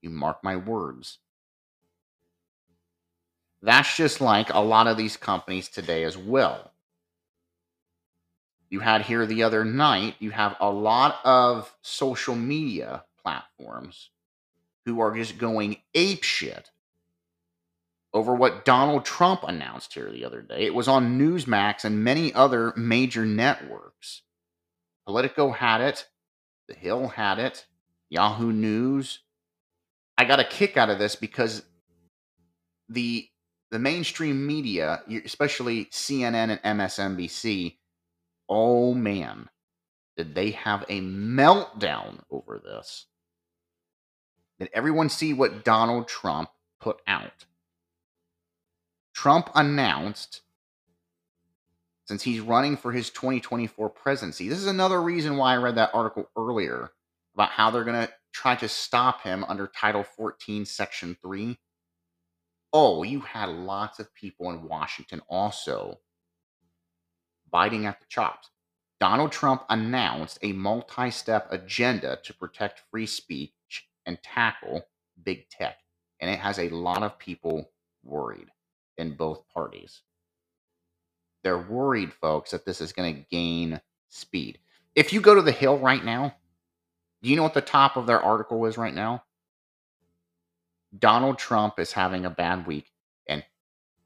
You 0.03 0.11
mark 0.11 0.43
my 0.43 0.57
words. 0.57 1.19
That's 3.63 3.97
just 3.97 4.21
like 4.21 4.53
a 4.53 4.61
lot 4.61 4.87
of 4.87 4.97
these 4.97 5.17
companies 5.17 5.69
today 5.69 6.05
as 6.05 6.17
well. 6.17 6.73
You 8.69 8.81
had 8.81 9.03
here 9.03 9.27
the 9.27 9.43
other 9.43 9.65
night, 9.65 10.17
you 10.19 10.31
have 10.31 10.57
a 10.61 10.71
lot 10.71 11.19
of 11.25 11.75
social 11.83 12.35
media 12.35 13.05
platforms 13.23 14.11
who 14.85 15.01
are 15.01 15.15
just 15.15 15.39
going 15.39 15.79
ape 15.95 16.23
shit 16.23 16.71
over 18.13 18.35
what 18.35 18.65
Donald 18.65 19.05
Trump 19.05 19.43
announced 19.45 19.95
here 19.95 20.11
the 20.11 20.25
other 20.25 20.41
day. 20.41 20.65
It 20.65 20.75
was 20.75 20.89
on 20.89 21.19
Newsmax 21.19 21.85
and 21.85 22.03
many 22.03 22.33
other 22.33 22.73
major 22.77 23.27
networks. 23.27 24.23
Politico 25.07 25.51
had 25.51 25.81
it, 25.81 26.09
The 26.69 26.75
Hill 26.75 27.09
had 27.09 27.39
it, 27.39 27.67
Yahoo 28.09 28.53
News. 28.53 29.21
I 30.19 30.25
got 30.25 30.41
a 30.41 30.45
kick 30.45 30.77
out 30.77 30.91
of 30.91 30.99
this 30.99 31.17
because 31.17 31.63
the 32.89 33.29
the 33.71 33.79
mainstream 33.79 34.47
media, 34.47 35.03
especially 35.25 35.87
CNN 35.87 36.59
and 36.63 36.79
MSNBC, 36.81 37.77
oh 38.49 38.95
man, 38.95 39.49
did 40.17 40.35
they 40.35 40.53
have 40.53 40.85
a 40.89 41.01
meltdown 41.01 42.21
over 42.31 42.61
this? 42.65 43.07
Did 44.59 44.71
everyone 44.73 45.09
see 45.09 45.35
what 45.35 45.65
Donald 45.65 46.09
Trump 46.09 46.49
put 46.81 47.01
out? 47.07 47.45
Trump 49.13 49.51
announced, 49.55 50.43
since 52.07 52.23
he's 52.23 52.41
running 52.41 52.77
for 52.77 52.93
his 52.93 53.11
2024 53.11 53.91
presidency, 53.91 54.49
this 54.49 54.59
is 54.59 54.67
another 54.67 55.03
reason 55.03 55.37
why 55.37 55.55
I 55.55 55.57
read 55.57 55.75
that 55.75 55.91
article 55.93 56.31
earlier 56.37 56.93
about 57.35 57.51
how 57.51 57.71
they're 57.71 57.85
going 57.85 58.07
to 58.07 58.13
try 58.37 58.55
to 58.55 58.69
stop 58.69 59.23
him 59.23 59.45
under 59.45 59.67
Title 59.67 60.05
14, 60.05 60.67
Section 60.67 61.17
3. 61.23 61.59
Oh, 62.71 63.03
you 63.03 63.21
had 63.21 63.49
lots 63.49 63.99
of 63.99 64.15
people 64.15 64.51
in 64.51 64.69
Washington 64.69 65.23
also 65.31 66.01
biting 67.51 67.87
at 67.87 67.99
the 67.99 68.07
chops. 68.11 68.51
Donald 69.01 69.33
Trump 69.33 69.65
announced 69.71 70.39
a 70.43 70.53
multi 70.53 71.11
step 71.11 71.49
agenda 71.51 72.19
to 72.25 72.35
protect 72.35 72.83
free 72.91 73.07
speech 73.07 73.53
and 74.05 74.23
tackle 74.23 74.87
big 75.25 75.49
tech. 75.49 75.79
And 76.21 76.31
it 76.31 76.39
has 76.39 76.59
a 76.59 76.69
lot 76.69 77.03
of 77.03 77.19
people 77.19 77.71
worried 78.05 78.49
in 78.99 79.17
both 79.17 79.49
parties. 79.49 80.03
They're 81.43 81.57
worried, 81.57 82.13
folks, 82.13 82.51
that 82.51 82.67
this 82.67 82.83
is 82.83 82.93
going 82.93 83.15
to 83.15 83.27
gain 83.31 83.81
speed. 84.11 84.59
If 84.95 85.15
you 85.15 85.23
go 85.23 85.35
to 85.35 85.43
the 85.43 85.53
Hill 85.53 85.79
right 85.79 86.05
now, 86.05 86.35
do 87.23 87.31
you 87.31 87.37
know 87.37 87.43
what 87.43 87.55
the 87.55 87.61
top 87.61 87.97
of 87.97 88.07
their 88.07 88.21
article 88.21 88.65
is 88.67 88.79
right 88.79 88.95
now? 88.95 89.25
Donald 90.97 91.39
Trump 91.39 91.79
is 91.79 91.93
having 91.93 92.25
a 92.25 92.31
bad 92.31 92.67
week, 92.67 92.93
and 93.27 93.45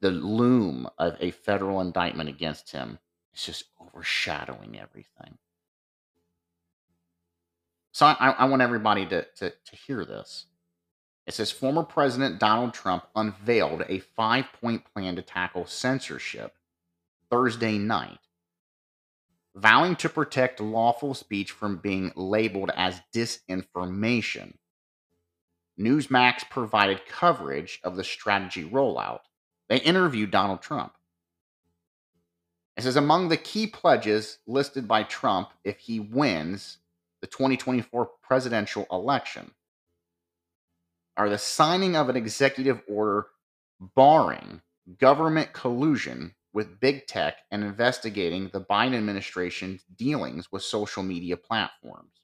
the 0.01 0.11
loom 0.11 0.89
of 0.99 1.17
a 1.21 1.31
federal 1.31 1.81
indictment 1.81 2.29
against 2.29 2.73
him 2.73 2.99
is 3.35 3.45
just 3.45 3.65
overshadowing 3.81 4.79
everything. 4.79 5.39
So 7.93 8.07
I, 8.07 8.35
I 8.39 8.45
want 8.47 8.63
everybody 8.63 9.05
to, 9.07 9.27
to, 9.37 9.51
to 9.51 9.77
hear 9.77 10.05
this. 10.05 10.47
It 11.27 11.35
says 11.35 11.51
former 11.51 11.83
President 11.83 12.39
Donald 12.39 12.73
Trump 12.75 13.05
unveiled 13.15 13.85
a 13.89 14.01
five 14.01 14.47
point 14.61 14.85
plan 14.93 15.17
to 15.17 15.23
tackle 15.23 15.67
censorship 15.67 16.55
Thursday 17.31 17.79
night, 17.79 18.19
vowing 19.55 19.97
to 19.97 20.09
protect 20.09 20.61
lawful 20.61 21.15
speech 21.15 21.51
from 21.51 21.79
being 21.79 22.13
labeled 22.17 22.71
as 22.77 23.01
disinformation. 23.15 24.55
Newsmax 25.79 26.49
provided 26.51 27.07
coverage 27.07 27.81
of 27.83 27.97
the 27.97 28.05
strategy 28.05 28.65
rollout. 28.65 29.21
They 29.69 29.79
interviewed 29.79 30.31
Donald 30.31 30.63
Trump. 30.63 30.93
It 32.77 32.83
says 32.83 32.97
among 32.97 33.29
the 33.29 33.37
key 33.37 33.67
pledges 33.67 34.39
listed 34.47 34.89
by 34.89 35.03
Trump 35.03 35.51
if 35.65 35.79
he 35.79 36.01
wins 36.01 36.79
the 37.21 37.27
2024 37.27 38.11
presidential 38.23 38.87
election 38.91 39.53
are 41.17 41.29
the 41.29 41.39
signing 41.39 41.97
of 41.97 42.09
an 42.09 42.17
executive 42.17 42.81
order 42.89 43.27
barring 43.81 44.63
government 44.99 45.53
collusion 45.53 46.35
with 46.53 46.81
big 46.81 47.07
tech 47.07 47.39
and 47.51 47.63
investigating 47.63 48.51
the 48.53 48.61
Biden 48.61 48.97
administration's 48.97 49.85
dealings 49.97 50.51
with 50.51 50.63
social 50.63 51.03
media 51.03 51.37
platforms. 51.37 52.21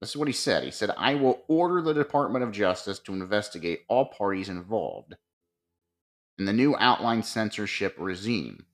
This 0.00 0.10
is 0.10 0.16
what 0.16 0.28
he 0.28 0.32
said. 0.32 0.64
He 0.64 0.70
said, 0.70 0.90
I 0.96 1.14
will 1.14 1.42
order 1.48 1.82
the 1.82 1.92
Department 1.92 2.42
of 2.42 2.52
Justice 2.52 2.98
to 3.00 3.12
investigate 3.12 3.80
all 3.88 4.06
parties 4.06 4.48
involved 4.48 5.14
in 6.38 6.46
the 6.46 6.52
new 6.52 6.74
outline 6.78 7.22
censorship 7.22 7.94
regime 7.98 8.64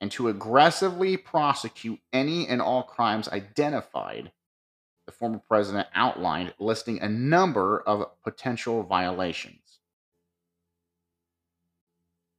and 0.00 0.10
to 0.10 0.28
aggressively 0.28 1.16
prosecute 1.16 2.00
any 2.12 2.48
and 2.48 2.60
all 2.60 2.82
crimes 2.82 3.28
identified, 3.28 4.32
the 5.06 5.12
former 5.12 5.40
president 5.46 5.86
outlined, 5.94 6.52
listing 6.58 7.00
a 7.00 7.08
number 7.08 7.80
of 7.86 8.06
potential 8.22 8.82
violations. 8.82 9.63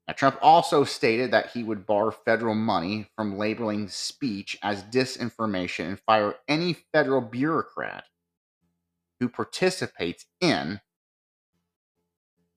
Now, 0.07 0.13
Trump 0.13 0.37
also 0.41 0.83
stated 0.83 1.31
that 1.31 1.51
he 1.51 1.63
would 1.63 1.87
bar 1.87 2.11
federal 2.11 2.53
money 2.53 3.09
from 3.15 3.37
labeling 3.37 3.87
speech 3.87 4.57
as 4.61 4.83
disinformation 4.83 5.85
and 5.85 5.99
fire 5.99 6.35
any 6.47 6.73
federal 6.93 7.21
bureaucrat 7.21 8.05
who 9.19 9.29
participates 9.29 10.25
in 10.39 10.79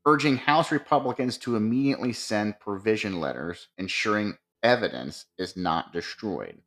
urging 0.07 0.37
House 0.37 0.71
Republicans 0.71 1.39
to 1.39 1.57
immediately 1.57 2.13
send 2.13 2.61
provision 2.61 3.21
letters 3.21 3.69
ensuring 3.79 4.37
evidence 4.63 5.27
is 5.39 5.57
not 5.57 5.93
destroyed. 5.93 6.59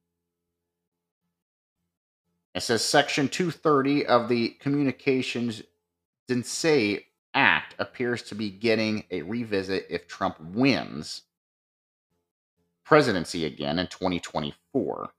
It 2.53 2.61
says 2.61 2.83
Section 2.83 3.29
230 3.29 4.05
of 4.07 4.29
the 4.29 4.49
Communications 4.59 5.61
Act 6.29 7.10
appears 7.81 8.21
to 8.23 8.35
be 8.35 8.49
getting 8.49 9.03
a 9.11 9.23
revisit 9.23 9.87
if 9.89 10.07
Trump 10.07 10.39
wins 10.39 11.23
presidency 12.85 13.45
again 13.45 13.79
in 13.79 13.87
2024, 13.87 15.11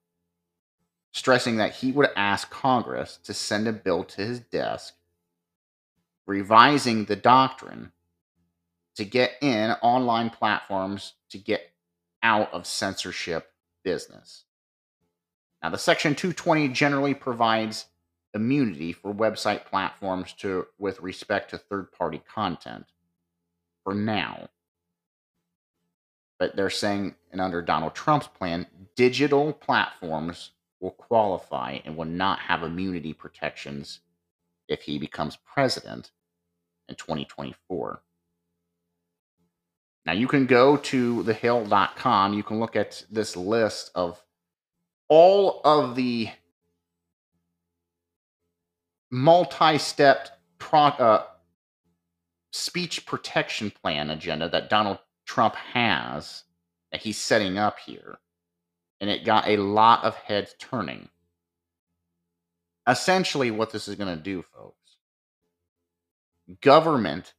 stressing 1.12 1.56
that 1.56 1.74
he 1.74 1.92
would 1.92 2.08
ask 2.16 2.50
Congress 2.50 3.18
to 3.24 3.34
send 3.34 3.68
a 3.68 3.72
bill 3.72 4.04
to 4.04 4.22
his 4.22 4.40
desk 4.40 4.94
revising 6.26 7.04
the 7.04 7.16
doctrine 7.16 7.92
to 8.96 9.04
get 9.04 9.32
in 9.40 9.70
online 9.82 10.30
platforms 10.30 11.14
to 11.30 11.38
get 11.38 11.72
out 12.22 12.52
of 12.52 12.66
censorship 12.66 13.50
business. 13.82 14.44
Now, 15.62 15.70
the 15.70 15.78
Section 15.78 16.14
220 16.14 16.68
generally 16.68 17.14
provides 17.14 17.86
immunity 18.35 18.93
for 18.93 19.12
website 19.12 19.64
platforms 19.66 20.33
to 20.35 20.66
with 20.78 21.01
respect 21.01 21.51
to 21.51 21.59
third-party 21.59 22.22
content 22.33 22.87
for 23.85 23.95
now. 23.95 24.49
But 26.39 26.57
they're 26.57 26.70
saying, 26.70 27.14
and 27.30 27.41
under 27.41 27.62
Donald 27.62 27.95
Trump's 27.95 28.26
plan, 28.26 28.66
digital 28.97 29.53
platforms 29.53 30.53
will 30.80 30.91
qualify 30.91 31.78
and 31.85 31.97
will 31.97 32.05
not 32.05 32.41
have 32.41 32.62
immunity 32.62 33.12
protections 33.12 34.01
if 34.68 34.83
he 34.83 34.99
becomes 34.99 35.39
president 35.45 36.11
in 36.89 36.97
2024. 36.97 38.03
Now 40.05 40.12
you 40.12 40.26
can 40.26 40.47
go 40.47 40.76
to 40.76 41.22
thehill.com. 41.22 42.35
You 42.35 42.43
can 42.43 42.59
look 42.59 42.74
at 42.74 43.05
this 43.11 43.37
list 43.37 43.93
of 43.95 44.20
all 45.09 45.61
of 45.64 45.95
the 45.95 46.28
multi-step 49.12 50.28
pro- 50.58 50.80
uh, 50.80 51.24
speech 52.50 53.06
protection 53.06 53.70
plan 53.70 54.10
agenda 54.10 54.48
that 54.48 54.68
Donald 54.68 54.98
Trump 55.26 55.54
has 55.54 56.42
that 56.90 57.00
he's 57.00 57.18
setting 57.18 57.56
up 57.56 57.78
here. 57.78 58.18
And 59.00 59.08
it 59.08 59.24
got 59.24 59.46
a 59.48 59.56
lot 59.56 60.04
of 60.04 60.16
heads 60.16 60.54
turning. 60.58 61.08
Essentially, 62.88 63.52
what 63.52 63.70
this 63.70 63.86
is 63.86 63.94
going 63.94 64.16
to 64.16 64.22
do, 64.22 64.44
folks, 64.52 64.96
government 66.60 67.34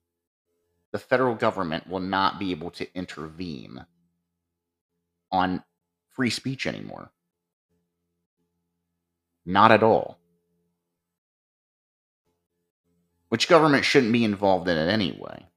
the 0.94 1.00
federal 1.00 1.34
government 1.34 1.90
will 1.90 2.00
not 2.00 2.40
be 2.40 2.52
able 2.52 2.70
to 2.70 2.88
intervene 2.96 3.84
on 5.32 5.64
free 6.12 6.30
speech 6.30 6.68
anymore. 6.68 7.12
Not 9.46 9.72
at 9.72 9.82
all. 9.82 10.20
Which 13.34 13.48
government 13.48 13.84
shouldn't 13.84 14.14
be 14.14 14.24
involved 14.24 14.68
in 14.70 14.78
it 14.78 14.88
anyway. 14.88 15.48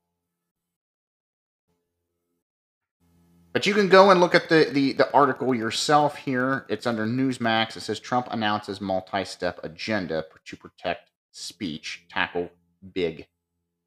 But 3.53 3.67
you 3.67 3.75
can 3.75 3.91
go 3.91 4.11
and 4.11 4.19
look 4.19 4.35
at 4.35 4.49
the, 4.49 4.71
the, 4.73 4.95
the 4.95 5.13
article 5.13 5.55
yourself 5.55 6.17
here. 6.17 6.65
It's 6.71 6.87
under 6.87 7.05
Newsmax. 7.05 7.77
It 7.77 7.83
says 7.83 8.01
Trump 8.01 8.29
announces 8.31 8.81
multi 8.81 9.27
step 9.27 9.61
agenda 9.63 10.25
to 10.47 10.57
protect 10.57 11.11
speech, 11.33 12.07
tackle 12.09 12.49
big 12.95 13.27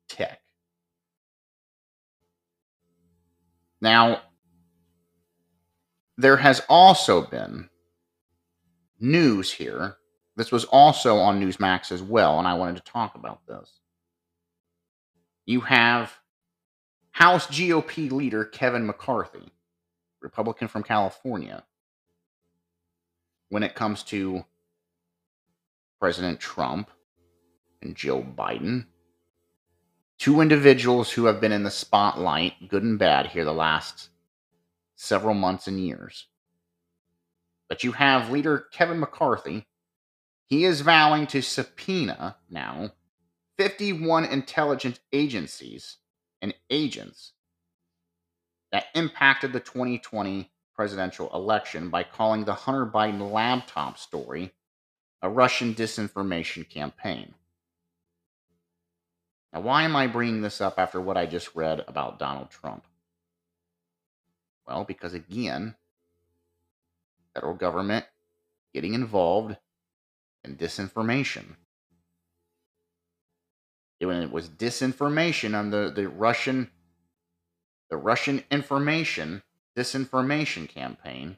tech. 0.08 0.40
Now, 3.82 4.22
there 6.16 6.38
has 6.38 6.62
also 6.70 7.26
been 7.26 7.72
news 9.00 9.52
here. 9.52 9.96
This 10.36 10.52
was 10.52 10.66
also 10.66 11.18
on 11.18 11.42
Newsmax 11.42 11.92
as 11.92 12.04
well, 12.04 12.38
and 12.38 12.48
I 12.48 12.54
wanted 12.54 12.76
to 12.76 12.84
talk 12.84 13.16
about 13.16 13.48
this. 13.48 13.78
You 15.46 15.62
have 15.62 16.20
House 17.12 17.48
GOP 17.48 18.12
leader 18.12 18.46
Kevin 18.46 18.86
McCarthy, 18.86 19.52
Republican 20.22 20.68
from 20.68 20.84
California, 20.84 21.64
when 23.50 23.64
it 23.64 23.76
comes 23.76 24.04
to 24.04 24.46
President 26.00 26.40
Trump 26.40 26.90
and 27.82 27.96
Joe 27.96 28.22
Biden. 28.22 28.86
Two 30.18 30.42
individuals 30.42 31.12
who 31.12 31.26
have 31.26 31.42
been 31.42 31.52
in 31.52 31.64
the 31.64 31.72
spotlight, 31.72 32.68
good 32.68 32.84
and 32.84 33.00
bad, 33.00 33.28
here 33.28 33.46
the 33.46 33.54
last 33.54 34.10
several 34.96 35.34
months 35.34 35.68
and 35.68 35.80
years. 35.80 36.28
But 37.68 37.84
you 37.84 37.94
have 37.94 38.30
leader 38.30 38.66
Kevin 38.72 39.00
McCarthy. 39.00 39.66
He 40.46 40.66
is 40.66 40.82
vowing 40.82 41.28
to 41.28 41.42
subpoena 41.42 42.38
now 42.50 42.92
51 43.60 44.24
intelligence 44.24 45.01
agencies 45.12 45.97
and 46.41 46.53
agents 46.70 47.34
that 48.72 48.86
impacted 48.95 49.51
the 49.51 49.60
2020 49.60 50.49
presidential 50.74 51.30
election 51.34 51.89
by 51.89 52.03
calling 52.03 52.45
the 52.45 52.53
Hunter 52.53 52.86
Biden 52.86 53.34
laptop 53.34 53.97
story 53.97 54.53
a 55.22 55.30
Russian 55.30 55.76
disinformation 55.76 56.70
campaign. 56.70 57.34
Now, 59.51 59.60
why 59.60 59.84
am 59.84 59.93
I 59.93 60.07
bringing 60.07 60.41
this 60.41 60.62
up 60.62 60.76
after 60.80 61.01
what 61.01 61.18
I 61.18 61.26
just 61.26 61.53
read 61.53 61.84
about 61.86 62.18
Donald 62.18 62.51
Trump? 62.51 62.86
Well, 64.66 64.86
because 64.86 65.14
again, 65.14 65.76
federal 67.34 67.55
government 67.55 68.05
getting 68.74 68.93
involved 68.93 69.57
in 70.45 70.55
disinformation. 70.55 71.57
When 74.02 74.22
it 74.22 74.32
was 74.32 74.50
disinformation 74.50 75.58
on 75.58 75.72
the, 75.72 75.91
the 75.93 76.08
Russian 76.08 76.72
the 77.89 77.97
Russian 77.97 78.43
information 78.52 79.43
disinformation 79.76 80.70
campaign 80.70 81.38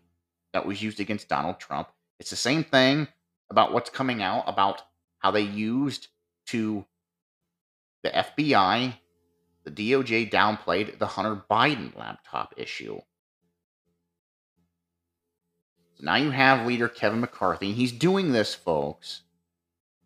that 0.54 0.66
was 0.66 0.82
used 0.82 1.00
against 1.00 1.30
Donald 1.30 1.60
Trump. 1.60 1.90
It's 2.20 2.30
the 2.30 2.36
same 2.36 2.64
thing 2.64 3.08
about 3.50 3.74
what's 3.74 3.90
coming 3.90 4.22
out 4.22 4.44
about 4.48 4.82
how 5.20 5.32
they 5.32 5.42
used 5.42 6.08
to 6.48 6.86
the 8.04 8.10
FBI, 8.10 8.96
the 9.64 9.72
DOJ 9.72 10.32
downplayed 10.32 10.98
the 10.98 11.06
Hunter 11.06 11.42
Biden 11.50 11.96
laptop 11.96 12.54
issue. 12.58 13.00
So 15.96 16.04
now 16.04 16.16
you 16.16 16.32
have 16.32 16.66
leader 16.66 16.88
Kevin 16.88 17.22
McCarthy. 17.22 17.74
He's 17.74 17.92
doing 17.92 18.32
this, 18.32 18.56
folks. 18.56 19.22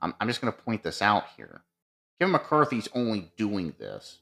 I'm, 0.02 0.14
I'm 0.20 0.28
just 0.28 0.42
going 0.42 0.52
to 0.52 0.60
point 0.62 0.84
this 0.84 1.02
out 1.02 1.24
here. 1.38 1.62
Kevin 2.20 2.32
McCarthy's 2.32 2.88
only 2.94 3.32
doing 3.38 3.74
this 3.78 4.20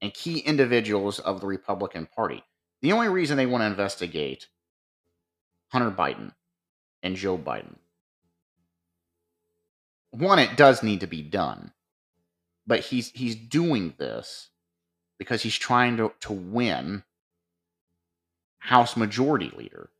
and 0.00 0.14
key 0.14 0.38
individuals 0.38 1.18
of 1.18 1.40
the 1.40 1.46
Republican 1.46 2.06
Party. 2.06 2.42
The 2.82 2.92
only 2.92 3.08
reason 3.08 3.36
they 3.36 3.46
want 3.46 3.62
to 3.62 3.66
investigate 3.66 4.48
Hunter 5.68 5.90
Biden 5.90 6.32
and 7.02 7.16
Joe 7.16 7.36
Biden. 7.36 7.76
One, 10.10 10.38
it 10.38 10.56
does 10.56 10.82
need 10.82 11.00
to 11.00 11.06
be 11.06 11.22
done, 11.22 11.72
but 12.66 12.80
he's 12.80 13.10
he's 13.10 13.36
doing 13.36 13.94
this 13.98 14.48
because 15.18 15.42
he's 15.42 15.56
trying 15.56 15.98
to, 15.98 16.12
to 16.20 16.32
win 16.32 17.04
House 18.58 18.96
Majority 18.96 19.52
Leader, 19.56 19.90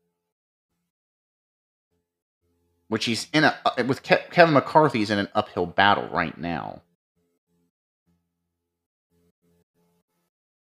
which 2.91 3.05
he's 3.05 3.29
in 3.31 3.45
a 3.45 3.57
uh, 3.65 3.85
with 3.87 4.03
Kevin 4.03 4.53
McCarthy's 4.53 5.09
in 5.09 5.17
an 5.17 5.29
uphill 5.33 5.65
battle 5.65 6.09
right 6.09 6.37
now. 6.37 6.81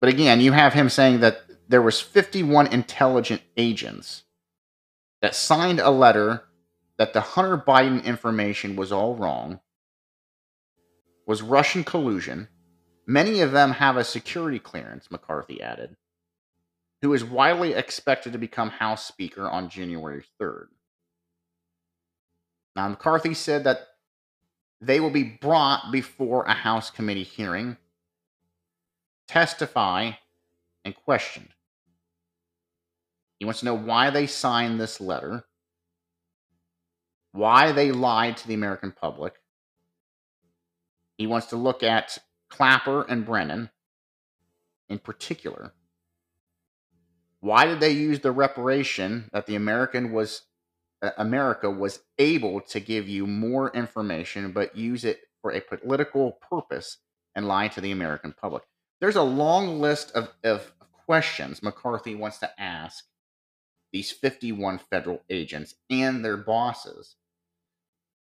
But 0.00 0.10
again, 0.10 0.40
you 0.40 0.52
have 0.52 0.72
him 0.72 0.88
saying 0.88 1.18
that 1.20 1.40
there 1.66 1.82
was 1.82 2.00
51 2.00 2.68
intelligent 2.68 3.42
agents 3.56 4.22
that 5.20 5.34
signed 5.34 5.80
a 5.80 5.90
letter 5.90 6.44
that 6.98 7.14
the 7.14 7.20
Hunter 7.20 7.58
Biden 7.58 8.04
information 8.04 8.76
was 8.76 8.92
all 8.92 9.16
wrong, 9.16 9.58
was 11.26 11.42
Russian 11.42 11.82
collusion. 11.82 12.46
Many 13.08 13.40
of 13.40 13.50
them 13.50 13.72
have 13.72 13.96
a 13.96 14.04
security 14.04 14.60
clearance, 14.60 15.10
McCarthy 15.10 15.60
added, 15.60 15.96
who 17.02 17.12
is 17.12 17.24
widely 17.24 17.72
expected 17.74 18.34
to 18.34 18.38
become 18.38 18.70
House 18.70 19.04
Speaker 19.04 19.50
on 19.50 19.68
January 19.68 20.22
3rd. 20.40 20.66
Now, 22.80 22.88
McCarthy 22.88 23.34
said 23.34 23.64
that 23.64 23.88
they 24.80 25.00
will 25.00 25.10
be 25.10 25.22
brought 25.22 25.92
before 25.92 26.44
a 26.44 26.54
House 26.54 26.90
committee 26.90 27.24
hearing 27.24 27.76
testify, 29.28 30.12
and 30.82 30.96
questioned. 30.96 31.50
He 33.38 33.44
wants 33.44 33.60
to 33.60 33.66
know 33.66 33.74
why 33.74 34.08
they 34.08 34.26
signed 34.26 34.80
this 34.80 34.98
letter, 34.98 35.44
why 37.32 37.72
they 37.72 37.92
lied 37.92 38.38
to 38.38 38.48
the 38.48 38.54
American 38.54 38.92
public. 38.92 39.34
He 41.18 41.26
wants 41.26 41.48
to 41.48 41.56
look 41.56 41.82
at 41.82 42.16
Clapper 42.48 43.02
and 43.02 43.26
Brennan 43.26 43.68
in 44.88 45.00
particular. 45.00 45.74
Why 47.40 47.66
did 47.66 47.80
they 47.80 47.90
use 47.90 48.20
the 48.20 48.32
reparation 48.32 49.28
that 49.34 49.44
the 49.44 49.54
American 49.54 50.12
was 50.12 50.46
America 51.16 51.70
was 51.70 52.00
able 52.18 52.60
to 52.60 52.80
give 52.80 53.08
you 53.08 53.26
more 53.26 53.70
information 53.70 54.52
but 54.52 54.76
use 54.76 55.04
it 55.04 55.20
for 55.40 55.52
a 55.52 55.60
political 55.60 56.32
purpose 56.32 56.98
and 57.34 57.48
lie 57.48 57.68
to 57.68 57.80
the 57.80 57.90
American 57.90 58.34
public? 58.38 58.64
there's 59.00 59.16
a 59.16 59.22
long 59.22 59.80
list 59.80 60.12
of, 60.12 60.28
of 60.44 60.72
questions 61.06 61.62
McCarthy 61.62 62.14
wants 62.14 62.38
to 62.38 62.60
ask 62.60 63.06
these 63.92 64.12
51 64.12 64.78
federal 64.78 65.22
agents 65.28 65.74
and 65.88 66.24
their 66.24 66.36
bosses. 66.36 67.16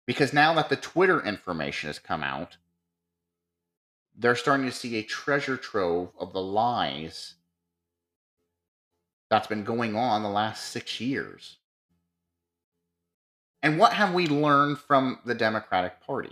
Because 0.07 0.31
now 0.31 0.53
that 0.53 0.69
the 0.69 0.75
Twitter 0.75 1.21
information 1.23 1.87
has 1.87 1.99
come 1.99 2.23
out, 2.23 2.57
they're 4.17 4.35
starting 4.35 4.65
to 4.65 4.71
see 4.71 4.95
a 4.95 5.03
treasure 5.03 5.57
trove 5.57 6.11
of 6.17 6.33
the 6.33 6.41
lies 6.41 7.35
that's 9.29 9.47
been 9.47 9.63
going 9.63 9.95
on 9.95 10.23
the 10.23 10.29
last 10.29 10.65
six 10.65 10.99
years. 10.99 11.57
And 13.61 13.77
what 13.77 13.93
have 13.93 14.13
we 14.13 14.27
learned 14.27 14.79
from 14.79 15.19
the 15.25 15.35
Democratic 15.35 16.01
Party? 16.01 16.31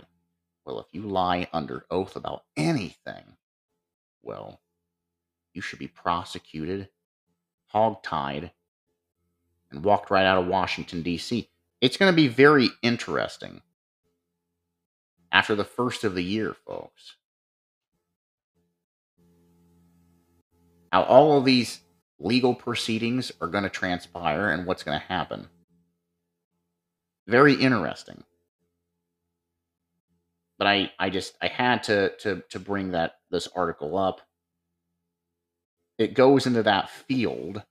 Well, 0.64 0.80
if 0.80 0.86
you 0.92 1.02
lie 1.02 1.48
under 1.52 1.84
oath 1.90 2.16
about 2.16 2.44
anything, 2.56 3.36
well, 4.22 4.60
you 5.52 5.60
should 5.60 5.78
be 5.78 5.88
prosecuted, 5.88 6.88
hogtied, 7.74 8.50
and 9.70 9.84
walked 9.84 10.10
right 10.10 10.24
out 10.24 10.38
of 10.38 10.46
Washington, 10.46 11.02
D.C. 11.02 11.48
It's 11.80 11.96
going 11.96 12.12
to 12.12 12.16
be 12.16 12.28
very 12.28 12.70
interesting 12.82 13.62
after 15.30 15.54
the 15.54 15.64
first 15.64 16.04
of 16.04 16.14
the 16.14 16.24
year, 16.24 16.54
folks. 16.66 17.16
How 20.90 21.02
all 21.02 21.36
of 21.36 21.44
these 21.44 21.80
legal 22.18 22.54
proceedings 22.54 23.30
are 23.40 23.48
going 23.48 23.64
to 23.64 23.70
transpire 23.70 24.48
and 24.50 24.66
what's 24.66 24.82
going 24.82 24.98
to 24.98 25.06
happen. 25.06 25.48
Very 27.28 27.54
interesting. 27.54 28.24
But 30.58 30.66
I, 30.66 30.92
I 30.98 31.10
just 31.10 31.36
I 31.42 31.48
had 31.48 31.84
to 31.84 32.16
to 32.18 32.42
to 32.48 32.58
bring 32.58 32.92
that 32.92 33.18
this 33.30 33.48
article 33.54 33.96
up, 33.96 34.22
it 35.98 36.14
goes 36.14 36.46
into 36.46 36.62
that 36.64 36.90
field 36.90 37.62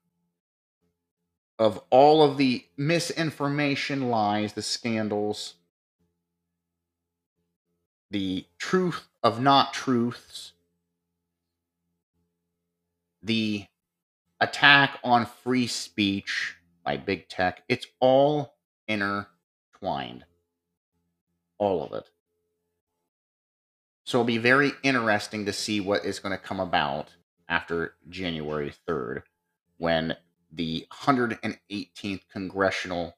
of 1.60 1.82
all 1.90 2.24
of 2.24 2.38
the 2.38 2.66
misinformation, 2.78 4.10
lies, 4.10 4.54
the 4.54 4.62
scandals, 4.62 5.56
the 8.12 8.46
truth 8.60 9.08
of 9.24 9.42
not 9.42 9.74
truths, 9.74 10.54
the 13.24 13.66
attack 14.40 15.00
on 15.04 15.26
free 15.26 15.68
speech 15.68 16.56
by 16.84 16.96
big 16.96 17.28
tech. 17.28 17.64
It's 17.68 17.88
all 18.00 18.56
intertwined. 19.78 20.26
All 21.58 21.84
of 21.84 21.94
it. 21.94 22.10
So 24.04 24.20
it'll 24.20 24.26
be 24.26 24.38
very 24.38 24.72
interesting 24.84 25.46
to 25.46 25.54
see 25.54 25.82
what 25.82 26.06
is 26.06 26.20
going 26.20 26.38
to 26.38 26.44
come 26.44 26.60
about 26.60 27.10
after 27.50 27.96
January 28.10 28.74
3rd 28.88 29.24
when 29.78 30.16
the 30.52 30.86
118th 30.92 32.22
congressional 32.32 33.18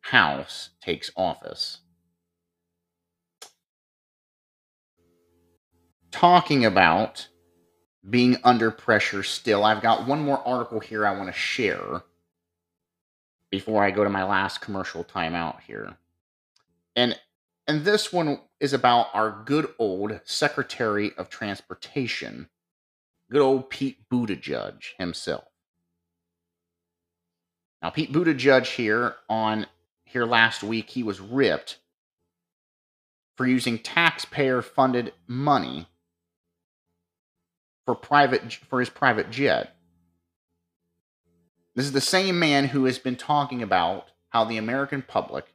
house 0.00 0.70
takes 0.80 1.10
office. 1.16 1.80
Talking 6.10 6.64
about 6.64 7.28
being 8.08 8.36
under 8.44 8.70
pressure 8.70 9.22
still, 9.22 9.64
I've 9.64 9.82
got 9.82 10.06
one 10.06 10.22
more 10.22 10.46
article 10.46 10.80
here 10.80 11.06
I 11.06 11.16
want 11.16 11.26
to 11.26 11.38
share 11.38 12.02
before 13.54 13.84
I 13.84 13.92
go 13.92 14.02
to 14.02 14.10
my 14.10 14.24
last 14.24 14.60
commercial 14.60 15.04
timeout 15.04 15.60
here. 15.60 15.96
And 16.96 17.16
and 17.68 17.84
this 17.84 18.12
one 18.12 18.40
is 18.58 18.72
about 18.72 19.06
our 19.14 19.44
good 19.44 19.72
old 19.78 20.20
Secretary 20.24 21.12
of 21.16 21.30
Transportation, 21.30 22.48
good 23.30 23.40
old 23.40 23.70
Pete 23.70 24.08
Buttigieg 24.10 24.82
himself. 24.98 25.44
Now, 27.80 27.90
Pete 27.90 28.12
Buttigieg 28.12 28.66
here 28.66 29.14
on 29.28 29.66
here 30.04 30.26
last 30.26 30.64
week, 30.64 30.90
he 30.90 31.04
was 31.04 31.20
ripped 31.20 31.78
for 33.36 33.46
using 33.46 33.78
taxpayer-funded 33.78 35.12
money 35.28 35.86
for 37.86 37.94
private 37.94 38.52
for 38.52 38.80
his 38.80 38.90
private 38.90 39.30
jet. 39.30 39.73
This 41.74 41.86
is 41.86 41.92
the 41.92 42.00
same 42.00 42.38
man 42.38 42.66
who 42.66 42.84
has 42.84 42.98
been 42.98 43.16
talking 43.16 43.62
about 43.62 44.10
how 44.28 44.44
the 44.44 44.58
American 44.58 45.02
public 45.02 45.52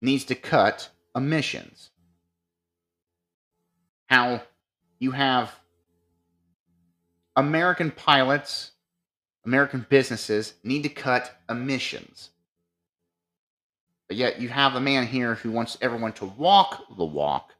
needs 0.00 0.24
to 0.24 0.34
cut 0.34 0.88
emissions. 1.14 1.90
How 4.06 4.42
you 4.98 5.10
have 5.10 5.54
American 7.36 7.90
pilots, 7.90 8.72
American 9.44 9.84
businesses 9.88 10.54
need 10.64 10.82
to 10.84 10.88
cut 10.88 11.38
emissions. 11.50 12.30
But 14.08 14.16
yet 14.16 14.40
you 14.40 14.48
have 14.48 14.74
a 14.74 14.80
man 14.80 15.06
here 15.06 15.34
who 15.34 15.50
wants 15.50 15.76
everyone 15.82 16.12
to 16.14 16.24
walk 16.24 16.84
the 16.96 17.04
walk, 17.04 17.52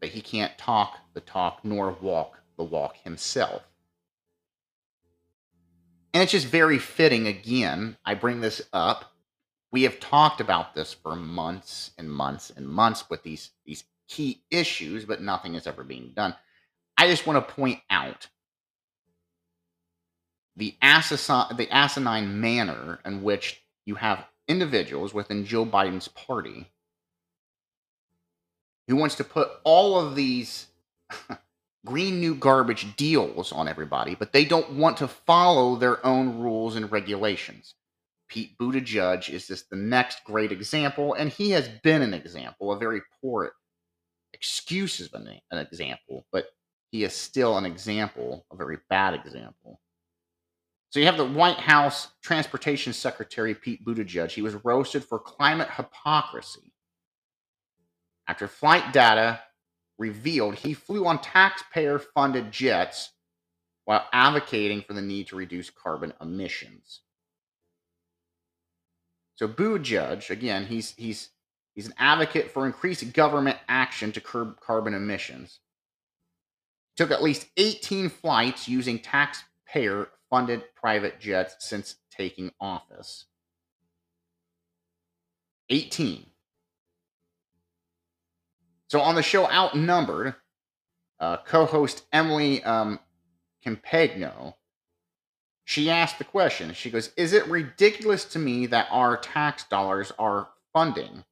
but 0.00 0.08
he 0.08 0.20
can't 0.20 0.58
talk 0.58 0.98
the 1.14 1.20
talk 1.20 1.60
nor 1.62 1.92
walk 1.92 2.39
the 2.60 2.64
walk 2.64 2.96
himself. 2.98 3.62
And 6.12 6.22
it's 6.22 6.32
just 6.32 6.46
very 6.46 6.78
fitting, 6.78 7.26
again, 7.26 7.96
I 8.04 8.14
bring 8.14 8.40
this 8.40 8.62
up 8.72 9.10
we 9.72 9.82
have 9.84 10.00
talked 10.00 10.40
about 10.40 10.74
this 10.74 10.92
for 10.92 11.14
months 11.14 11.92
and 11.96 12.10
months 12.10 12.50
and 12.50 12.68
months 12.68 13.08
with 13.08 13.22
these 13.22 13.50
these 13.64 13.84
key 14.08 14.42
issues, 14.50 15.04
but 15.04 15.22
nothing 15.22 15.54
is 15.54 15.66
ever 15.66 15.84
being 15.84 16.12
done. 16.14 16.34
I 16.96 17.08
just 17.08 17.26
want 17.26 17.46
to 17.46 17.54
point 17.54 17.80
out 17.88 18.28
the 20.56 20.74
the 20.80 21.68
asinine 21.70 22.40
manner 22.40 22.98
in 23.04 23.22
which 23.22 23.62
you 23.86 23.94
have 23.96 24.26
individuals 24.48 25.14
within 25.14 25.46
Joe 25.46 25.64
Biden's 25.64 26.08
party 26.08 26.70
who 28.88 28.96
wants 28.96 29.14
to 29.16 29.24
put 29.24 29.48
all 29.62 30.00
of 30.00 30.16
these 30.16 30.66
green 31.86 32.20
new 32.20 32.34
garbage 32.34 32.94
deals 32.96 33.52
on 33.52 33.68
everybody, 33.68 34.14
but 34.14 34.32
they 34.32 34.44
don't 34.44 34.72
want 34.72 34.96
to 34.98 35.08
follow 35.08 35.76
their 35.76 36.04
own 36.04 36.38
rules 36.38 36.76
and 36.76 36.90
regulations. 36.92 37.74
Pete 38.28 38.56
Buttigieg 38.58 39.28
is 39.28 39.46
just 39.46 39.70
the 39.70 39.76
next 39.76 40.24
great 40.24 40.52
example, 40.52 41.14
and 41.14 41.30
he 41.30 41.50
has 41.50 41.68
been 41.82 42.02
an 42.02 42.14
example, 42.14 42.72
a 42.72 42.78
very 42.78 43.00
poor 43.20 43.52
excuse 44.32 44.98
has 44.98 45.08
been 45.08 45.26
an 45.50 45.58
example, 45.58 46.24
but 46.32 46.46
he 46.92 47.04
is 47.04 47.12
still 47.12 47.58
an 47.58 47.66
example, 47.66 48.44
a 48.52 48.56
very 48.56 48.78
bad 48.88 49.14
example. 49.14 49.80
So 50.90 50.98
you 50.98 51.06
have 51.06 51.16
the 51.16 51.24
White 51.24 51.58
House 51.58 52.08
Transportation 52.22 52.92
Secretary 52.92 53.54
Pete 53.54 53.84
Buttigieg. 53.84 54.30
He 54.30 54.42
was 54.42 54.56
roasted 54.64 55.04
for 55.04 55.18
climate 55.18 55.68
hypocrisy 55.76 56.72
after 58.26 58.48
flight 58.48 58.92
data 58.92 59.40
revealed 60.00 60.56
he 60.56 60.72
flew 60.72 61.06
on 61.06 61.20
taxpayer 61.20 61.98
funded 61.98 62.50
jets 62.50 63.10
while 63.84 64.06
advocating 64.12 64.80
for 64.80 64.94
the 64.94 65.02
need 65.02 65.28
to 65.28 65.36
reduce 65.36 65.68
carbon 65.68 66.12
emissions. 66.20 67.02
So 69.36 69.46
Buttigieg, 69.46 70.30
again, 70.30 70.66
he's 70.66 70.92
he's 70.92 71.30
he's 71.74 71.86
an 71.86 71.94
advocate 71.98 72.50
for 72.50 72.66
increased 72.66 73.12
government 73.12 73.58
action 73.68 74.10
to 74.12 74.20
curb 74.20 74.58
carbon 74.60 74.94
emissions. 74.94 75.60
Took 76.96 77.10
at 77.10 77.22
least 77.22 77.46
18 77.56 78.08
flights 78.08 78.68
using 78.68 78.98
taxpayer 78.98 80.08
funded 80.30 80.64
private 80.74 81.20
jets 81.20 81.56
since 81.68 81.96
taking 82.10 82.52
office. 82.60 83.26
18. 85.68 86.29
So 88.90 89.00
on 89.00 89.14
the 89.14 89.22
show 89.22 89.48
Outnumbered, 89.50 90.34
uh, 91.20 91.38
co-host 91.46 92.04
Emily 92.12 92.62
um, 92.64 92.98
Compagno 93.64 94.54
she 95.70 95.88
asked 95.88 96.18
the 96.18 96.24
question. 96.24 96.74
She 96.74 96.90
goes, 96.90 97.12
Is 97.16 97.32
it 97.32 97.46
ridiculous 97.46 98.24
to 98.24 98.40
me 98.40 98.66
that 98.66 98.88
our 98.90 99.16
tax 99.16 99.62
dollars 99.62 100.10
are 100.18 100.48
funding 100.72 101.22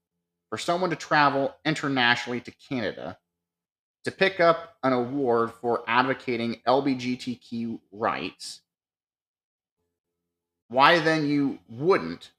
for 0.49 0.57
someone 0.57 0.91
to 0.91 0.97
travel 0.97 1.57
internationally 1.65 2.41
to 2.43 2.53
Canada 2.53 3.19
to 4.05 4.13
pick 4.13 4.39
up 4.39 4.77
an 4.85 4.93
award 4.93 5.51
for 5.61 5.83
advocating 5.89 6.61
LGBTQ 6.69 7.81
rights? 7.91 8.61
Why 10.69 11.01
then 11.01 11.27
you 11.27 11.59
wouldn't, 11.69 12.31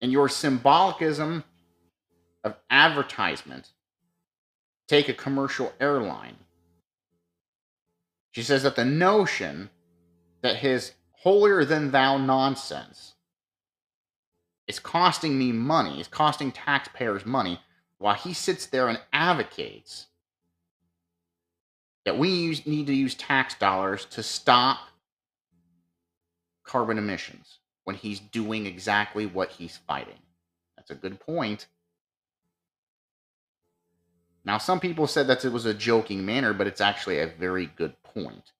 in 0.00 0.10
your 0.10 0.28
symbolicism 0.28 1.44
of 2.44 2.56
advertisement, 2.70 3.70
take 4.88 5.08
a 5.08 5.14
commercial 5.14 5.72
airline 5.80 6.36
she 8.34 8.42
says 8.42 8.64
that 8.64 8.74
the 8.74 8.84
notion 8.84 9.70
that 10.42 10.56
his 10.56 10.92
holier 11.12 11.64
than 11.64 11.92
thou 11.92 12.18
nonsense 12.18 13.14
is 14.66 14.80
costing 14.80 15.38
me 15.38 15.52
money, 15.52 16.00
is 16.00 16.08
costing 16.08 16.50
taxpayers 16.50 17.24
money, 17.24 17.60
while 17.98 18.14
he 18.14 18.34
sits 18.34 18.66
there 18.66 18.88
and 18.88 19.00
advocates 19.12 20.06
that 22.04 22.18
we 22.18 22.28
use, 22.28 22.66
need 22.66 22.88
to 22.88 22.94
use 22.94 23.14
tax 23.14 23.54
dollars 23.54 24.04
to 24.06 24.20
stop 24.20 24.80
carbon 26.64 26.98
emissions 26.98 27.60
when 27.84 27.94
he's 27.94 28.18
doing 28.18 28.66
exactly 28.66 29.26
what 29.26 29.52
he's 29.52 29.76
fighting. 29.86 30.18
That's 30.76 30.90
a 30.90 30.96
good 30.96 31.20
point. 31.20 31.68
Now, 34.44 34.58
some 34.58 34.78
people 34.78 35.06
said 35.06 35.26
that 35.28 35.44
it 35.44 35.52
was 35.52 35.64
a 35.64 35.72
joking 35.72 36.26
manner, 36.26 36.52
but 36.52 36.66
it's 36.66 36.80
actually 36.80 37.18
a 37.18 37.26
very 37.26 37.66
good 37.66 37.94
point. 38.02 38.52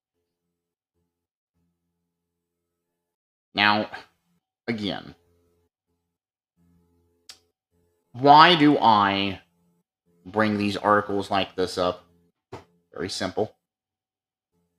Now, 3.54 3.90
again, 4.66 5.14
why 8.12 8.56
do 8.56 8.78
I 8.78 9.40
bring 10.24 10.56
these 10.56 10.76
articles 10.76 11.30
like 11.30 11.54
this 11.54 11.76
up? 11.76 12.04
Very 12.92 13.10
simple. 13.10 13.54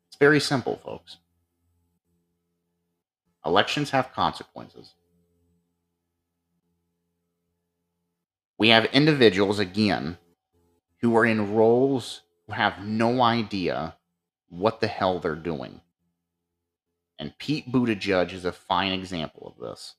It's 0.07 0.17
very 0.17 0.39
simple, 0.39 0.77
folks. 0.83 1.17
Elections 3.45 3.91
have 3.91 4.11
consequences. 4.11 4.93
We 8.57 8.69
have 8.69 8.85
individuals, 8.85 9.59
again, 9.59 10.17
who 11.05 11.15
are 11.15 11.25
in 11.25 11.53
roles 11.53 12.21
who 12.47 12.53
have 12.53 12.83
no 12.83 13.21
idea 13.21 13.95
what 14.49 14.81
the 14.81 14.87
hell 14.87 15.19
they're 15.19 15.35
doing. 15.35 15.79
And 17.19 17.37
Pete 17.37 17.71
Buttigieg 17.71 18.33
is 18.33 18.43
a 18.43 18.51
fine 18.51 18.91
example 18.91 19.53
of 19.55 19.63
this. 19.63 19.93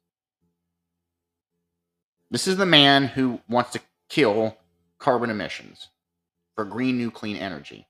This 2.29 2.49
is 2.49 2.57
the 2.57 2.67
man 2.67 3.05
who 3.05 3.39
wants 3.49 3.71
to 3.71 3.81
kill 4.09 4.57
carbon 4.99 5.31
emissions 5.31 5.91
for 6.57 6.65
green 6.65 6.99
new 6.99 7.13
clean 7.13 7.37
energy. 7.37 7.87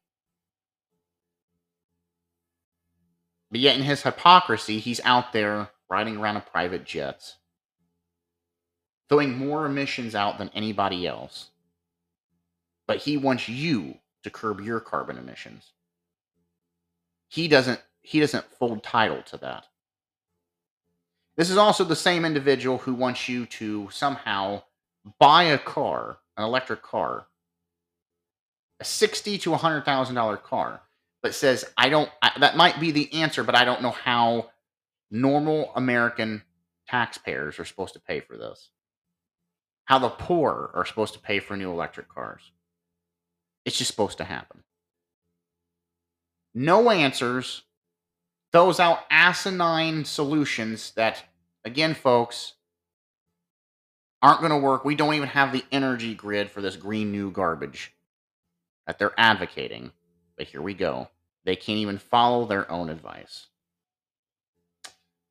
But 3.51 3.61
yet, 3.61 3.79
in 3.79 3.83
his 3.83 4.03
hypocrisy, 4.03 4.79
he's 4.79 5.01
out 5.05 5.33
there 5.33 5.71
riding 5.89 6.19
around 6.19 6.37
in 6.37 6.43
private 6.43 6.85
jets, 6.85 7.37
throwing 9.09 9.39
more 9.39 9.65
emissions 9.65 10.15
out 10.15 10.37
than 10.37 10.51
anybody 10.55 11.07
else. 11.07 11.49
But 12.89 12.99
he 12.99 13.17
wants 13.17 13.49
you 13.49 13.97
to 14.25 14.31
curb 14.31 14.61
your 14.61 14.81
carbon 14.81 15.19
emissions 15.19 15.65
he 17.29 17.49
doesn't 17.49 17.81
he 18.03 18.21
doesn't 18.21 18.45
fold 18.59 18.83
title 18.85 19.23
to 19.23 19.37
that. 19.39 19.67
This 21.37 21.51
is 21.51 21.57
also 21.57 21.85
the 21.85 21.97
same 21.97 22.25
individual 22.25 22.79
who 22.79 22.95
wants 22.95 23.29
you 23.29 23.47
to 23.47 23.89
somehow 23.91 24.63
buy 25.19 25.45
a 25.45 25.59
car, 25.59 26.19
an 26.37 26.45
electric 26.45 26.83
car, 26.83 27.27
a 28.81 28.85
sixty 28.85 29.39
to 29.39 29.55
a 29.55 29.59
hundred 29.59 29.85
thousand 29.85 30.15
dollar 30.15 30.37
car, 30.37 30.83
but 31.23 31.35
says 31.35 31.65
I 31.77 31.89
don't. 31.89 32.11
I, 32.23 32.33
that 32.41 32.57
might 32.57 32.81
be 32.81 32.91
the 32.93 33.13
answer, 33.15 33.45
but 33.45 33.57
I 33.57 33.65
don't 33.65 33.83
know 33.83 33.91
how 33.91 34.51
normal 35.11 35.73
American 35.77 36.43
taxpayers 36.89 37.59
are 37.59 37.65
supposed 37.65 37.95
to 37.95 38.01
pay 38.01 38.21
for 38.21 38.37
this. 38.37 38.71
How 39.87 39.99
the 39.99 40.11
poor 40.11 40.71
are 40.75 40.87
supposed 40.87 41.15
to 41.15 41.21
pay 41.21 41.41
for 41.41 41.57
new 41.57 41.71
electric 41.73 42.09
cars. 42.09 42.53
It's 43.67 43.77
just 43.77 43.91
supposed 43.91 44.19
to 44.19 44.25
happen. 44.25 44.63
No 46.55 46.89
answers. 46.89 47.65
Those 48.53 48.81
out 48.81 49.01
asinine 49.11 50.07
solutions 50.07 50.93
that, 50.93 51.23
again, 51.65 51.93
folks, 51.93 52.55
aren't 54.23 54.41
going 54.41 54.53
to 54.53 54.57
work. 54.57 54.85
We 54.85 54.95
don't 54.95 55.15
even 55.15 55.29
have 55.29 55.53
the 55.53 55.65
energy 55.71 56.15
grid 56.15 56.51
for 56.51 56.63
this 56.63 56.77
green 56.77 57.13
new 57.13 57.31
garbage 57.31 57.93
that 58.87 58.99
they're 58.99 59.19
advocating. 59.19 59.91
But 60.39 60.47
here 60.47 60.63
we 60.63 60.73
go. 60.73 61.09
They 61.45 61.57
can't 61.57 61.79
even 61.79 61.99
follow 61.99 62.47
their 62.47 62.71
own 62.71 62.89
advice. 62.89 63.49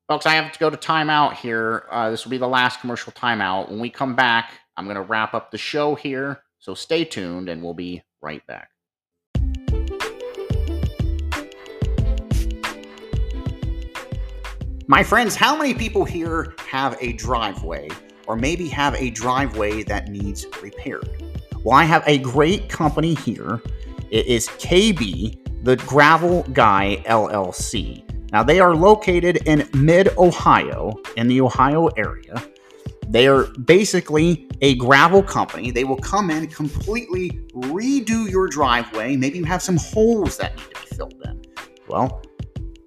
Folks, 0.07 0.25
I 0.25 0.33
have 0.33 0.51
to 0.51 0.59
go 0.59 0.69
to 0.69 0.77
timeout 0.77 1.33
here. 1.33 1.85
Uh, 1.89 2.11
this 2.11 2.25
will 2.25 2.31
be 2.31 2.37
the 2.37 2.47
last 2.47 2.81
commercial 2.81 3.13
timeout. 3.13 3.69
When 3.69 3.79
we 3.79 3.89
come 3.89 4.15
back, 4.15 4.51
I'm 4.77 4.85
going 4.85 4.95
to 4.95 5.01
wrap 5.01 5.33
up 5.33 5.51
the 5.51 5.57
show 5.57 5.95
here. 5.95 6.41
So 6.59 6.75
stay 6.75 7.05
tuned 7.05 7.49
and 7.49 7.63
we'll 7.63 7.73
be 7.73 8.03
right 8.21 8.45
back. 8.47 8.69
My 14.87 15.01
friends, 15.01 15.35
how 15.35 15.57
many 15.57 15.73
people 15.73 16.05
here 16.05 16.53
have 16.67 16.95
a 17.01 17.13
driveway 17.13 17.89
or 18.27 18.35
maybe 18.35 18.67
have 18.69 18.93
a 18.95 19.09
driveway 19.09 19.81
that 19.83 20.09
needs 20.09 20.45
repaired? 20.61 21.23
Well, 21.63 21.75
I 21.75 21.85
have 21.85 22.03
a 22.05 22.19
great 22.19 22.69
company 22.69 23.15
here. 23.15 23.61
It 24.11 24.27
is 24.27 24.47
KB, 24.47 25.63
the 25.63 25.77
Gravel 25.77 26.43
Guy 26.53 27.01
LLC. 27.07 28.03
Now, 28.31 28.43
they 28.43 28.59
are 28.59 28.75
located 28.75 29.47
in 29.47 29.67
mid 29.73 30.09
Ohio, 30.19 30.93
in 31.17 31.27
the 31.27 31.41
Ohio 31.41 31.87
area. 31.97 32.43
They 33.09 33.27
are 33.27 33.45
basically 33.65 34.49
a 34.61 34.75
gravel 34.75 35.21
company. 35.21 35.71
They 35.71 35.83
will 35.83 35.97
come 35.97 36.29
in, 36.29 36.47
completely 36.47 37.29
redo 37.53 38.29
your 38.29 38.47
driveway. 38.47 39.15
Maybe 39.15 39.37
you 39.37 39.45
have 39.45 39.61
some 39.61 39.77
holes 39.77 40.37
that 40.37 40.55
need 40.55 40.63
to 40.73 40.81
be 40.81 40.95
filled 40.95 41.21
in. 41.25 41.41
Well, 41.87 42.21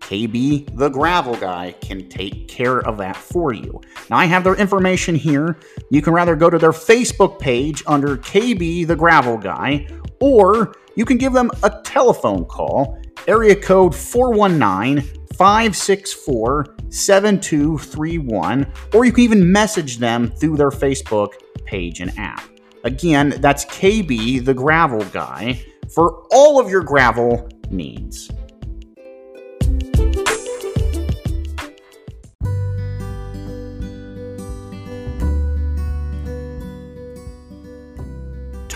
KB 0.01 0.75
the 0.77 0.89
Gravel 0.89 1.37
Guy 1.37 1.75
can 1.81 2.09
take 2.09 2.49
care 2.49 2.81
of 2.81 2.97
that 2.97 3.17
for 3.17 3.53
you. 3.53 3.81
Now, 4.09 4.17
I 4.17 4.25
have 4.25 4.43
their 4.43 4.55
information 4.55 5.15
here. 5.15 5.59
You 5.91 6.01
can 6.01 6.15
rather 6.15 6.35
go 6.35 6.49
to 6.49 6.59
their 6.59 6.73
Facebook 6.73 7.39
page 7.39 7.83
under 7.87 8.17
KB 8.17 8.87
the 8.87 8.97
Gravel 8.97 9.37
Guy, 9.37 9.87
or 10.21 10.75
you 10.97 11.05
can 11.05 11.19
give 11.19 11.35
them 11.35 11.51
a 11.63 11.71
telephone 11.85 12.47
call, 12.47 12.99
area 13.27 13.55
code 13.55 13.95
419 13.95 15.18
564 15.39 16.77
7231, 16.91 18.73
or 18.93 19.05
you 19.05 19.13
can 19.13 19.23
even 19.23 19.53
message 19.53 19.99
them 19.99 20.31
through 20.33 20.57
their 20.57 20.71
Facebook 20.71 21.35
page 21.65 22.01
and 22.01 22.13
app. 22.19 22.43
Again, 22.85 23.35
that's 23.39 23.65
KB 23.67 24.45
the 24.45 24.55
Gravel 24.55 25.05
Guy 25.05 25.65
for 25.95 26.27
all 26.33 26.61
of 26.61 26.69
your 26.69 26.83
gravel 26.83 27.49
needs. 27.71 28.31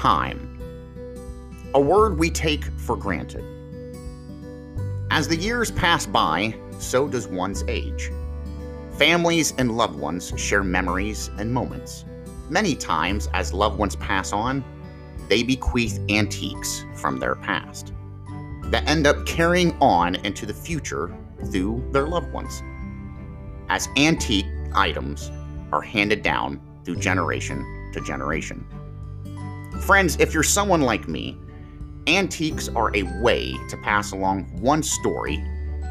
time, 0.02 0.58
a 1.74 1.80
word 1.80 2.18
we 2.18 2.28
take 2.28 2.64
for 2.64 2.96
granted. 2.96 3.51
As 5.14 5.28
the 5.28 5.36
years 5.36 5.70
pass 5.70 6.06
by, 6.06 6.54
so 6.78 7.06
does 7.06 7.28
one's 7.28 7.62
age. 7.68 8.10
Families 8.96 9.52
and 9.58 9.76
loved 9.76 9.94
ones 9.94 10.32
share 10.38 10.64
memories 10.64 11.28
and 11.36 11.52
moments. 11.52 12.06
Many 12.48 12.74
times, 12.74 13.28
as 13.34 13.52
loved 13.52 13.78
ones 13.78 13.94
pass 13.94 14.32
on, 14.32 14.64
they 15.28 15.42
bequeath 15.42 16.00
antiques 16.08 16.86
from 16.94 17.18
their 17.18 17.34
past 17.34 17.92
that 18.70 18.88
end 18.88 19.06
up 19.06 19.26
carrying 19.26 19.76
on 19.82 20.14
into 20.24 20.46
the 20.46 20.54
future 20.54 21.14
through 21.50 21.86
their 21.92 22.06
loved 22.06 22.32
ones. 22.32 22.62
As 23.68 23.90
antique 23.98 24.46
items 24.74 25.30
are 25.72 25.82
handed 25.82 26.22
down 26.22 26.58
through 26.86 26.96
generation 26.96 27.90
to 27.92 28.00
generation. 28.00 28.66
Friends, 29.82 30.16
if 30.18 30.32
you're 30.32 30.42
someone 30.42 30.80
like 30.80 31.06
me, 31.06 31.36
antiques 32.06 32.68
are 32.68 32.90
a 32.96 33.02
way 33.20 33.54
to 33.68 33.76
pass 33.78 34.12
along 34.12 34.44
one 34.60 34.82
story 34.82 35.42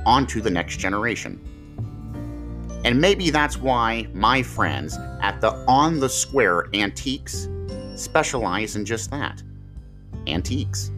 onto 0.05 0.41
the 0.41 0.49
next 0.49 0.77
generation. 0.77 1.39
And 2.83 2.99
maybe 2.99 3.29
that's 3.29 3.57
why 3.57 4.07
my 4.13 4.41
friends 4.41 4.97
at 5.21 5.39
the 5.39 5.51
On 5.67 5.99
the 5.99 6.09
Square 6.09 6.65
Antiques 6.73 7.47
specialize 7.95 8.75
in 8.75 8.85
just 8.85 9.11
that 9.11 9.41
antiques. 10.27 10.91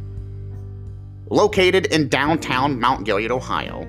Located 1.30 1.88
in 1.88 2.10
downtown 2.10 2.80
Mount 2.80 3.06
Gilead, 3.06 3.32
Ohio, 3.32 3.88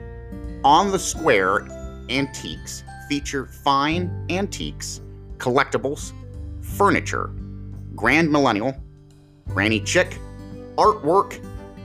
On 0.64 0.90
the 0.90 0.98
Square 0.98 1.68
Antiques 2.08 2.84
feature 3.08 3.46
fine 3.46 4.26
antiques, 4.30 5.00
collectibles, 5.38 6.12
furniture, 6.62 7.30
grand 7.94 8.30
millennial, 8.30 8.74
Granny 9.48 9.80
Chick, 9.80 10.18
artwork, 10.76 11.42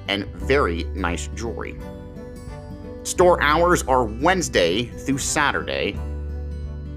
and 0.07 0.25
very 0.35 0.83
nice 0.95 1.27
jewelry. 1.35 1.77
Store 3.03 3.41
hours 3.41 3.83
are 3.83 4.03
Wednesday 4.03 4.85
through 4.85 5.17
Saturday, 5.17 5.97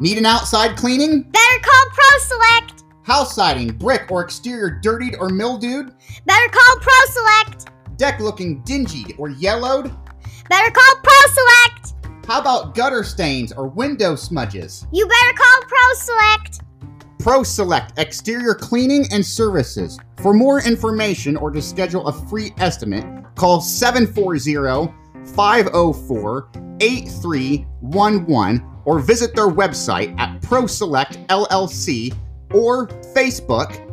Need 0.00 0.18
an 0.18 0.26
outside 0.26 0.76
cleaning? 0.76 1.22
Better 1.22 1.60
call 1.62 1.84
ProSelect. 1.92 2.82
House 3.04 3.34
siding, 3.34 3.68
brick, 3.76 4.10
or 4.10 4.22
exterior 4.22 4.70
dirtied 4.82 5.16
or 5.20 5.28
mildewed? 5.28 5.94
Better 6.26 6.48
call 6.50 6.76
ProSelect. 6.76 7.73
Deck 7.96 8.20
looking 8.20 8.62
dingy 8.62 9.14
or 9.18 9.30
yellowed? 9.30 9.92
Better 10.48 10.70
call 10.70 10.94
ProSelect. 11.02 12.26
How 12.26 12.40
about 12.40 12.74
gutter 12.74 13.04
stains 13.04 13.52
or 13.52 13.68
window 13.68 14.16
smudges? 14.16 14.86
You 14.92 15.06
better 15.06 15.36
call 15.36 15.62
ProSelect. 15.62 16.60
ProSelect 17.18 17.98
Exterior 17.98 18.54
Cleaning 18.54 19.06
and 19.12 19.24
Services. 19.24 19.98
For 20.18 20.32
more 20.32 20.60
information 20.62 21.36
or 21.36 21.50
to 21.50 21.62
schedule 21.62 22.06
a 22.06 22.12
free 22.28 22.52
estimate, 22.58 23.04
call 23.34 23.60
740 23.60 24.92
504 25.34 26.50
8311 26.80 28.66
or 28.84 28.98
visit 28.98 29.34
their 29.34 29.48
website 29.48 30.18
at 30.18 30.40
ProSelect 30.42 31.26
LLC 31.28 32.14
or 32.52 32.88
Facebook. 33.14 33.83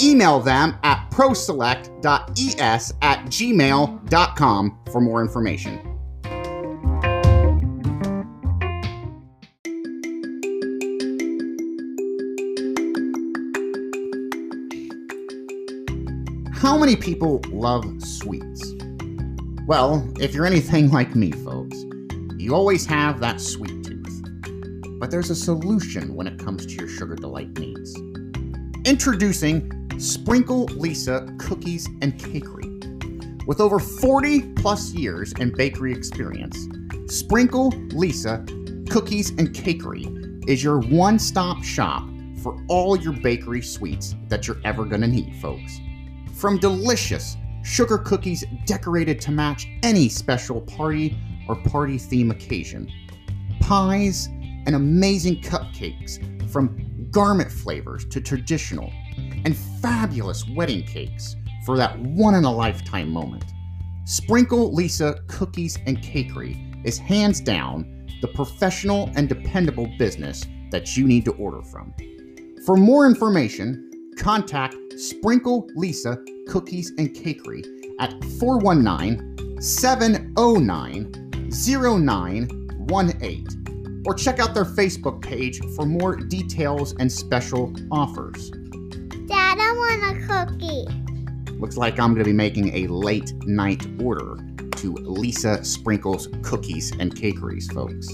Email 0.00 0.40
them 0.40 0.76
at 0.82 1.08
proselect.es 1.10 2.92
at 3.02 3.24
gmail.com 3.26 4.78
for 4.90 5.00
more 5.00 5.22
information. 5.22 5.90
How 16.52 16.78
many 16.78 16.96
people 16.96 17.42
love 17.50 17.84
sweets? 18.02 18.72
Well, 19.66 20.10
if 20.18 20.34
you're 20.34 20.46
anything 20.46 20.90
like 20.90 21.14
me, 21.14 21.30
folks, 21.30 21.76
you 22.38 22.54
always 22.54 22.86
have 22.86 23.20
that 23.20 23.40
sweet 23.40 23.84
tooth. 23.84 24.22
But 24.98 25.10
there's 25.10 25.30
a 25.30 25.36
solution 25.36 26.14
when 26.14 26.26
it 26.26 26.38
comes 26.38 26.66
to 26.66 26.72
your 26.72 26.88
sugar 26.88 27.16
delight 27.16 27.58
needs. 27.58 27.94
Introducing 28.86 29.83
Sprinkle 29.98 30.64
Lisa 30.76 31.26
Cookies 31.38 31.86
and 32.02 32.18
Cakery. 32.18 32.64
With 33.46 33.60
over 33.60 33.78
40 33.78 34.54
plus 34.54 34.92
years 34.92 35.32
in 35.34 35.54
bakery 35.54 35.92
experience, 35.92 36.66
Sprinkle 37.06 37.68
Lisa 37.92 38.44
Cookies 38.90 39.30
and 39.30 39.50
Cakery 39.50 40.48
is 40.48 40.64
your 40.64 40.80
one 40.80 41.18
stop 41.18 41.62
shop 41.62 42.02
for 42.42 42.60
all 42.68 42.96
your 42.96 43.12
bakery 43.12 43.62
sweets 43.62 44.16
that 44.28 44.48
you're 44.48 44.60
ever 44.64 44.84
going 44.84 45.00
to 45.00 45.06
need, 45.06 45.36
folks. 45.36 45.78
From 46.34 46.58
delicious 46.58 47.36
sugar 47.62 47.98
cookies 47.98 48.44
decorated 48.66 49.20
to 49.22 49.30
match 49.30 49.68
any 49.82 50.08
special 50.08 50.60
party 50.60 51.16
or 51.48 51.54
party 51.54 51.98
theme 51.98 52.32
occasion, 52.32 52.90
pies, 53.60 54.26
and 54.66 54.74
amazing 54.74 55.40
cupcakes 55.40 56.18
from 56.50 57.08
garment 57.10 57.50
flavors 57.50 58.04
to 58.06 58.20
traditional, 58.20 58.92
and 59.44 59.56
fabulous 59.82 60.46
wedding 60.48 60.82
cakes 60.82 61.36
for 61.64 61.76
that 61.76 61.98
one 61.98 62.34
in 62.34 62.44
a 62.44 62.52
lifetime 62.52 63.10
moment. 63.10 63.44
Sprinkle 64.04 64.72
Lisa 64.72 65.20
Cookies 65.28 65.78
and 65.86 65.98
Cakery 65.98 66.86
is 66.86 66.98
hands 66.98 67.40
down 67.40 68.06
the 68.20 68.28
professional 68.28 69.10
and 69.16 69.28
dependable 69.28 69.90
business 69.98 70.44
that 70.70 70.96
you 70.96 71.06
need 71.06 71.24
to 71.24 71.32
order 71.32 71.62
from. 71.62 71.92
For 72.66 72.76
more 72.76 73.06
information, 73.06 73.90
contact 74.16 74.76
Sprinkle 74.98 75.68
Lisa 75.74 76.18
Cookies 76.48 76.92
and 76.98 77.10
Cakery 77.10 77.64
at 78.00 78.12
419 78.38 79.60
709 79.60 81.50
0918 81.50 84.02
or 84.06 84.14
check 84.14 84.38
out 84.38 84.54
their 84.54 84.64
Facebook 84.64 85.22
page 85.22 85.60
for 85.74 85.86
more 85.86 86.16
details 86.16 86.94
and 86.98 87.10
special 87.10 87.72
offers. 87.90 88.50
Dad, 89.26 89.58
I 89.58 89.72
want 89.72 90.02
a 90.04 90.14
cookie. 90.26 90.86
Looks 91.58 91.76
like 91.78 91.98
I'm 91.98 92.12
going 92.12 92.24
to 92.24 92.30
be 92.30 92.34
making 92.34 92.74
a 92.74 92.86
late 92.88 93.32
night 93.46 93.86
order 93.98 94.36
to 94.76 94.92
Lisa 94.92 95.64
Sprinkles 95.64 96.28
Cookies 96.42 96.92
and 96.98 97.14
Cakeries, 97.16 97.70
folks. 97.72 98.06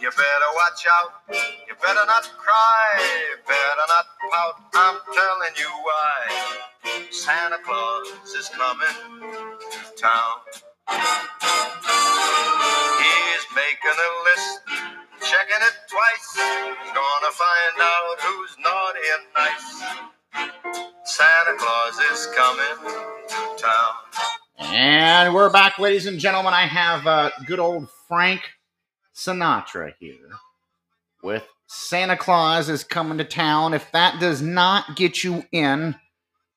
You 0.00 0.10
better 0.16 0.50
watch 0.56 0.86
out. 0.90 1.12
You 1.68 1.74
better 1.82 2.06
not 2.06 2.24
cry. 2.38 2.86
You 3.30 3.36
better 3.46 3.86
not 3.88 4.06
pout. 4.32 4.54
I'm 4.74 4.96
telling 5.12 5.54
you 5.58 5.68
why. 5.82 7.10
Santa 7.10 7.58
Claus 7.64 8.08
is 8.34 8.48
coming 8.48 9.28
to 9.70 10.00
town. 10.00 10.69
He's 10.90 10.98
making 13.54 13.94
a 13.94 14.10
list, 14.24 14.60
checking 15.22 15.62
it 15.62 15.74
twice. 15.88 16.36
Gonna 16.94 17.32
find 17.32 17.80
out 17.80 18.16
who's 18.20 18.56
naughty 18.58 19.00
and 19.14 19.22
nice. 19.36 19.82
Santa 21.04 21.56
Claus 21.58 21.98
is 22.12 22.26
coming 22.36 22.78
to 23.28 23.62
town. 23.62 23.94
And 24.58 25.32
we're 25.34 25.50
back, 25.50 25.78
ladies 25.78 26.06
and 26.06 26.18
gentlemen. 26.18 26.52
I 26.54 26.66
have 26.66 27.06
uh, 27.06 27.30
good 27.46 27.60
old 27.60 27.88
Frank 28.08 28.40
Sinatra 29.14 29.92
here 30.00 30.30
with 31.22 31.46
Santa 31.66 32.16
Claus 32.16 32.68
is 32.68 32.82
coming 32.82 33.18
to 33.18 33.24
town. 33.24 33.74
If 33.74 33.92
that 33.92 34.18
does 34.18 34.42
not 34.42 34.96
get 34.96 35.22
you 35.22 35.44
in 35.52 35.94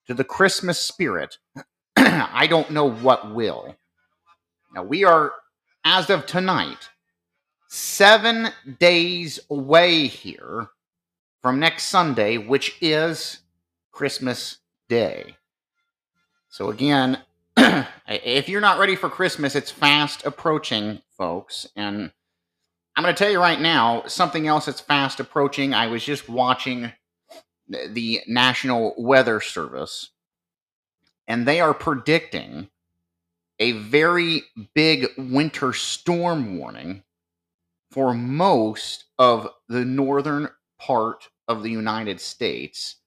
to 0.07 0.13
the 0.15 0.23
Christmas 0.23 0.79
spirit, 0.79 1.37
I 1.95 2.47
don't 2.47 2.71
know 2.71 2.89
what 2.89 3.35
will. 3.35 3.75
Now, 4.73 4.83
we 4.83 5.03
are, 5.03 5.33
as 5.85 6.09
of 6.09 6.25
tonight, 6.25 6.89
seven 7.67 8.49
days 8.79 9.39
away 9.49 10.07
here 10.07 10.69
from 11.43 11.59
next 11.59 11.85
Sunday, 11.85 12.37
which 12.37 12.77
is 12.81 13.39
Christmas 13.91 14.57
Day. 14.89 15.35
So, 16.49 16.71
again, 16.71 17.19
if 18.07 18.49
you're 18.49 18.61
not 18.61 18.79
ready 18.79 18.95
for 18.95 19.09
Christmas, 19.09 19.55
it's 19.55 19.69
fast 19.69 20.25
approaching, 20.25 21.01
folks. 21.17 21.67
And 21.75 22.11
I'm 22.95 23.03
going 23.03 23.13
to 23.13 23.23
tell 23.23 23.31
you 23.31 23.39
right 23.39 23.61
now 23.61 24.03
something 24.07 24.47
else 24.47 24.65
that's 24.65 24.81
fast 24.81 25.19
approaching. 25.19 25.75
I 25.75 25.85
was 25.87 26.03
just 26.03 26.29
watching 26.29 26.91
the 27.67 28.21
National 28.27 28.95
Weather 28.97 29.39
Service, 29.39 30.09
and 31.27 31.47
they 31.47 31.61
are 31.61 31.73
predicting 31.75 32.69
a 33.59 33.73
very 33.73 34.43
big 34.73 35.07
winter 35.17 35.73
storm 35.73 36.57
warning 36.57 37.03
for 37.91 38.13
most 38.13 39.05
of 39.19 39.47
the 39.69 39.85
northern 39.85 40.49
part 40.79 41.29
of 41.47 41.63
the 41.63 41.69
United 41.69 42.19
States. 42.19 42.97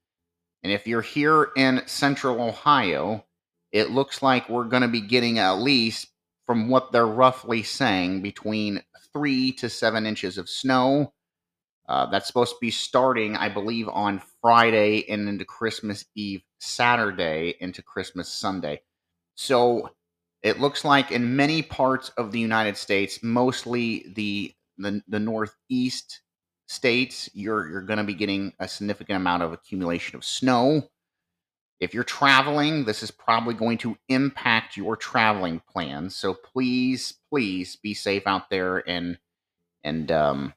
And 0.63 0.73
if 0.73 0.87
you're 0.87 1.03
here 1.03 1.49
in 1.57 1.83
central 1.87 2.41
Ohio, 2.41 3.25
it 3.73 3.91
looks 3.91 4.23
like 4.23 4.49
we're 4.49 4.65
going 4.65 4.83
to 4.83 4.89
be 4.89 5.01
getting 5.01 5.39
at 5.39 5.59
least, 5.59 6.09
from 6.47 6.69
what 6.69 6.93
they're 6.93 7.07
roughly 7.07 7.63
saying, 7.63 8.23
between 8.23 8.83
three 9.13 9.53
to 9.53 9.69
seven 9.69 10.07
inches 10.07 10.39
of 10.39 10.49
snow. 10.49 11.13
Uh, 11.89 12.07
that's 12.07 12.27
supposed 12.27 12.53
to 12.53 12.59
be 12.61 12.71
starting, 12.71 13.37
I 13.37 13.49
believe, 13.49 13.89
on 13.89 14.21
Friday 14.41 15.09
and 15.09 15.29
into 15.29 15.45
Christmas 15.45 16.05
Eve, 16.15 16.43
Saturday 16.59 17.55
into 17.61 17.83
Christmas 17.83 18.29
Sunday. 18.29 18.81
So 19.37 19.91
it 20.47 20.61
looks 20.61 20.85
like 20.85 21.11
in 21.11 21.35
many 21.35 21.61
parts 21.61 22.11
of 22.11 22.31
the 22.31 22.39
United 22.39 22.77
States, 22.77 23.19
mostly 23.21 24.07
the 24.15 24.53
the, 24.79 25.03
the 25.09 25.19
northeast 25.19 26.21
states, 26.69 27.29
you're 27.35 27.69
you're 27.69 27.83
going 27.83 27.99
to 27.99 28.05
be 28.05 28.15
getting 28.15 28.53
a 28.61 28.69
significant 28.69 29.17
amount 29.17 29.43
of 29.43 29.53
accumulation 29.53 30.15
of 30.15 30.25
snow. 30.25 30.89
If 31.81 31.93
you're 31.93 32.05
traveling, 32.05 32.85
this 32.85 33.03
is 33.03 33.11
probably 33.11 33.55
going 33.55 33.79
to 33.79 33.99
impact 34.09 34.77
your 34.77 34.97
traveling 34.97 35.63
plans. 35.69 36.15
So 36.15 36.33
please, 36.33 37.15
please 37.29 37.75
be 37.75 37.93
safe 37.93 38.23
out 38.25 38.49
there 38.49 38.89
and 38.89 39.19
and 39.83 40.13
um, 40.13 40.55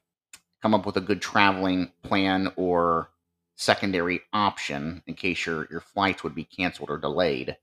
come 0.62 0.72
up 0.72 0.86
with 0.86 0.98
a 0.98 1.00
good 1.00 1.20
traveling 1.20 1.90
plan 2.04 2.52
or 2.54 3.10
secondary 3.56 4.20
option 4.32 5.02
in 5.08 5.14
case 5.14 5.46
your 5.46 5.66
your 5.68 5.80
flights 5.80 6.22
would 6.22 6.36
be 6.36 6.44
canceled 6.44 6.90
or 6.90 6.98
delayed. 6.98 7.56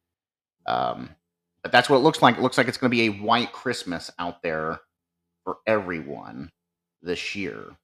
Um, 0.65 1.11
but 1.63 1.71
that's 1.71 1.89
what 1.89 1.97
it 1.97 2.03
looks 2.03 2.21
like. 2.21 2.37
It 2.37 2.41
looks 2.41 2.57
like 2.57 2.67
it's 2.67 2.77
going 2.77 2.91
to 2.91 2.97
be 2.97 3.07
a 3.07 3.21
white 3.21 3.51
Christmas 3.51 4.11
out 4.19 4.41
there 4.41 4.79
for 5.43 5.57
everyone 5.65 6.51
this 7.01 7.35
year. 7.35 7.75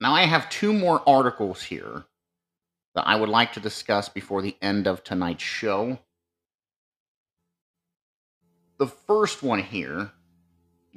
Now 0.00 0.14
I 0.14 0.24
have 0.24 0.48
two 0.50 0.72
more 0.72 1.02
articles 1.08 1.62
here 1.62 2.04
that 2.94 3.06
I 3.06 3.16
would 3.16 3.28
like 3.28 3.52
to 3.54 3.60
discuss 3.60 4.08
before 4.08 4.42
the 4.42 4.56
end 4.60 4.86
of 4.86 5.04
tonight's 5.04 5.42
show. 5.42 5.98
The 8.78 8.86
first 8.86 9.42
one 9.42 9.62
here 9.62 10.10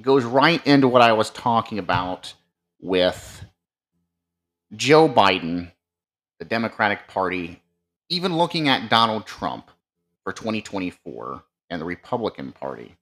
goes 0.02 0.24
right 0.24 0.66
into 0.66 0.88
what 0.88 1.02
I 1.02 1.14
was 1.14 1.30
talking 1.30 1.80
about 1.80 2.34
with 2.82 3.46
Joe 4.76 5.08
Biden, 5.08 5.72
the 6.40 6.46
Democratic 6.46 7.08
Party, 7.08 7.62
even 8.10 8.38
looking 8.38 8.68
at 8.68 8.90
Donald 8.90 9.26
Trump 9.26 9.70
for 10.26 10.34
2024 10.34 11.46
and 11.70 11.82
the 11.82 11.86
Republican 11.86 12.52
Party. 12.52 12.98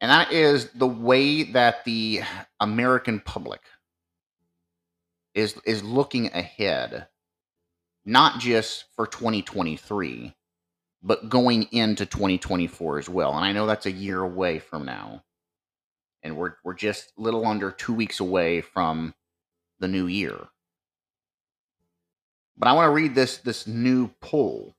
And 0.00 0.10
that 0.10 0.30
is 0.32 0.70
the 0.72 0.86
way 0.86 1.42
that 1.44 1.84
the 1.84 2.22
American 2.60 3.20
public 3.20 3.62
is 5.34 5.56
is 5.66 5.82
looking 5.82 6.28
ahead 6.32 7.08
not 8.04 8.40
just 8.40 8.84
for 8.94 9.06
2023 9.06 10.34
but 11.02 11.28
going 11.28 11.64
into 11.72 12.06
2024 12.06 12.98
as 12.98 13.08
well. 13.08 13.34
And 13.36 13.44
I 13.44 13.52
know 13.52 13.66
that's 13.66 13.86
a 13.86 13.92
year 13.92 14.22
away 14.22 14.58
from 14.58 14.84
now. 14.86 15.22
And 16.22 16.36
we're 16.36 16.54
we're 16.64 16.74
just 16.74 17.12
a 17.16 17.22
little 17.22 17.46
under 17.46 17.70
2 17.70 17.94
weeks 17.94 18.20
away 18.20 18.60
from 18.60 19.14
the 19.78 19.88
new 19.88 20.08
year. 20.08 20.48
But 22.58 22.68
I 22.68 22.72
want 22.72 22.88
to 22.88 22.92
read 22.94 23.14
this 23.14 23.38
this 23.38 23.66
new 23.66 24.08
poll. 24.20 24.74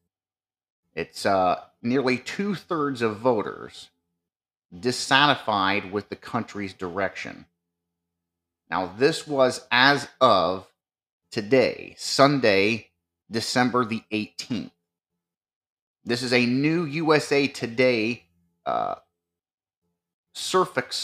It's 0.97 1.27
uh, 1.27 1.61
nearly 1.83 2.17
two 2.17 2.55
thirds 2.55 3.03
of 3.03 3.17
voters 3.17 3.89
dissatisfied 4.77 5.91
with 5.91 6.09
the 6.09 6.15
country's 6.15 6.73
direction. 6.73 7.45
Now, 8.71 8.87
this 8.97 9.27
was 9.27 9.67
as 9.69 10.07
of 10.19 10.65
today, 11.29 11.93
Sunday, 11.99 12.87
December 13.29 13.85
the 13.85 14.01
18th. 14.11 14.71
This 16.03 16.23
is 16.23 16.33
a 16.33 16.47
new 16.47 16.85
USA 16.85 17.47
Today 17.47 18.23
uh, 18.65 18.95
Suffolk 20.33 20.95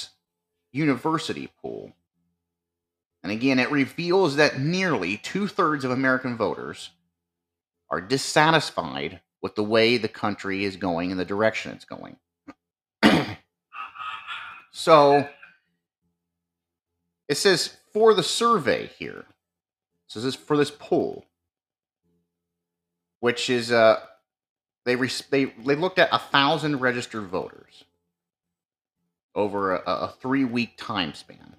University 0.71 1.51
poll. 1.61 1.93
And 3.21 3.31
again, 3.31 3.59
it 3.59 3.69
reveals 3.69 4.37
that 4.37 4.59
nearly 4.59 5.17
two 5.17 5.47
thirds 5.47 5.85
of 5.85 5.91
American 5.91 6.35
voters 6.35 6.89
are 7.91 8.01
dissatisfied 8.01 9.21
with 9.43 9.55
the 9.55 9.63
way 9.63 9.97
the 9.97 10.07
country 10.07 10.63
is 10.63 10.77
going 10.77 11.11
and 11.11 11.19
the 11.19 11.25
direction 11.25 11.73
it's 11.73 11.85
going. 11.85 12.15
so 14.71 15.27
it 17.27 17.35
says 17.35 17.75
for 17.91 18.13
the 18.13 18.23
survey 18.23 18.87
here. 18.97 19.25
So 20.07 20.19
this 20.19 20.35
is 20.35 20.39
for 20.39 20.55
this 20.55 20.71
poll, 20.71 21.25
which 23.19 23.49
is 23.49 23.71
uh 23.71 23.99
they 24.85 24.95
re- 24.95 25.09
they 25.29 25.45
they 25.45 25.75
looked 25.75 25.99
at 25.99 26.09
a 26.11 26.19
thousand 26.19 26.79
registered 26.79 27.25
voters 27.25 27.83
over 29.35 29.75
a, 29.75 29.81
a 29.85 30.13
three 30.21 30.45
week 30.45 30.75
time 30.77 31.13
span. 31.13 31.55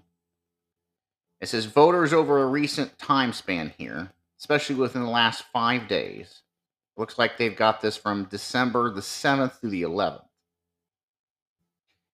It 1.40 1.48
says 1.48 1.66
voters 1.66 2.14
over 2.14 2.42
a 2.42 2.46
recent 2.46 2.98
time 2.98 3.34
span 3.34 3.74
here, 3.76 4.12
especially 4.38 4.76
within 4.76 5.02
the 5.02 5.10
last 5.10 5.44
five 5.52 5.88
days. 5.88 6.40
Looks 6.96 7.18
like 7.18 7.36
they've 7.36 7.56
got 7.56 7.80
this 7.80 7.96
from 7.96 8.24
December 8.24 8.90
the 8.90 9.00
7th 9.00 9.60
through 9.60 9.70
the 9.70 9.82
11th. 9.82 10.24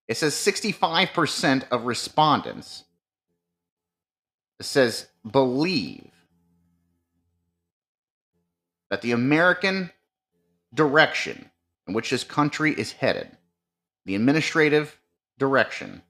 It 0.08 0.16
says 0.16 0.34
65% 0.34 1.68
of 1.70 1.84
respondents 1.84 2.84
says 4.60 5.06
believe 5.30 6.10
that 8.90 9.02
the 9.02 9.12
American 9.12 9.90
direction 10.74 11.50
in 11.86 11.94
which 11.94 12.10
this 12.10 12.24
country 12.24 12.72
is 12.72 12.92
headed, 12.92 13.36
the 14.04 14.14
administrative 14.14 14.98
direction, 15.38 16.02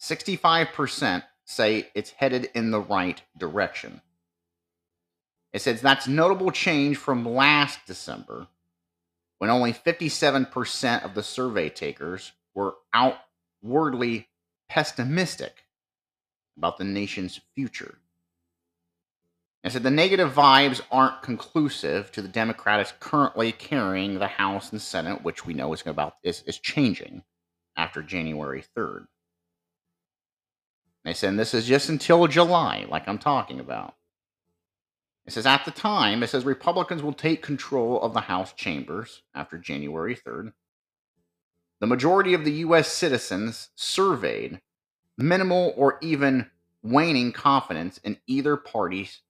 65% 0.00 1.22
say 1.44 1.88
it's 1.94 2.10
headed 2.10 2.50
in 2.54 2.70
the 2.70 2.80
right 2.80 3.20
direction. 3.36 4.00
It 5.56 5.62
says 5.62 5.80
that's 5.80 6.06
notable 6.06 6.50
change 6.50 6.98
from 6.98 7.24
last 7.24 7.78
December 7.86 8.46
when 9.38 9.48
only 9.48 9.72
57% 9.72 11.02
of 11.02 11.14
the 11.14 11.22
survey 11.22 11.70
takers 11.70 12.32
were 12.54 12.74
outwardly 12.92 14.28
pessimistic 14.68 15.64
about 16.58 16.76
the 16.76 16.84
nation's 16.84 17.40
future. 17.54 17.96
And 19.64 19.72
said 19.72 19.82
the 19.82 19.90
negative 19.90 20.34
vibes 20.34 20.82
aren't 20.92 21.22
conclusive 21.22 22.12
to 22.12 22.20
the 22.20 22.28
Democrats 22.28 22.92
currently 23.00 23.50
carrying 23.50 24.18
the 24.18 24.26
House 24.26 24.72
and 24.72 24.82
Senate, 24.82 25.24
which 25.24 25.46
we 25.46 25.54
know 25.54 25.72
is 25.72 25.86
about 25.86 26.16
is, 26.22 26.42
is 26.42 26.58
changing 26.58 27.22
after 27.78 28.02
January 28.02 28.62
3rd. 28.76 29.06
They 31.06 31.14
said 31.14 31.38
this 31.38 31.54
is 31.54 31.64
just 31.64 31.88
until 31.88 32.26
July, 32.26 32.84
like 32.90 33.08
I'm 33.08 33.16
talking 33.16 33.58
about. 33.58 33.94
It 35.26 35.32
says 35.32 35.46
at 35.46 35.64
the 35.64 35.72
time, 35.72 36.22
it 36.22 36.28
says 36.28 36.44
Republicans 36.44 37.02
will 37.02 37.12
take 37.12 37.42
control 37.42 38.00
of 38.00 38.14
the 38.14 38.20
House 38.20 38.52
chambers 38.52 39.22
after 39.34 39.58
January 39.58 40.14
3rd. 40.14 40.52
The 41.80 41.86
majority 41.86 42.32
of 42.32 42.44
the 42.44 42.52
U.S. 42.52 42.90
citizens 42.90 43.70
surveyed 43.74 44.60
minimal 45.18 45.74
or 45.76 45.98
even 46.00 46.50
waning 46.82 47.32
confidence 47.32 47.98
in 47.98 48.18
either 48.28 48.56
party's 48.56 49.20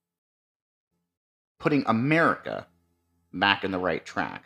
putting 1.59 1.83
America 1.87 2.67
back 3.33 3.65
in 3.65 3.71
the 3.71 3.79
right 3.79 4.05
track. 4.05 4.45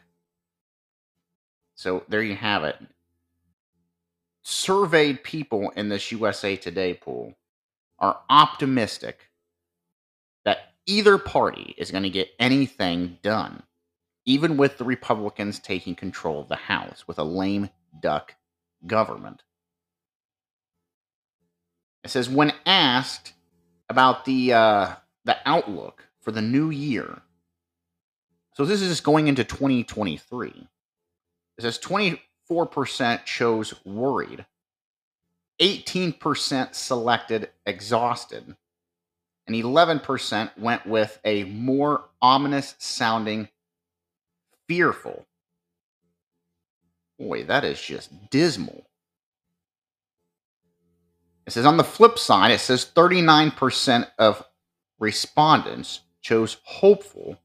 So 1.75 2.05
there 2.09 2.23
you 2.23 2.37
have 2.37 2.63
it. 2.63 2.77
Surveyed 4.43 5.25
people 5.25 5.71
in 5.71 5.89
this 5.89 6.13
USA 6.13 6.55
Today 6.55 6.95
poll 6.95 7.35
are 7.99 8.21
optimistic 8.31 9.30
either 10.91 11.19
party 11.19 11.75
is 11.79 11.91
going 11.91 12.03
to 12.03 12.11
get 12.11 12.31
anything 12.39 13.19
done, 13.23 13.63
even 14.27 14.57
with 14.57 14.77
the 14.77 14.85
Republicans 14.85 15.61
taking 15.61 15.95
control 15.95 16.41
of 16.41 16.49
the 16.49 16.57
House 16.57 17.07
with 17.07 17.19
a 17.19 17.25
lame 17.25 17.71
duck 18.03 18.35
government. 18.87 19.43
It 22.03 22.11
says 22.11 22.29
when 22.29 22.53
asked 22.67 23.35
about 23.89 24.25
the 24.25 24.53
uh, 24.53 24.95
the 25.25 25.37
outlook 25.47 26.07
for 26.21 26.33
the 26.33 26.43
new 26.43 26.71
year. 26.71 27.23
So 28.55 28.65
this 28.65 28.83
is 28.83 29.01
going 29.01 29.29
into 29.29 29.45
2023. 29.45 30.49
It 30.49 31.63
says 31.63 31.79
24% 31.79 33.25
chose 33.25 33.75
worried, 33.85 34.45
18% 35.61 36.75
selected 36.75 37.51
exhausted, 37.65 38.57
and 39.51 39.65
11% 39.65 40.51
went 40.59 40.87
with 40.87 41.19
a 41.25 41.43
more 41.45 42.05
ominous 42.23 42.77
sounding 42.79 43.49
fearful. 44.69 45.27
Boy, 47.19 47.45
that 47.45 47.65
is 47.65 47.81
just 47.83 48.31
dismal. 48.31 48.87
It 51.47 51.53
says 51.53 51.67
on 51.67 51.79
the 51.79 51.85
flip 51.85 52.17
side, 52.17 52.53
it 52.53 52.61
says 52.61 52.89
39% 52.95 54.07
of 54.21 54.45
respondents 55.01 56.03
chose 56.23 56.59
hopeful 56.63 57.37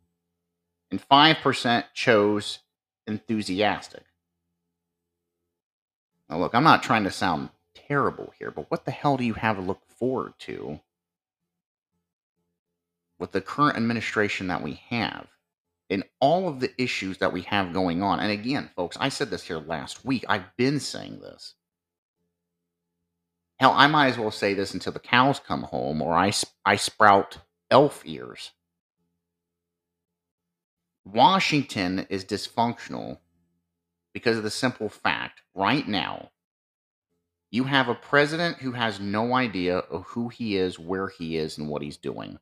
and 0.91 1.01
5% 1.01 1.85
chose 1.95 2.59
enthusiastic. 3.07 4.03
Now, 6.29 6.37
look, 6.37 6.53
I'm 6.53 6.63
not 6.63 6.83
trying 6.83 7.05
to 7.05 7.11
sound 7.11 7.49
terrible 7.73 8.31
here, 8.37 8.51
but 8.51 8.69
what 8.69 8.85
the 8.85 8.91
hell 8.91 9.17
do 9.17 9.23
you 9.23 9.33
have 9.33 9.55
to 9.55 9.63
look 9.63 9.81
forward 9.87 10.33
to 10.39 10.79
with 13.19 13.31
the 13.31 13.41
current 13.41 13.77
administration 13.77 14.47
that 14.47 14.61
we 14.61 14.81
have 14.89 15.27
and 15.89 16.03
all 16.19 16.47
of 16.47 16.59
the 16.59 16.71
issues 16.81 17.17
that 17.19 17.33
we 17.33 17.41
have 17.43 17.73
going 17.73 18.03
on? 18.03 18.19
And 18.19 18.31
again, 18.31 18.69
folks, 18.75 18.97
I 18.99 19.09
said 19.09 19.29
this 19.29 19.43
here 19.43 19.59
last 19.59 20.05
week. 20.05 20.25
I've 20.27 20.55
been 20.57 20.79
saying 20.79 21.19
this. 21.19 21.55
Hell, 23.59 23.73
I 23.75 23.87
might 23.87 24.07
as 24.07 24.17
well 24.17 24.31
say 24.31 24.53
this 24.53 24.73
until 24.73 24.91
the 24.91 24.99
cows 24.99 25.39
come 25.39 25.63
home 25.63 26.01
or 26.01 26.13
I, 26.13 26.33
I 26.65 26.75
sprout 26.75 27.37
elf 27.71 28.01
ears. 28.05 28.51
Washington 31.05 32.07
is 32.09 32.25
dysfunctional 32.25 33.19
because 34.13 34.37
of 34.37 34.43
the 34.43 34.51
simple 34.51 34.89
fact 34.89 35.41
right 35.53 35.87
now 35.87 36.31
you 37.55 37.63
have 37.63 37.87
a 37.87 37.95
president 37.95 38.57
who 38.57 38.73
has 38.73 38.99
no 38.99 39.33
idea 39.33 39.77
of 39.77 40.03
who 40.07 40.27
he 40.27 40.57
is, 40.57 40.77
where 40.77 41.07
he 41.07 41.37
is, 41.37 41.57
and 41.57 41.69
what 41.69 41.81
he's 41.81 41.95
doing. 41.95 42.37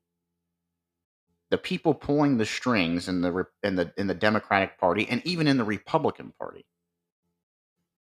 The 1.53 1.59
people 1.59 1.93
pulling 1.93 2.39
the 2.39 2.47
strings 2.47 3.07
in 3.07 3.21
the 3.21 3.45
in 3.61 3.75
the 3.75 3.93
in 3.95 4.07
the 4.07 4.15
Democratic 4.15 4.80
Party 4.80 5.07
and 5.07 5.21
even 5.23 5.45
in 5.45 5.57
the 5.57 5.63
Republican 5.63 6.34
Party 6.39 6.65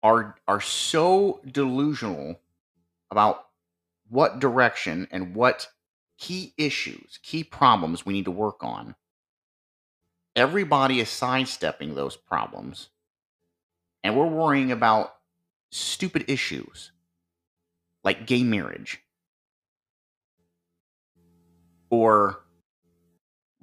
are 0.02 0.36
are 0.48 0.60
so 0.60 1.42
delusional 1.52 2.40
about 3.12 3.46
what 4.10 4.40
direction 4.40 5.08
and 5.12 5.36
what 5.36 5.68
key 6.18 6.56
issues, 6.58 7.20
key 7.22 7.44
problems 7.44 8.04
we 8.04 8.14
need 8.14 8.26
to 8.26 8.32
work 8.32 8.64
on. 8.64 8.96
Everybody 10.36 11.00
is 11.00 11.10
sidestepping 11.10 11.94
those 11.94 12.18
problems, 12.18 12.90
and 14.04 14.18
we're 14.18 14.26
worrying 14.26 14.72
about 14.72 15.18
stupid 15.70 16.26
issues 16.28 16.92
like 18.04 18.26
gay 18.26 18.42
marriage 18.42 19.04
or 21.92 22.45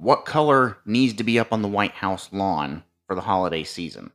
what 0.02 0.24
color 0.24 0.78
needs 0.84 1.14
to 1.14 1.22
be 1.22 1.38
up 1.38 1.52
on 1.52 1.62
the 1.62 1.68
White 1.68 1.92
House 1.92 2.28
lawn 2.32 2.82
for 3.06 3.14
the 3.14 3.20
holiday 3.20 3.62
season. 3.62 4.10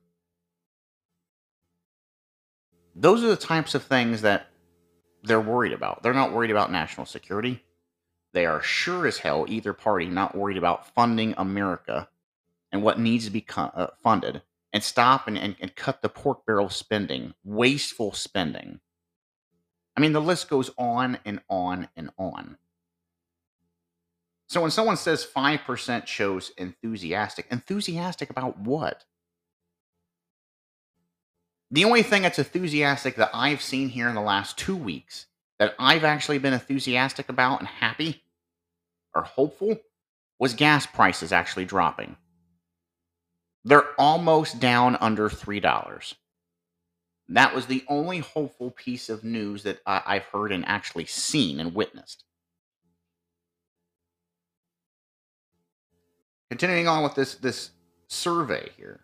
Those 2.93 3.23
are 3.23 3.27
the 3.29 3.37
types 3.37 3.73
of 3.73 3.83
things 3.83 4.21
that 4.23 4.47
they're 5.23 5.39
worried 5.39 5.71
about. 5.71 6.03
They're 6.03 6.13
not 6.13 6.33
worried 6.33 6.51
about 6.51 6.73
national 6.73 7.05
security. 7.05 7.63
They 8.33 8.45
are 8.45 8.61
sure 8.61 9.07
as 9.07 9.19
hell, 9.19 9.45
either 9.47 9.71
party, 9.71 10.07
not 10.07 10.35
worried 10.35 10.57
about 10.57 10.93
funding 10.93 11.33
America 11.37 12.09
and 12.69 12.83
what 12.83 12.99
needs 12.99 13.23
to 13.23 13.31
be 13.31 13.45
uh, 13.55 13.87
funded 14.03 14.41
and 14.73 14.83
stop 14.83 15.25
and, 15.25 15.37
and, 15.37 15.55
and 15.61 15.73
cut 15.73 16.01
the 16.01 16.09
pork 16.09 16.45
barrel 16.45 16.69
spending, 16.69 17.33
wasteful 17.45 18.11
spending. 18.11 18.81
I 19.95 20.01
mean, 20.01 20.11
the 20.11 20.19
list 20.19 20.49
goes 20.49 20.69
on 20.77 21.17
and 21.23 21.39
on 21.49 21.87
and 21.95 22.09
on. 22.17 22.57
So 24.47 24.61
when 24.61 24.71
someone 24.71 24.97
says 24.97 25.25
5% 25.25 26.07
shows 26.07 26.51
enthusiastic, 26.57 27.47
enthusiastic 27.51 28.29
about 28.29 28.57
what? 28.59 29.03
The 31.69 31.83
only 31.83 32.03
thing 32.03 32.21
that's 32.21 32.39
enthusiastic 32.39 33.15
that 33.17 33.31
I've 33.33 33.61
seen 33.61 33.89
here 33.89 34.07
in 34.07 34.15
the 34.15 34.21
last 34.21 34.57
two 34.57 34.75
weeks 34.77 35.25
that 35.59 35.75
I've 35.77 36.05
actually 36.05 36.37
been 36.37 36.53
enthusiastic 36.53 37.27
about 37.27 37.59
and 37.59 37.67
happy 37.67 38.23
or 39.13 39.23
hopeful 39.23 39.77
was 40.39 40.53
gas 40.53 40.85
prices 40.85 41.33
actually 41.33 41.65
dropping. 41.65 42.15
They're 43.65 43.89
almost 43.99 44.61
down 44.61 44.95
under 45.01 45.29
$3. 45.29 46.15
That 47.29 47.53
was 47.53 47.65
the 47.65 47.83
only 47.89 48.19
hopeful 48.19 48.71
piece 48.71 49.09
of 49.09 49.25
news 49.25 49.63
that 49.63 49.81
I- 49.85 50.15
have 50.15 50.25
heard 50.25 50.53
and 50.53 50.65
actually 50.65 51.05
seen 51.05 51.59
and 51.59 51.75
witnessed. 51.75 52.23
Continuing 56.49 56.87
on 56.87 57.03
with 57.03 57.15
this, 57.15 57.35
this 57.35 57.71
survey 58.07 58.69
here. 58.77 59.01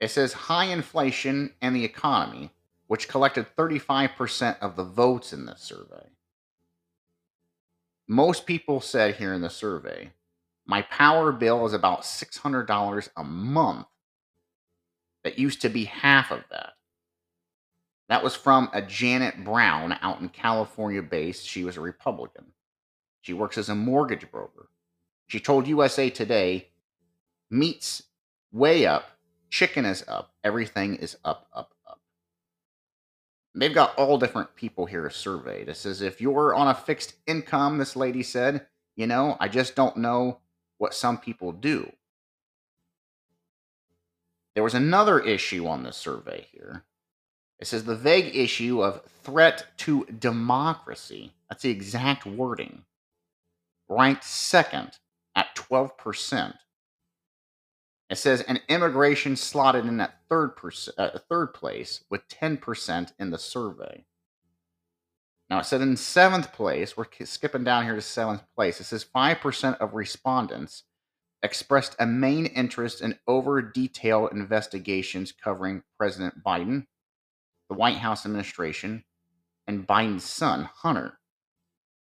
It 0.00 0.10
says 0.10 0.32
high 0.32 0.64
inflation 0.64 1.52
and 1.60 1.76
the 1.76 1.84
economy, 1.84 2.50
which 2.86 3.08
collected 3.08 3.46
35% 3.56 4.58
of 4.60 4.76
the 4.76 4.84
votes 4.84 5.32
in 5.32 5.46
this 5.46 5.60
survey. 5.60 6.08
Most 8.08 8.46
people 8.46 8.80
said 8.80 9.16
here 9.16 9.32
in 9.32 9.42
the 9.42 9.50
survey, 9.50 10.12
my 10.66 10.82
power 10.82 11.32
bill 11.32 11.66
is 11.66 11.72
about 11.72 12.02
$600 12.02 13.08
a 13.16 13.24
month. 13.24 13.86
That 15.24 15.38
used 15.38 15.60
to 15.62 15.68
be 15.68 15.84
half 15.84 16.32
of 16.32 16.42
that. 16.50 16.72
That 18.08 18.24
was 18.24 18.34
from 18.34 18.68
a 18.72 18.82
Janet 18.82 19.44
Brown 19.44 19.96
out 20.02 20.20
in 20.20 20.28
California 20.28 21.00
based. 21.00 21.46
She 21.46 21.64
was 21.64 21.76
a 21.76 21.80
Republican. 21.80 22.46
She 23.20 23.32
works 23.32 23.56
as 23.56 23.68
a 23.68 23.74
mortgage 23.74 24.30
broker. 24.30 24.68
She 25.32 25.40
told 25.40 25.66
USA 25.66 26.10
Today, 26.10 26.68
meat's 27.50 28.02
way 28.52 28.84
up 28.84 29.04
Chicken 29.48 29.86
is 29.86 30.04
up. 30.06 30.34
Everything 30.44 30.96
is 30.96 31.16
up, 31.24 31.48
up, 31.54 31.72
up. 31.88 32.02
They've 33.54 33.72
got 33.72 33.96
all 33.96 34.18
different 34.18 34.54
people 34.56 34.84
here 34.84 35.08
surveyed. 35.08 35.70
It 35.70 35.78
says 35.78 36.02
if 36.02 36.20
you're 36.20 36.54
on 36.54 36.68
a 36.68 36.74
fixed 36.74 37.14
income, 37.26 37.78
this 37.78 37.96
lady 37.96 38.22
said, 38.22 38.66
you 38.94 39.06
know, 39.06 39.38
I 39.40 39.48
just 39.48 39.74
don't 39.74 39.96
know 39.96 40.40
what 40.76 40.92
some 40.92 41.16
people 41.16 41.50
do. 41.50 41.90
There 44.54 44.64
was 44.64 44.74
another 44.74 45.18
issue 45.18 45.66
on 45.66 45.82
this 45.82 45.96
survey 45.96 46.46
here. 46.52 46.84
It 47.58 47.68
says 47.68 47.84
the 47.84 47.96
vague 47.96 48.36
issue 48.36 48.82
of 48.82 49.02
threat 49.22 49.64
to 49.78 50.04
democracy. 50.04 51.32
That's 51.48 51.62
the 51.62 51.70
exact 51.70 52.26
wording. 52.26 52.84
Ranked 53.88 54.24
second 54.24 54.98
at 55.34 55.54
12%. 55.56 56.54
It 58.10 58.18
says 58.18 58.42
an 58.42 58.60
immigration 58.68 59.36
slotted 59.36 59.86
in 59.86 59.98
at 60.00 60.18
third 60.28 60.52
uh, 60.98 61.18
third 61.30 61.54
place 61.54 62.04
with 62.10 62.28
10% 62.28 63.12
in 63.18 63.30
the 63.30 63.38
survey. 63.38 64.04
Now 65.48 65.60
it 65.60 65.64
said 65.64 65.80
in 65.80 65.96
seventh 65.96 66.52
place, 66.52 66.96
we're 66.96 67.06
skipping 67.24 67.64
down 67.64 67.84
here 67.84 67.94
to 67.94 68.02
seventh 68.02 68.42
place. 68.54 68.80
It 68.80 68.84
says 68.84 69.06
5% 69.14 69.78
of 69.78 69.94
respondents 69.94 70.84
expressed 71.42 71.96
a 71.98 72.06
main 72.06 72.46
interest 72.46 73.00
in 73.00 73.18
over 73.26 73.60
detailed 73.62 74.32
investigations 74.32 75.32
covering 75.32 75.82
President 75.98 76.44
Biden, 76.44 76.86
the 77.68 77.74
White 77.74 77.98
House 77.98 78.24
administration, 78.24 79.04
and 79.66 79.86
Biden's 79.86 80.24
son, 80.24 80.68
Hunter. 80.82 81.18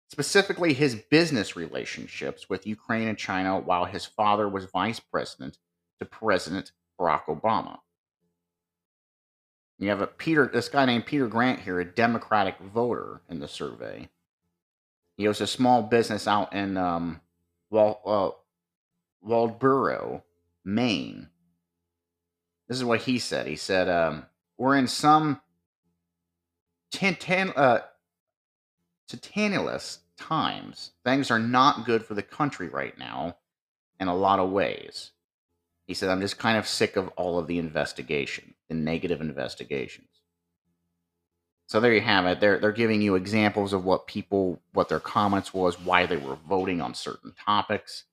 Specifically, 0.09 0.73
his 0.73 0.95
business 1.11 1.55
relationships 1.55 2.49
with 2.49 2.67
Ukraine 2.67 3.09
and 3.09 3.19
China 3.19 3.59
while 3.59 3.85
his 3.85 4.07
father 4.07 4.49
was 4.49 4.65
vice 4.65 5.01
president 5.01 5.59
to 5.99 6.07
President 6.07 6.73
Barack 6.99 7.25
Obama. 7.27 7.79
You 9.79 9.91
have 9.91 10.01
a 10.01 10.07
Peter, 10.07 10.51
this 10.53 10.69
guy 10.69 10.87
named 10.87 11.07
Peter 11.07 11.29
Grant 11.29 11.61
here, 11.61 11.79
a 11.79 11.85
Democratic 11.85 12.59
voter 12.59 13.21
in 13.29 13.39
the 13.39 13.47
survey. 13.47 14.09
He 15.17 15.29
owns 15.29 15.41
a 15.41 15.47
small 15.47 15.83
business 15.83 16.27
out 16.27 16.53
in 16.53 16.77
um, 16.77 17.21
uh, 17.73 18.31
Waldoboro, 19.27 20.23
Maine. 20.65 21.29
This 22.67 22.79
is 22.79 22.85
what 22.85 23.03
he 23.03 23.19
said. 23.19 23.47
He 23.47 23.57
said, 23.57 23.89
um, 23.89 24.27
"We're 24.57 24.77
in 24.77 24.87
some 24.87 25.41
titan, 26.91 27.53
uh, 27.57 27.81
titanulous 29.09 30.01
times. 30.17 30.93
Things 31.05 31.31
are 31.31 31.39
not 31.39 31.87
good 31.87 32.05
for 32.05 32.15
the 32.15 32.23
country 32.23 32.69
right 32.69 32.97
now, 32.99 33.37
in 34.01 34.09
a 34.09 34.15
lot 34.15 34.39
of 34.39 34.51
ways. 34.51 35.13
He 35.87 35.95
said, 35.95 36.11
I'm 36.11 36.21
just 36.21 36.39
kind 36.39 36.59
of 36.59 36.67
sick 36.67 36.97
of 36.97 37.09
all 37.17 37.39
of 37.39 37.47
the 37.47 37.59
investigation, 37.59 38.55
the 38.69 38.75
negative 38.75 39.21
investigations. 39.21 40.09
So 41.67 41.81
there 41.81 41.93
you 41.93 42.01
have 42.01 42.27
it. 42.27 42.41
They're, 42.41 42.59
they're 42.59 42.73
giving 42.73 43.03
you 43.03 43.15
examples 43.15 43.73
of 43.73 43.85
what 43.85 44.07
people, 44.07 44.61
what 44.73 44.89
their 44.89 45.01
comments 45.01 45.53
was, 45.53 45.81
why 45.81 46.07
they 46.07 46.17
were 46.17 46.39
voting 46.49 46.81
on 46.81 46.95
certain 46.95 47.33
topics. 47.45 48.05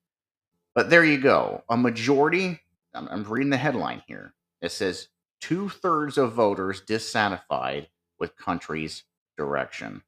But 0.74 0.90
there 0.90 1.04
you 1.04 1.18
go. 1.18 1.64
A 1.70 1.76
majority, 1.76 2.60
I'm, 2.92 3.08
I'm 3.08 3.24
reading 3.24 3.50
the 3.50 3.56
headline 3.56 4.02
here. 4.06 4.34
It 4.60 4.72
says 4.72 5.08
two 5.40 5.68
thirds 5.68 6.18
of 6.18 6.32
voters 6.32 6.82
dissatisfied 6.82 7.88
with 8.18 8.36
country's 8.36 9.04
direction. 9.38 10.02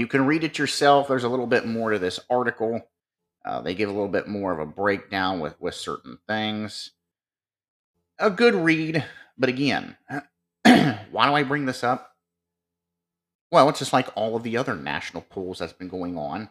You 0.00 0.06
can 0.06 0.24
read 0.24 0.44
it 0.44 0.58
yourself. 0.58 1.08
There's 1.08 1.24
a 1.24 1.28
little 1.28 1.46
bit 1.46 1.66
more 1.66 1.90
to 1.90 1.98
this 1.98 2.18
article. 2.30 2.88
Uh, 3.44 3.60
they 3.60 3.74
give 3.74 3.90
a 3.90 3.92
little 3.92 4.08
bit 4.08 4.26
more 4.26 4.50
of 4.50 4.58
a 4.58 4.64
breakdown 4.64 5.40
with, 5.40 5.60
with 5.60 5.74
certain 5.74 6.16
things 6.26 6.92
a 8.18 8.30
good 8.30 8.54
read. 8.54 9.04
But 9.36 9.50
again, 9.50 9.98
why 10.64 11.26
do 11.26 11.34
I 11.34 11.42
bring 11.42 11.66
this 11.66 11.84
up? 11.84 12.14
Well, 13.52 13.68
it's 13.68 13.80
just 13.80 13.92
like 13.92 14.08
all 14.14 14.36
of 14.36 14.42
the 14.42 14.56
other 14.56 14.74
national 14.74 15.22
polls 15.22 15.58
that's 15.58 15.74
been 15.74 15.88
going 15.88 16.16
on 16.16 16.48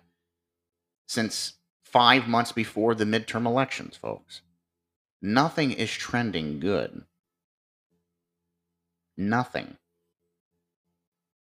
since 1.08 1.54
five 1.84 2.28
months 2.28 2.52
before 2.52 2.94
the 2.94 3.06
midterm 3.06 3.48
elections, 3.48 3.96
folks. 3.96 4.42
Nothing 5.24 5.72
is 5.72 5.92
trending 5.92 6.60
good. 6.60 7.04
Nothing. 9.18 9.78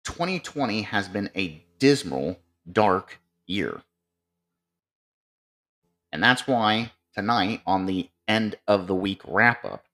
2020 0.05 0.83
has 0.83 1.09
been 1.09 1.31
a 1.35 1.64
dismal, 1.79 2.39
dark 2.71 3.21
year. 3.47 3.83
And 6.13 6.23
that's 6.23 6.47
why 6.47 6.93
tonight, 7.15 7.61
on 7.67 7.87
the 7.87 8.11
end 8.29 8.57
of 8.67 8.87
the 8.87 8.95
week 8.95 9.21
wrap 9.27 9.65
up, 9.65 9.85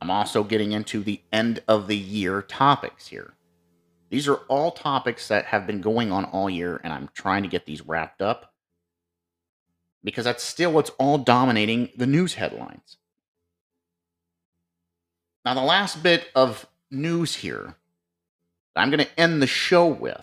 I'm 0.00 0.10
also 0.10 0.44
getting 0.44 0.72
into 0.72 1.02
the 1.02 1.20
end 1.32 1.62
of 1.66 1.86
the 1.86 1.96
year 1.96 2.42
topics 2.42 3.08
here. 3.08 3.34
These 4.08 4.28
are 4.28 4.36
all 4.48 4.70
topics 4.70 5.28
that 5.28 5.46
have 5.46 5.66
been 5.66 5.80
going 5.80 6.12
on 6.12 6.24
all 6.26 6.48
year, 6.48 6.80
and 6.84 6.92
I'm 6.92 7.08
trying 7.12 7.42
to 7.42 7.48
get 7.48 7.66
these 7.66 7.82
wrapped 7.82 8.22
up 8.22 8.52
because 10.04 10.24
that's 10.24 10.44
still 10.44 10.72
what's 10.72 10.90
all 10.90 11.18
dominating 11.18 11.88
the 11.96 12.06
news 12.06 12.34
headlines. 12.34 12.98
Now, 15.44 15.54
the 15.54 15.62
last 15.62 16.02
bit 16.02 16.28
of 16.34 16.66
news 16.90 17.36
here 17.36 17.74
that 18.76 18.82
I'm 18.82 18.90
going 18.90 19.04
to 19.04 19.18
end 19.20 19.40
the 19.40 19.46
show 19.46 19.86
with 19.86 20.22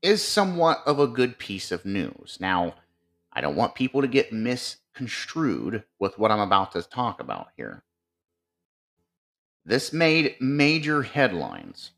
is 0.00 0.22
somewhat 0.22 0.80
of 0.86 1.00
a 1.00 1.08
good 1.08 1.36
piece 1.36 1.72
of 1.72 1.84
news. 1.84 2.38
Now, 2.40 2.76
I 3.32 3.40
don't 3.40 3.56
want 3.56 3.74
people 3.74 4.00
to 4.00 4.06
get 4.06 4.32
misconstrued 4.32 5.82
with 5.98 6.16
what 6.20 6.30
I'm 6.30 6.38
about 6.38 6.70
to 6.72 6.82
talk 6.82 7.20
about 7.20 7.48
here. 7.56 7.82
This 9.64 9.92
made 9.92 10.36
major 10.40 11.02
headlines. 11.02 11.90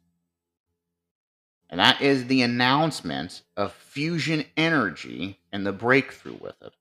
And 1.69 1.79
that 1.79 2.01
is 2.01 2.25
the 2.25 2.41
announcement 2.41 3.43
of 3.59 3.75
fusion 3.75 4.47
energy 4.57 5.41
and 5.53 5.67
the 5.67 5.73
breakthrough 5.73 6.39
with 6.41 6.61
it. 6.63 6.73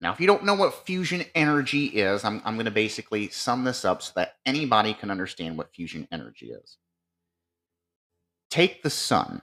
Now, 0.00 0.12
if 0.12 0.20
you 0.20 0.26
don't 0.26 0.44
know 0.44 0.54
what 0.54 0.84
fusion 0.84 1.24
energy 1.36 1.86
is, 1.86 2.24
I'm, 2.24 2.42
I'm 2.44 2.54
going 2.54 2.64
to 2.64 2.72
basically 2.72 3.28
sum 3.28 3.62
this 3.62 3.84
up 3.84 4.02
so 4.02 4.12
that 4.16 4.34
anybody 4.44 4.94
can 4.94 5.12
understand 5.12 5.56
what 5.56 5.72
fusion 5.72 6.08
energy 6.10 6.50
is. 6.50 6.76
Take 8.50 8.82
the 8.82 8.90
sun. 8.90 9.42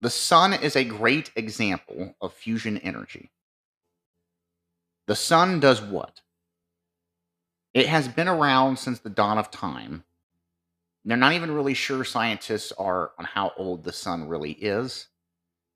The 0.00 0.10
sun 0.10 0.54
is 0.54 0.76
a 0.76 0.84
great 0.84 1.30
example 1.36 2.14
of 2.20 2.32
fusion 2.32 2.78
energy. 2.78 3.30
The 5.06 5.16
sun 5.16 5.60
does 5.60 5.82
what? 5.82 6.20
It 7.74 7.86
has 7.86 8.08
been 8.08 8.28
around 8.28 8.78
since 8.78 9.00
the 9.00 9.10
dawn 9.10 9.38
of 9.38 9.50
time. 9.50 10.04
They're 11.04 11.16
not 11.16 11.32
even 11.32 11.50
really 11.50 11.74
sure 11.74 12.04
scientists 12.04 12.72
are 12.72 13.12
on 13.18 13.24
how 13.24 13.52
old 13.56 13.84
the 13.84 13.92
sun 13.92 14.28
really 14.28 14.52
is, 14.52 15.08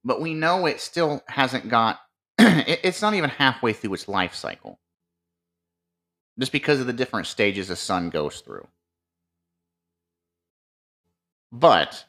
but 0.05 0.21
we 0.21 0.35
know 0.35 0.67
it 0.67 0.81
still 0.81 1.23
hasn't 1.29 1.69
got, 1.69 2.01
it's 2.39 3.03
not 3.03 3.15
even 3.15 3.31
halfway 3.31 3.73
through 3.73 3.95
its 3.95 4.09
life 4.09 4.35
cycle, 4.35 4.79
just 6.39 6.53
because 6.53 6.81
of 6.81 6.87
the 6.87 6.93
different 6.93 7.27
stages 7.27 7.69
the 7.69 7.77
sun 7.77 8.11
goes 8.11 8.41
through. 8.41 8.67
But 11.55 12.07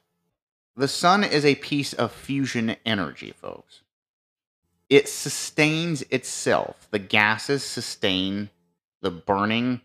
the 0.76 0.88
sun 0.88 1.24
is 1.24 1.46
a 1.46 1.54
piece 1.54 1.94
of 1.94 2.12
fusion 2.12 2.78
energy, 2.84 3.32
folks. 3.32 3.84
It 4.90 5.08
sustains 5.08 6.02
itself. 6.10 6.88
The 6.90 6.98
gases 6.98 7.64
sustain 7.64 8.50
the 9.04 9.12
burning 9.12 9.82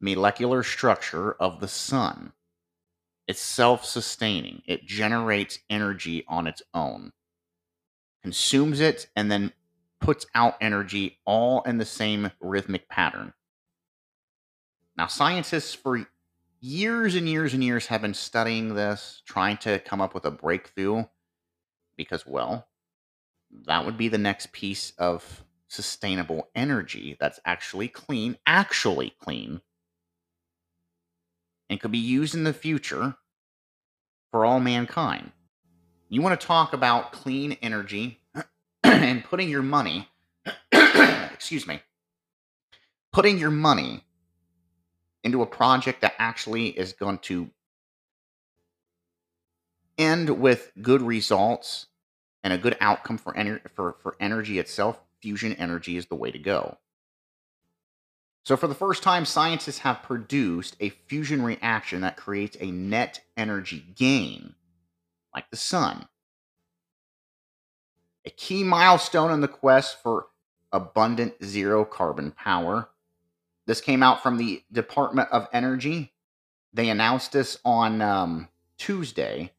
molecular 0.00 0.62
structure 0.62 1.32
of 1.32 1.58
the 1.58 1.66
sun. 1.66 2.34
It's 3.26 3.40
self 3.40 3.84
sustaining, 3.84 4.62
it 4.64 4.86
generates 4.86 5.58
energy 5.68 6.24
on 6.28 6.46
its 6.46 6.62
own, 6.72 7.12
consumes 8.22 8.78
it, 8.78 9.08
and 9.16 9.28
then 9.28 9.52
puts 10.00 10.24
out 10.36 10.56
energy 10.60 11.18
all 11.24 11.62
in 11.62 11.78
the 11.78 11.84
same 11.84 12.30
rhythmic 12.38 12.88
pattern. 12.88 13.32
Now, 14.96 15.08
scientists 15.08 15.74
for 15.74 16.06
years 16.60 17.14
and 17.14 17.28
years 17.28 17.54
and 17.54 17.64
years 17.64 17.86
have 17.86 18.02
been 18.02 18.14
studying 18.14 18.74
this, 18.74 19.22
trying 19.26 19.56
to 19.58 19.78
come 19.80 20.00
up 20.00 20.14
with 20.14 20.24
a 20.24 20.30
breakthrough 20.30 21.04
because, 21.96 22.26
well, 22.26 22.68
that 23.66 23.84
would 23.84 23.96
be 23.96 24.08
the 24.08 24.18
next 24.18 24.52
piece 24.52 24.92
of 24.98 25.44
sustainable 25.68 26.48
energy 26.54 27.16
that's 27.18 27.40
actually 27.44 27.88
clean, 27.88 28.36
actually 28.46 29.14
clean, 29.20 29.60
and 31.68 31.80
could 31.80 31.92
be 31.92 31.98
used 31.98 32.34
in 32.34 32.44
the 32.44 32.52
future 32.52 33.16
for 34.30 34.44
all 34.44 34.60
mankind. 34.60 35.32
You 36.08 36.22
want 36.22 36.38
to 36.40 36.46
talk 36.46 36.72
about 36.72 37.12
clean 37.12 37.56
energy 37.62 38.20
and 38.82 39.24
putting 39.24 39.48
your 39.48 39.62
money, 39.62 40.08
excuse 40.72 41.66
me, 41.66 41.80
putting 43.12 43.38
your 43.38 43.50
money 43.50 44.04
into 45.24 45.42
a 45.42 45.46
project 45.46 46.00
that 46.00 46.14
actually 46.18 46.68
is 46.68 46.92
going 46.92 47.18
to 47.18 47.50
end 49.98 50.30
with 50.40 50.72
good 50.80 51.02
results 51.02 51.86
and 52.42 52.52
a 52.52 52.58
good 52.58 52.76
outcome 52.80 53.18
for, 53.18 53.32
ener- 53.34 53.60
for, 53.74 53.96
for 54.02 54.16
energy 54.18 54.58
itself, 54.58 54.98
fusion 55.20 55.52
energy 55.54 55.96
is 55.96 56.06
the 56.06 56.14
way 56.14 56.30
to 56.30 56.38
go. 56.38 56.78
So, 58.44 58.56
for 58.56 58.66
the 58.66 58.74
first 58.74 59.02
time, 59.02 59.26
scientists 59.26 59.78
have 59.80 60.02
produced 60.02 60.76
a 60.80 60.88
fusion 60.88 61.42
reaction 61.42 62.00
that 62.00 62.16
creates 62.16 62.56
a 62.58 62.70
net 62.70 63.20
energy 63.36 63.84
gain, 63.94 64.54
like 65.34 65.50
the 65.50 65.58
sun. 65.58 66.08
A 68.24 68.30
key 68.30 68.64
milestone 68.64 69.30
in 69.30 69.42
the 69.42 69.48
quest 69.48 70.02
for 70.02 70.28
abundant 70.72 71.34
zero 71.44 71.84
carbon 71.84 72.30
power. 72.30 72.88
This 73.66 73.80
came 73.80 74.02
out 74.02 74.22
from 74.22 74.36
the 74.36 74.62
Department 74.72 75.28
of 75.30 75.48
Energy. 75.52 76.12
They 76.72 76.88
announced 76.88 77.32
this 77.32 77.58
on 77.64 78.00
um, 78.00 78.48
Tuesday. 78.78 79.52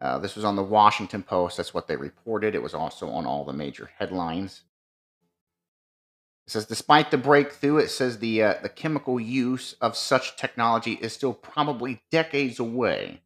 Uh, 0.00 0.18
this 0.18 0.34
was 0.34 0.44
on 0.44 0.56
the 0.56 0.62
Washington 0.62 1.22
Post. 1.22 1.56
That's 1.56 1.74
what 1.74 1.86
they 1.86 1.96
reported. 1.96 2.54
It 2.54 2.62
was 2.62 2.74
also 2.74 3.08
on 3.08 3.26
all 3.26 3.44
the 3.44 3.52
major 3.52 3.90
headlines. 3.98 4.62
It 6.46 6.50
says, 6.50 6.66
despite 6.66 7.10
the 7.10 7.18
breakthrough, 7.18 7.78
it 7.78 7.88
says 7.88 8.18
the 8.18 8.42
uh, 8.42 8.54
the 8.62 8.68
chemical 8.68 9.20
use 9.20 9.74
of 9.80 9.96
such 9.96 10.36
technology 10.36 10.94
is 10.94 11.12
still 11.12 11.32
probably 11.32 12.02
decades 12.10 12.58
away. 12.58 13.22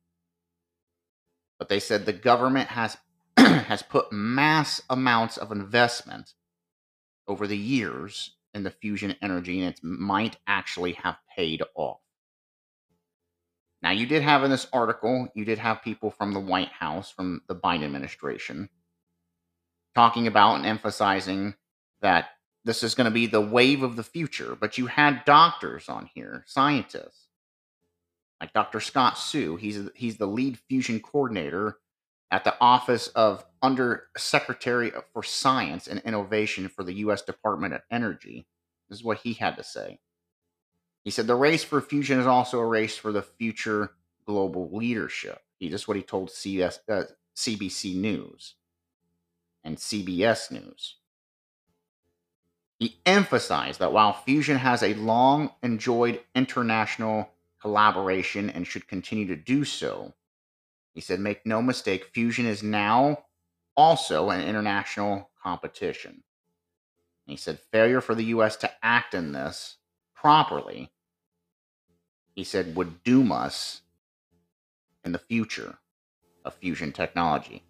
But 1.59 1.71
they 1.71 1.81
said 1.81 2.05
the 2.05 2.13
government 2.13 2.69
has 2.69 2.99
has 3.39 3.83
put 3.83 4.13
mass 4.13 4.83
amounts 4.91 5.39
of 5.39 5.51
investment 5.51 6.35
over 7.27 7.47
the 7.47 7.57
years 7.57 8.36
in 8.57 8.65
the 8.65 8.71
fusion 8.71 9.15
energy, 9.23 9.61
and 9.61 9.73
it 9.73 9.85
might 9.85 10.37
actually 10.49 10.93
have 10.95 11.17
paid 11.37 11.63
off. 11.77 12.01
Now, 13.83 13.91
you 13.91 14.07
did 14.07 14.23
have 14.23 14.43
in 14.43 14.51
this 14.51 14.67
article, 14.73 15.29
you 15.35 15.45
did 15.45 15.59
have 15.59 15.83
people 15.83 16.11
from 16.11 16.33
the 16.33 16.41
White 16.41 16.73
House, 16.73 17.11
from 17.11 17.43
the 17.47 17.55
Biden 17.55 17.85
administration, 17.85 18.71
talking 19.95 20.27
about 20.27 20.57
and 20.57 20.67
emphasizing 20.67 21.55
that 22.01 22.31
this 22.65 22.83
is 22.83 22.95
going 22.95 23.05
to 23.05 23.13
be 23.13 23.27
the 23.27 23.41
wave 23.41 23.83
of 23.83 23.95
the 23.95 24.03
future. 24.03 24.57
But 24.59 24.79
you 24.79 24.87
had 24.87 25.25
doctors 25.25 25.89
on 25.89 26.09
here, 26.15 26.43
scientists, 26.47 27.29
like 28.41 28.53
Dr. 28.55 28.81
Scott 28.81 29.19
Hsu. 29.19 29.57
He's 29.57 29.89
he's 29.95 30.17
the 30.17 30.27
lead 30.27 30.59
fusion 30.69 30.99
coordinator 30.99 31.79
at 32.31 32.45
the 32.45 32.55
Office 32.61 33.09
of 33.09 33.45
Under 33.63 34.05
Secretary 34.17 34.93
for 35.13 35.23
Science 35.23 35.87
and 35.87 36.01
Innovation 36.01 36.69
for 36.69 36.83
the 36.83 36.95
U.S. 36.95 37.23
Department 37.23 37.75
of 37.75 37.83
Energy. 37.91 38.47
This 38.89 38.99
is 38.99 39.05
what 39.05 39.19
he 39.19 39.35
had 39.35 39.57
to 39.57 39.65
say. 39.65 40.01
He 41.05 41.11
said 41.11 41.27
the 41.27 41.37
race 41.37 41.63
for 41.63 41.81
fusion 41.81 42.19
is 42.19 42.27
also 42.27 42.59
a 42.59 42.67
race 42.67 42.97
for 42.97 43.13
the 43.13 43.23
future 43.23 43.93
global 44.27 44.69
leadership. 44.77 45.41
He 45.59 45.69
just 45.69 45.87
what 45.87 45.97
he 45.97 46.03
told 46.03 46.31
CS, 46.31 46.81
uh, 46.89 47.05
CBC 47.37 47.97
News 47.97 48.55
and 49.63 49.77
CBS 49.77 50.51
News. 50.51 50.97
He 52.79 52.99
emphasized 53.07 53.81
that 53.81 53.93
while 53.93 54.13
fusion 54.13 54.59
has 54.59 54.83
a 54.83 54.95
long 54.95 55.51
enjoyed 55.63 56.21
international 56.35 57.31
collaboration 57.61 58.51
and 58.51 58.67
should 58.67 58.87
continue 58.87 59.27
to 59.29 59.37
do 59.37 59.65
so, 59.65 60.13
he 60.97 61.03
said, 61.03 61.21
make 61.21 61.45
no 61.45 61.61
mistake, 61.61 62.07
fusion 62.07 62.47
is 62.47 62.63
now 62.63 63.19
also 63.77 64.31
an 64.31 64.41
international 64.49 65.29
competition. 65.43 66.11
And 66.11 66.23
he 67.27 67.37
said, 67.37 67.59
failure 67.71 68.01
for 68.01 68.15
the 68.15 68.25
U.S. 68.25 68.57
to 68.57 68.71
act 68.83 69.13
in 69.13 69.33
this 69.33 69.77
properly, 70.15 70.91
he 72.35 72.45
said, 72.45 72.77
would 72.77 73.05
doom 73.05 73.31
us 73.31 73.83
in 75.05 75.13
the 75.13 75.19
future 75.19 75.77
of 76.47 76.55
fusion 76.55 76.93
technology. 76.93 77.63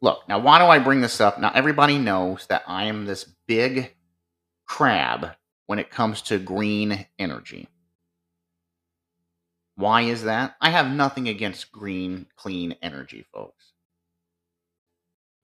Look, 0.00 0.28
now 0.28 0.38
why 0.38 0.60
do 0.60 0.66
I 0.66 0.78
bring 0.78 1.00
this 1.00 1.20
up? 1.20 1.40
Now 1.40 1.50
everybody 1.56 1.98
knows 1.98 2.46
that 2.46 2.62
I 2.68 2.84
am 2.84 3.06
this 3.06 3.24
big 3.48 3.96
crab 4.64 5.30
when 5.66 5.80
it 5.80 5.90
comes 5.90 6.22
to 6.22 6.38
green 6.38 7.06
energy. 7.18 7.66
Why 9.76 10.02
is 10.02 10.24
that? 10.24 10.56
I 10.60 10.70
have 10.70 10.90
nothing 10.90 11.28
against 11.28 11.72
green, 11.72 12.26
clean 12.36 12.76
energy, 12.82 13.24
folks. 13.32 13.72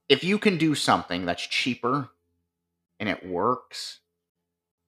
If 0.08 0.24
you 0.24 0.38
can 0.38 0.58
do 0.58 0.74
something 0.74 1.24
that's 1.26 1.46
cheaper 1.46 2.10
and 2.98 3.08
it 3.08 3.26
works, 3.26 4.00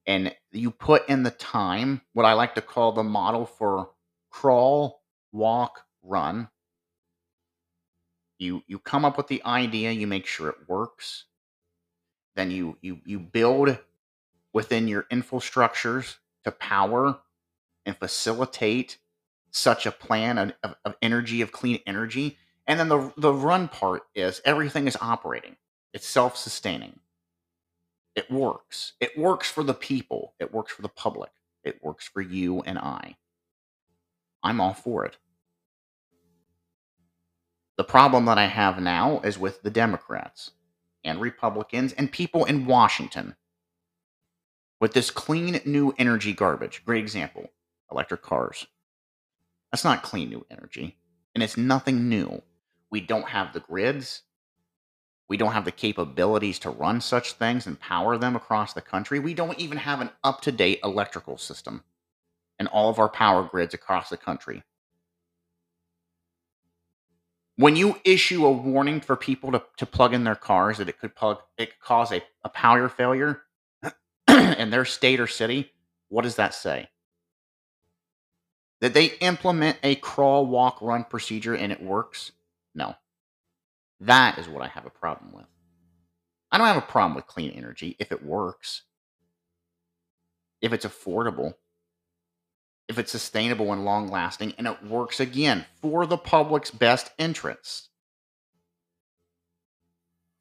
and 0.07 0.35
you 0.53 0.71
put 0.71 1.09
in 1.09 1.23
the 1.23 1.31
time, 1.31 2.03
what 2.12 2.27
I 2.27 2.35
like 2.35 2.55
to 2.57 2.62
call 2.62 2.93
the 2.93 3.03
model 3.03 3.47
for 3.47 3.91
crawl, 4.31 5.03
walk, 5.33 5.81
run, 6.03 6.49
you 8.39 8.62
you 8.66 8.79
come 8.79 9.05
up 9.05 9.16
with 9.16 9.29
the 9.29 9.43
idea 9.45 9.93
you 9.93 10.07
make 10.07 10.27
sure 10.27 10.49
it 10.49 10.69
works 10.69 11.25
then 12.37 12.51
you 12.51 12.77
you 12.83 13.01
you 13.05 13.19
build 13.19 13.79
within 14.53 14.89
your 14.89 15.05
infrastructures 15.05 16.16
to 16.45 16.51
power 16.53 17.19
and 17.87 17.97
facilitate 17.97 18.99
such 19.55 19.86
a 19.86 19.93
plan 19.93 20.39
of, 20.39 20.74
of, 20.85 20.97
energy 21.01 21.40
of 21.40 21.52
clean 21.52 21.78
energy. 21.86 22.36
And 22.66 22.81
then 22.81 22.89
the 22.89 23.12
the 23.16 23.32
run 23.32 23.68
part 23.68 24.02
is 24.14 24.40
everything 24.44 24.86
is 24.86 24.97
operating. 25.01 25.56
It's 25.93 26.06
self-sustaining. 26.06 26.98
It 28.16 28.31
works. 28.31 28.94
It 29.01 29.16
works 29.18 29.51
for 29.51 29.62
the 29.62 29.74
people. 29.74 30.35
It 30.40 30.52
works 30.52 30.72
for 30.72 30.82
the 30.82 30.89
public. 30.89 31.31
It 31.62 31.82
works 31.82 32.09
for 32.09 32.20
you 32.20 32.60
and 32.62 32.78
i. 32.78 33.16
I'm 34.43 34.60
all 34.60 34.74
for 34.74 35.05
it. 35.05 35.16
The 37.76 37.85
problem 37.85 38.26
that 38.26 38.39
I 38.39 38.47
have 38.47 38.81
now 38.81 39.20
is 39.20 39.39
with 39.39 39.62
the 39.62 39.70
Democrats 39.70 40.52
and 41.05 41.20
Republicans 41.20 41.93
and 41.93 42.10
people 42.10 42.44
in 42.44 42.66
Washington 42.66 43.36
with 44.81 44.93
this 44.93 45.10
clean 45.10 45.60
new 45.64 45.94
energy 45.98 46.32
garbage. 46.32 46.85
Great 46.85 47.02
example 47.02 47.51
electric 47.90 48.22
cars. 48.22 48.66
That's 49.74 49.82
not 49.82 50.05
clean 50.05 50.28
new 50.28 50.46
energy. 50.52 50.96
And 51.34 51.42
it's 51.42 51.56
nothing 51.56 52.09
new. 52.09 52.42
We 52.92 53.01
don't 53.01 53.30
have 53.30 53.52
the 53.52 53.59
grids. 53.59 54.22
We 55.28 55.36
don't 55.36 55.51
have 55.51 55.64
the 55.64 55.72
capabilities 55.72 56.60
to 56.60 56.70
run 56.70 57.01
such 57.01 57.32
things 57.32 57.66
and 57.66 57.80
power 57.80 58.16
them 58.16 58.36
across 58.36 58.72
the 58.72 58.80
country. 58.80 59.18
We 59.18 59.34
don't 59.34 59.59
even 59.59 59.78
have 59.78 60.01
an 60.01 60.10
up 60.22 60.42
to 60.42 60.52
date 60.52 60.78
electrical 60.84 61.38
system 61.38 61.82
in 62.60 62.68
all 62.68 62.88
of 62.88 63.01
our 63.01 63.09
power 63.09 63.42
grids 63.42 63.74
across 63.74 64.10
the 64.10 64.16
country. 64.16 64.62
When 67.56 67.74
you 67.74 67.96
issue 68.05 68.46
a 68.46 68.52
warning 68.52 69.01
for 69.01 69.16
people 69.16 69.51
to, 69.51 69.62
to 69.78 69.86
plug 69.86 70.14
in 70.14 70.22
their 70.22 70.36
cars 70.36 70.78
that 70.78 70.88
it 70.88 71.01
could 71.01 71.16
plug 71.16 71.38
it 71.59 71.70
could 71.70 71.80
cause 71.80 72.12
a, 72.12 72.22
a 72.44 72.48
power 72.48 72.88
failure 72.88 73.42
in 74.28 74.70
their 74.70 74.84
state 74.84 75.18
or 75.18 75.26
city, 75.26 75.72
what 76.10 76.22
does 76.22 76.36
that 76.36 76.55
say? 76.55 76.90
Did 78.85 78.93
they 78.93 79.06
implement 79.23 79.78
a 79.82 79.94
crawl, 79.94 80.44
walk, 80.44 80.82
run 80.82 81.05
procedure 81.05 81.55
and 81.55 81.73
it 81.73 81.82
works? 81.82 82.32
No. 82.74 82.94
That 84.01 84.39
is 84.39 84.47
what 84.47 84.62
I 84.62 84.69
have 84.69 84.85
a 84.85 84.90
problem 84.90 85.32
with. 85.32 85.47
I 86.52 86.59
don't 86.59 86.66
have 86.66 86.77
a 86.77 86.82
problem 86.82 87.15
with 87.15 87.27
clean 87.27 87.52
energy 87.52 87.97
if 87.98 88.12
it 88.12 88.23
works, 88.23 88.82
if 90.61 90.74
it's 90.74 90.85
affordable, 90.85 91.55
if 92.86 92.98
it's 92.98 93.11
sustainable 93.11 93.73
and 93.73 93.86
long 93.86 94.09
lasting, 94.09 94.52
and 94.59 94.66
it 94.66 94.85
works 94.85 95.19
again 95.19 95.65
for 95.81 96.05
the 96.05 96.19
public's 96.19 96.70
best 96.70 97.11
interests, 97.16 97.89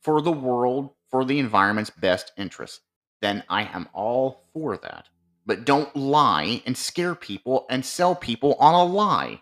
for 0.01 0.21
the 0.21 0.33
world, 0.33 0.89
for 1.09 1.23
the 1.23 1.39
environment's 1.39 1.91
best 1.91 2.33
interest, 2.37 2.81
then 3.21 3.45
I 3.47 3.63
am 3.63 3.87
all 3.93 4.49
for 4.51 4.75
that. 4.75 5.07
But 5.45 5.65
don't 5.65 5.93
lie 5.95 6.61
and 6.65 6.77
scare 6.77 7.15
people 7.15 7.65
and 7.69 7.85
sell 7.85 8.15
people 8.15 8.55
on 8.59 8.73
a 8.73 8.83
lie. 8.83 9.41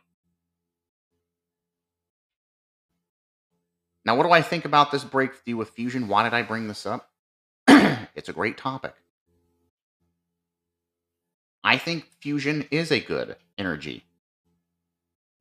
Now, 4.04 4.16
what 4.16 4.24
do 4.24 4.32
I 4.32 4.42
think 4.42 4.66
about 4.66 4.92
this 4.92 5.04
breakthrough 5.04 5.58
with 5.58 5.70
fusion? 5.70 6.08
Why 6.08 6.24
did 6.24 6.34
I 6.34 6.42
bring 6.42 6.68
this 6.68 6.86
up? 6.86 7.10
it's 7.68 8.30
a 8.30 8.34
great 8.34 8.58
topic. 8.58 8.96
I 11.64 11.78
think 11.78 12.10
fusion 12.20 12.68
is 12.72 12.92
a 12.92 13.00
good 13.00 13.36
energy, 13.58 14.04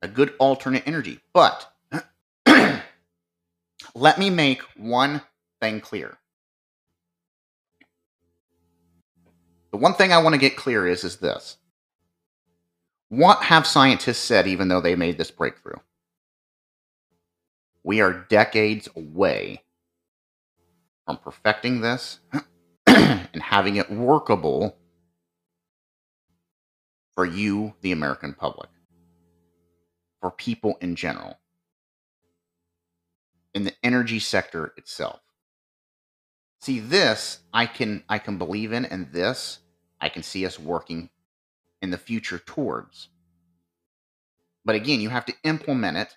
a 0.03 0.07
good 0.07 0.35
alternate 0.37 0.83
energy. 0.85 1.19
But 1.33 1.73
let 3.95 4.19
me 4.19 4.29
make 4.29 4.61
one 4.77 5.23
thing 5.59 5.81
clear. 5.81 6.19
The 9.71 9.77
one 9.77 9.93
thing 9.93 10.11
I 10.11 10.21
want 10.21 10.33
to 10.33 10.39
get 10.39 10.57
clear 10.57 10.85
is 10.87 11.03
is 11.03 11.17
this. 11.17 11.57
What 13.09 13.43
have 13.43 13.67
scientists 13.67 14.19
said 14.19 14.47
even 14.47 14.67
though 14.67 14.81
they 14.81 14.95
made 14.95 15.17
this 15.17 15.31
breakthrough? 15.31 15.79
We 17.83 18.01
are 18.01 18.25
decades 18.29 18.87
away 18.95 19.63
from 21.05 21.17
perfecting 21.17 21.81
this 21.81 22.19
and 22.87 23.41
having 23.41 23.77
it 23.77 23.89
workable 23.89 24.77
for 27.15 27.25
you, 27.25 27.73
the 27.81 27.91
American 27.91 28.33
public, 28.33 28.69
for 30.21 30.31
people 30.31 30.77
in 30.81 30.95
general, 30.95 31.39
in 33.53 33.63
the 33.63 33.73
energy 33.83 34.19
sector 34.19 34.73
itself. 34.77 35.20
See, 36.61 36.79
this 36.79 37.39
I 37.51 37.65
can 37.65 38.03
I 38.07 38.19
can 38.19 38.37
believe 38.37 38.71
in, 38.71 38.85
and 38.85 39.11
this 39.11 39.59
I 39.99 40.09
can 40.09 40.21
see 40.21 40.45
us 40.45 40.59
working 40.59 41.09
in 41.81 41.89
the 41.89 41.97
future 41.97 42.37
towards. 42.37 43.09
But 44.63 44.75
again, 44.75 45.01
you 45.01 45.09
have 45.09 45.25
to 45.25 45.33
implement 45.43 45.97
it 45.97 46.15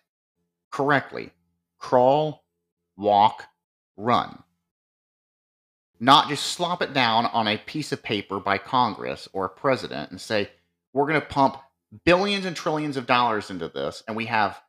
correctly. 0.71 1.31
Crawl, 1.79 2.45
walk, 2.97 3.45
run. 3.97 4.43
Not 5.99 6.29
just 6.29 6.45
slop 6.49 6.83
it 6.83 6.93
down 6.93 7.25
on 7.27 7.49
a 7.49 7.57
piece 7.57 7.93
of 7.93 8.03
paper 8.03 8.39
by 8.39 8.59
Congress 8.59 9.27
or 9.33 9.47
a 9.47 9.51
president 9.51 10.11
and 10.11 10.21
say, 10.21 10.51
we're 10.93 11.07
going 11.07 11.21
to 11.21 11.27
pump 11.27 11.57
billions 12.05 12.45
and 12.45 12.55
trillions 12.55 12.99
of 12.99 13.07
dollars 13.07 13.49
into 13.49 13.69
this, 13.69 14.03
and 14.07 14.17
we 14.17 14.27
have 14.27 14.61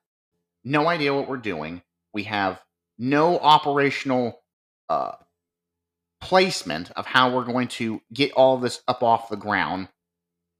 no 0.63 0.87
idea 0.87 1.13
what 1.13 1.27
we're 1.27 1.35
doing. 1.37 1.81
We 2.13 2.23
have 2.23 2.61
no 2.97 3.39
operational 3.39 4.41
uh, 4.87 5.13
placement 6.25 6.89
of 6.95 7.05
how 7.05 7.31
we're 7.31 7.45
going 7.45 7.67
to 7.67 8.01
get 8.11 8.31
all 8.31 8.57
this 8.57 8.81
up 8.87 9.03
off 9.03 9.29
the 9.29 9.35
ground 9.35 9.89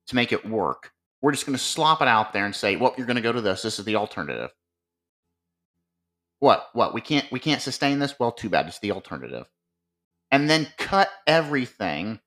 to 0.08 0.16
make 0.16 0.32
it 0.32 0.46
work. 0.48 0.92
We're 1.24 1.32
just 1.32 1.48
going 1.48 1.58
to 1.58 1.64
slop 1.64 2.04
it 2.04 2.08
out 2.08 2.34
there 2.34 2.46
and 2.46 2.56
say, 2.56 2.76
"Well, 2.76 2.94
you're 2.98 3.08
going 3.08 3.16
to 3.16 3.22
go 3.22 3.32
to 3.32 3.42
this. 3.42 3.64
This 3.64 3.80
is 3.80 3.86
the 3.86 3.96
alternative." 3.96 4.52
What? 6.38 6.70
What? 6.74 6.94
We 6.94 7.02
can't 7.02 7.26
we 7.32 7.40
can't 7.40 7.64
sustain 7.64 7.98
this? 7.98 8.14
Well, 8.20 8.32
too 8.32 8.50
bad. 8.50 8.68
It's 8.68 8.78
the 8.78 8.92
alternative. 8.92 9.48
And 10.30 10.48
then 10.48 10.68
cut 10.78 11.10
everything 11.26 12.20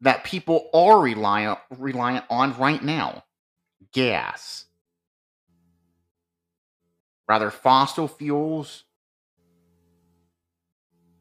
that 0.00 0.24
people 0.24 0.68
are 0.74 0.98
reliant 0.98 1.60
reliant 1.70 2.24
on 2.30 2.58
right 2.58 2.82
now. 2.82 3.22
Gas. 3.92 4.64
Rather 7.28 7.52
fossil 7.52 8.08
fuels, 8.08 8.85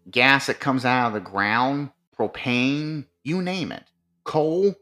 gas 0.09 0.47
that 0.47 0.59
comes 0.59 0.85
out 0.85 1.07
of 1.07 1.13
the 1.13 1.19
ground, 1.19 1.91
propane, 2.17 3.05
you 3.23 3.41
name 3.41 3.71
it, 3.71 3.83
coal. 4.23 4.75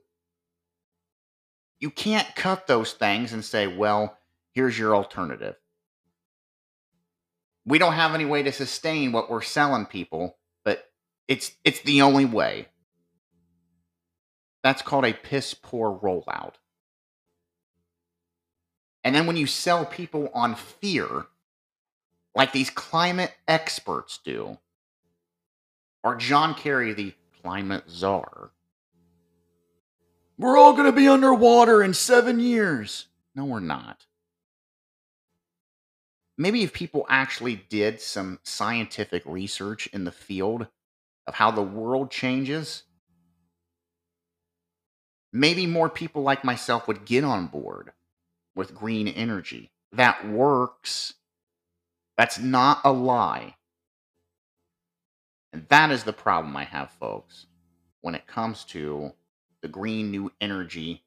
You 1.79 1.89
can't 1.89 2.35
cut 2.35 2.67
those 2.67 2.93
things 2.93 3.33
and 3.33 3.43
say, 3.43 3.67
well, 3.67 4.17
here's 4.53 4.77
your 4.77 4.95
alternative. 4.95 5.55
We 7.65 7.77
don't 7.77 7.93
have 7.93 8.13
any 8.13 8.25
way 8.25 8.43
to 8.43 8.51
sustain 8.51 9.11
what 9.11 9.29
we're 9.29 9.41
selling 9.41 9.85
people, 9.85 10.37
but 10.65 10.91
it's 11.27 11.51
it's 11.63 11.81
the 11.81 12.01
only 12.01 12.25
way. 12.25 12.67
That's 14.63 14.81
called 14.81 15.05
a 15.05 15.13
piss 15.13 15.53
poor 15.53 15.97
rollout. 16.01 16.55
And 19.03 19.13
then 19.13 19.25
when 19.25 19.35
you 19.37 19.47
sell 19.47 19.85
people 19.85 20.29
on 20.33 20.55
fear, 20.55 21.25
like 22.35 22.53
these 22.53 22.69
climate 22.69 23.33
experts 23.47 24.19
do, 24.23 24.57
or 26.03 26.15
John 26.15 26.53
Kerry, 26.55 26.93
the 26.93 27.13
climate 27.41 27.85
czar, 27.89 28.51
we're 30.38 30.57
all 30.57 30.73
going 30.73 30.85
to 30.85 30.91
be 30.91 31.07
underwater 31.07 31.84
in 31.84 31.93
seven 31.93 32.39
years. 32.39 33.07
No, 33.35 33.45
we're 33.45 33.59
not. 33.59 34.05
Maybe 36.38 36.63
if 36.63 36.73
people 36.73 37.05
actually 37.09 37.63
did 37.69 38.01
some 38.01 38.39
scientific 38.43 39.23
research 39.25 39.88
in 39.93 40.03
the 40.03 40.11
field 40.11 40.67
of 41.27 41.35
how 41.35 41.51
the 41.51 41.61
world 41.61 42.09
changes, 42.09 42.84
maybe 45.31 45.67
more 45.67 45.89
people 45.89 46.23
like 46.23 46.43
myself 46.43 46.88
would 46.88 47.05
get 47.05 47.23
on 47.23 47.47
board 47.47 47.91
with 48.55 48.75
green 48.75 49.07
energy. 49.07 49.71
That 49.91 50.27
works. 50.27 51.13
That's 52.17 52.39
not 52.39 52.81
a 52.84 52.91
lie. 52.91 53.55
And 55.53 55.67
that 55.69 55.91
is 55.91 56.03
the 56.03 56.13
problem 56.13 56.57
I 56.57 56.63
have, 56.65 56.89
folks, 56.89 57.45
when 58.01 58.15
it 58.15 58.27
comes 58.27 58.65
to 58.65 59.13
the 59.61 59.67
green 59.67 60.11
new 60.11 60.31
energy 60.41 61.03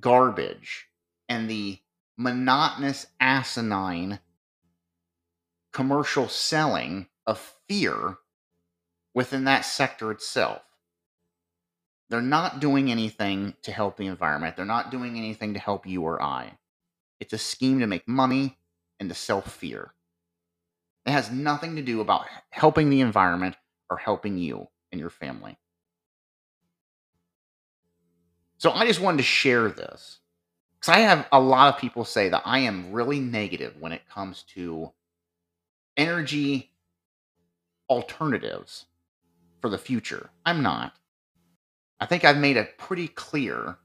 garbage 0.00 0.88
and 1.28 1.50
the 1.50 1.78
monotonous, 2.16 3.06
asinine 3.20 4.20
commercial 5.72 6.28
selling 6.28 7.08
of 7.26 7.56
fear 7.68 8.18
within 9.14 9.44
that 9.44 9.62
sector 9.62 10.10
itself. 10.10 10.62
They're 12.08 12.20
not 12.20 12.60
doing 12.60 12.90
anything 12.90 13.54
to 13.62 13.72
help 13.72 13.96
the 13.96 14.06
environment. 14.06 14.56
They're 14.56 14.64
not 14.64 14.90
doing 14.90 15.16
anything 15.16 15.54
to 15.54 15.60
help 15.60 15.86
you 15.86 16.02
or 16.02 16.22
I. 16.22 16.58
It's 17.20 17.32
a 17.32 17.38
scheme 17.38 17.80
to 17.80 17.86
make 17.86 18.06
money 18.06 18.58
and 19.00 19.08
to 19.08 19.14
sell 19.14 19.40
fear. 19.40 19.92
It 21.04 21.10
has 21.10 21.30
nothing 21.30 21.76
to 21.76 21.82
do 21.82 22.00
about 22.00 22.26
helping 22.50 22.90
the 22.90 23.00
environment 23.00 23.56
or 23.90 23.96
helping 23.96 24.38
you 24.38 24.68
and 24.92 25.00
your 25.00 25.10
family. 25.10 25.58
So 28.58 28.70
I 28.70 28.86
just 28.86 29.00
wanted 29.00 29.16
to 29.16 29.24
share 29.24 29.68
this 29.68 30.20
because 30.78 30.94
I 30.94 31.00
have 31.00 31.26
a 31.32 31.40
lot 31.40 31.74
of 31.74 31.80
people 31.80 32.04
say 32.04 32.28
that 32.28 32.42
I 32.44 32.60
am 32.60 32.92
really 32.92 33.18
negative 33.18 33.74
when 33.80 33.92
it 33.92 34.08
comes 34.08 34.44
to 34.54 34.92
energy 35.96 36.70
alternatives 37.90 38.86
for 39.60 39.68
the 39.68 39.78
future. 39.78 40.30
I'm 40.46 40.62
not. 40.62 40.94
I 42.00 42.06
think 42.06 42.24
I've 42.24 42.38
made 42.38 42.56
it 42.56 42.78
pretty 42.78 43.08
clear 43.08 43.76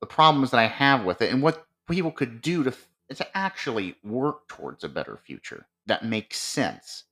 the 0.00 0.06
problems 0.06 0.50
that 0.50 0.60
I 0.60 0.66
have 0.66 1.04
with 1.04 1.20
it 1.20 1.32
and 1.32 1.42
what 1.42 1.66
people 1.88 2.10
could 2.10 2.40
do 2.40 2.64
to, 2.64 2.74
to 3.14 3.36
actually 3.36 3.96
work 4.02 4.48
towards 4.48 4.84
a 4.84 4.88
better 4.88 5.18
future 5.24 5.66
that 5.86 6.04
makes 6.04 6.38
sense, 6.38 7.04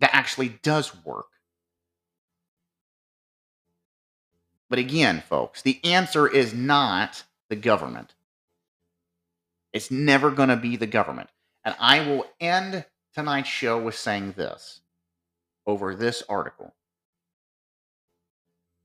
that 0.00 0.14
actually 0.14 0.48
does 0.62 0.92
work. 1.04 1.26
But 4.68 4.78
again, 4.78 5.22
folks, 5.28 5.60
the 5.62 5.80
answer 5.84 6.26
is 6.26 6.54
not 6.54 7.24
the 7.50 7.56
government. 7.56 8.14
It's 9.72 9.90
never 9.90 10.30
going 10.30 10.48
to 10.48 10.56
be 10.56 10.76
the 10.76 10.86
government. 10.86 11.28
And 11.64 11.74
I 11.78 12.00
will 12.06 12.24
end 12.40 12.84
tonight's 13.14 13.48
show 13.48 13.80
with 13.80 13.94
saying 13.94 14.32
this 14.32 14.80
over 15.66 15.94
this 15.94 16.22
article. 16.28 16.74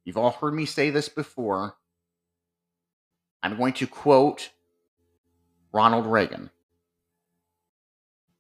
You've 0.06 0.18
all 0.18 0.32
heard 0.32 0.54
me 0.54 0.66
say 0.66 0.90
this 0.90 1.10
before. 1.10 1.76
I'm 3.44 3.58
going 3.58 3.74
to 3.74 3.88
quote 3.88 4.50
Ronald 5.74 6.06
Reagan 6.06 6.50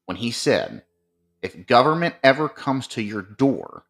when 0.08 0.18
he 0.18 0.32
said, 0.32 0.82
If 1.44 1.68
government 1.68 2.16
ever 2.24 2.50
comes 2.50 2.88
to 2.88 3.02
your 3.02 3.22
door 3.22 3.84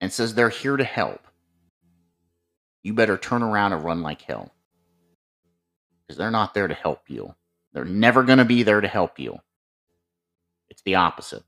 and 0.00 0.12
says 0.12 0.34
they're 0.34 0.48
here 0.48 0.76
to 0.76 0.84
help, 0.84 1.20
you 2.82 2.94
better 2.94 3.18
turn 3.18 3.42
around 3.42 3.74
and 3.74 3.84
run 3.84 4.02
like 4.02 4.22
hell. 4.22 4.52
Because 6.02 6.18
they're 6.18 6.30
not 6.30 6.54
there 6.54 6.68
to 6.68 6.74
help 6.74 7.02
you. 7.08 7.34
They're 7.72 7.84
never 7.84 8.22
going 8.22 8.38
to 8.38 8.44
be 8.44 8.62
there 8.62 8.80
to 8.80 8.88
help 8.88 9.18
you. 9.18 9.38
It's 10.70 10.82
the 10.82 10.94
opposite. 10.94 11.42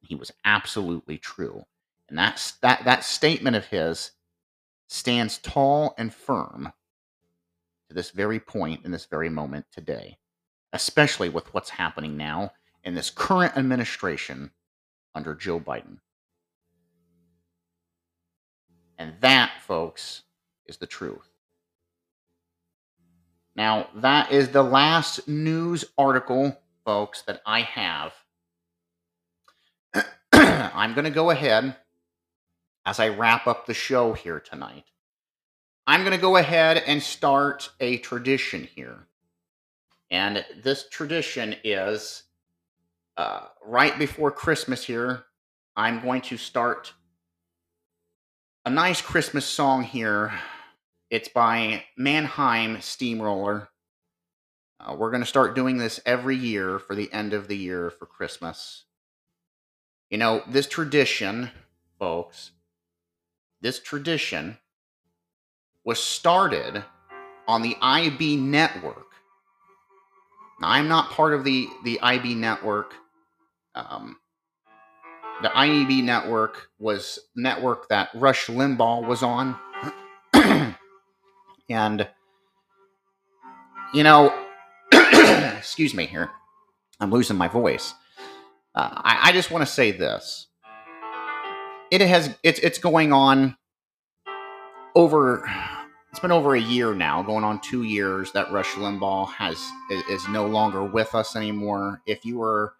He 0.00 0.14
was 0.14 0.30
absolutely 0.44 1.18
true. 1.18 1.64
And 2.08 2.16
that's, 2.16 2.52
that, 2.62 2.84
that 2.84 3.04
statement 3.04 3.56
of 3.56 3.66
his 3.66 4.12
stands 4.88 5.38
tall 5.38 5.94
and 5.98 6.14
firm 6.14 6.72
to 7.88 7.94
this 7.94 8.10
very 8.10 8.38
point 8.38 8.84
in 8.84 8.92
this 8.92 9.06
very 9.06 9.28
moment 9.28 9.66
today, 9.72 10.18
especially 10.72 11.28
with 11.28 11.52
what's 11.52 11.70
happening 11.70 12.16
now 12.16 12.52
in 12.84 12.94
this 12.94 13.10
current 13.10 13.56
administration 13.56 14.50
under 15.14 15.34
Joe 15.34 15.60
Biden. 15.60 15.98
And 18.98 19.14
that, 19.20 19.52
folks, 19.66 20.22
is 20.66 20.76
the 20.76 20.86
truth. 20.86 21.28
Now, 23.56 23.88
that 23.96 24.30
is 24.30 24.50
the 24.50 24.62
last 24.62 25.26
news 25.26 25.84
article, 25.98 26.58
folks, 26.84 27.22
that 27.22 27.42
I 27.44 27.62
have. 27.62 28.12
I'm 30.32 30.94
going 30.94 31.04
to 31.04 31.10
go 31.10 31.30
ahead 31.30 31.76
as 32.86 33.00
I 33.00 33.08
wrap 33.08 33.46
up 33.46 33.66
the 33.66 33.74
show 33.74 34.12
here 34.12 34.40
tonight. 34.40 34.84
I'm 35.86 36.02
going 36.02 36.12
to 36.16 36.18
go 36.18 36.36
ahead 36.36 36.82
and 36.86 37.02
start 37.02 37.70
a 37.80 37.98
tradition 37.98 38.68
here. 38.74 39.06
And 40.10 40.44
this 40.62 40.88
tradition 40.88 41.56
is 41.62 42.24
uh, 43.16 43.46
right 43.64 43.98
before 43.98 44.30
Christmas 44.30 44.84
here, 44.84 45.24
I'm 45.76 46.00
going 46.02 46.22
to 46.22 46.36
start 46.36 46.92
a 48.64 48.70
nice 48.70 49.00
Christmas 49.00 49.46
song 49.46 49.82
here. 49.82 50.32
It's 51.10 51.28
by 51.28 51.84
Mannheim 51.96 52.80
Steamroller. 52.80 53.68
Uh, 54.80 54.94
we're 54.94 55.10
going 55.10 55.22
to 55.22 55.28
start 55.28 55.54
doing 55.54 55.78
this 55.78 56.00
every 56.04 56.36
year 56.36 56.78
for 56.78 56.94
the 56.94 57.12
end 57.12 57.32
of 57.32 57.48
the 57.48 57.56
year 57.56 57.90
for 57.90 58.06
Christmas. 58.06 58.84
You 60.10 60.18
know, 60.18 60.42
this 60.48 60.66
tradition, 60.66 61.50
folks, 61.98 62.50
this 63.60 63.80
tradition 63.80 64.58
was 65.84 66.02
started 66.02 66.84
on 67.46 67.62
the 67.62 67.76
EIB 67.76 68.38
network. 68.38 69.09
I'm 70.62 70.88
not 70.88 71.10
part 71.10 71.34
of 71.34 71.44
the, 71.44 71.68
the 71.84 71.98
EIB 72.02 72.36
network. 72.36 72.94
Um, 73.74 74.16
the 75.42 75.48
EIB 75.48 76.02
network 76.04 76.68
was 76.78 77.18
network 77.34 77.88
that 77.88 78.10
Rush 78.14 78.46
Limbaugh 78.46 79.06
was 79.06 79.22
on. 79.22 79.56
and, 81.70 82.08
you 83.94 84.02
know, 84.02 84.34
excuse 84.92 85.94
me 85.94 86.06
here. 86.06 86.30
I'm 87.00 87.10
losing 87.10 87.38
my 87.38 87.48
voice. 87.48 87.94
Uh, 88.74 88.90
I, 88.92 89.28
I 89.28 89.32
just 89.32 89.50
want 89.50 89.66
to 89.66 89.72
say 89.72 89.90
this. 89.90 90.46
It 91.90 92.02
has 92.02 92.36
it's 92.44 92.60
it's 92.60 92.78
going 92.78 93.12
on 93.12 93.56
over 94.94 95.48
it's 96.10 96.20
been 96.20 96.32
over 96.32 96.54
a 96.54 96.60
year 96.60 96.94
now, 96.94 97.22
going 97.22 97.44
on 97.44 97.60
two 97.60 97.84
years 97.84 98.32
that 98.32 98.50
Rush 98.50 98.72
Limbaugh 98.74 99.28
has 99.28 99.56
is, 99.90 100.02
is 100.10 100.28
no 100.28 100.46
longer 100.46 100.82
with 100.84 101.14
us 101.14 101.36
anymore. 101.36 102.02
If 102.04 102.24
you 102.24 102.38
were 102.38 102.74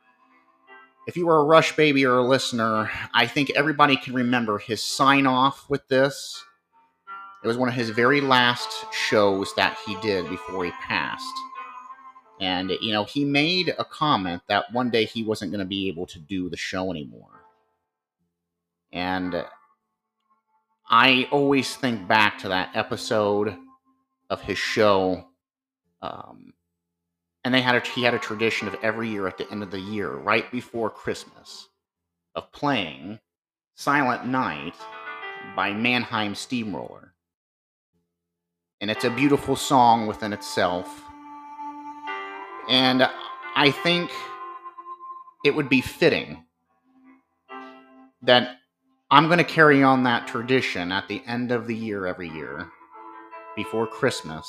if 1.06 1.16
you 1.16 1.26
were 1.26 1.38
a 1.38 1.44
Rush 1.44 1.74
baby 1.76 2.04
or 2.04 2.16
a 2.16 2.22
listener, 2.22 2.90
I 3.14 3.26
think 3.26 3.50
everybody 3.50 3.96
can 3.96 4.14
remember 4.14 4.58
his 4.58 4.82
sign 4.82 5.26
off 5.26 5.68
with 5.68 5.86
this. 5.88 6.42
It 7.42 7.48
was 7.48 7.56
one 7.56 7.68
of 7.68 7.74
his 7.74 7.90
very 7.90 8.20
last 8.20 8.68
shows 8.92 9.54
that 9.54 9.78
he 9.86 9.96
did 10.00 10.28
before 10.28 10.64
he 10.64 10.72
passed. 10.72 11.24
And, 12.40 12.70
you 12.82 12.92
know, 12.92 13.04
he 13.04 13.24
made 13.24 13.74
a 13.78 13.84
comment 13.84 14.42
that 14.48 14.72
one 14.72 14.90
day 14.90 15.04
he 15.04 15.22
wasn't 15.22 15.52
going 15.52 15.60
to 15.60 15.66
be 15.66 15.88
able 15.88 16.06
to 16.06 16.18
do 16.18 16.48
the 16.48 16.56
show 16.56 16.90
anymore. 16.90 17.44
And 18.92 19.44
I 20.90 21.28
always 21.30 21.76
think 21.76 22.08
back 22.08 22.38
to 22.40 22.48
that 22.48 22.70
episode 22.74 23.56
of 24.28 24.42
his 24.42 24.58
show 24.58 25.24
um, 26.02 26.54
and 27.44 27.54
they 27.54 27.62
had 27.62 27.76
a, 27.76 27.80
he 27.80 28.02
had 28.02 28.14
a 28.14 28.18
tradition 28.18 28.68
of 28.68 28.76
every 28.82 29.08
year 29.08 29.26
at 29.26 29.38
the 29.38 29.50
end 29.50 29.62
of 29.62 29.70
the 29.70 29.80
year, 29.80 30.10
right 30.10 30.50
before 30.50 30.90
Christmas, 30.90 31.68
of 32.34 32.52
playing 32.52 33.18
Silent 33.76 34.26
Night 34.26 34.74
by 35.56 35.72
Mannheim 35.72 36.34
Steamroller. 36.34 37.14
And 38.80 38.90
it's 38.90 39.04
a 39.04 39.10
beautiful 39.10 39.56
song 39.56 40.06
within 40.06 40.32
itself. 40.32 41.02
And 42.68 43.08
I 43.56 43.70
think 43.70 44.10
it 45.44 45.54
would 45.54 45.68
be 45.68 45.80
fitting 45.80 46.44
that 48.22 48.59
I'm 49.12 49.26
going 49.26 49.38
to 49.38 49.44
carry 49.44 49.82
on 49.82 50.04
that 50.04 50.28
tradition 50.28 50.92
at 50.92 51.08
the 51.08 51.20
end 51.26 51.50
of 51.50 51.66
the 51.66 51.74
year 51.74 52.06
every 52.06 52.28
year, 52.28 52.68
before 53.56 53.88
Christmas, 53.88 54.48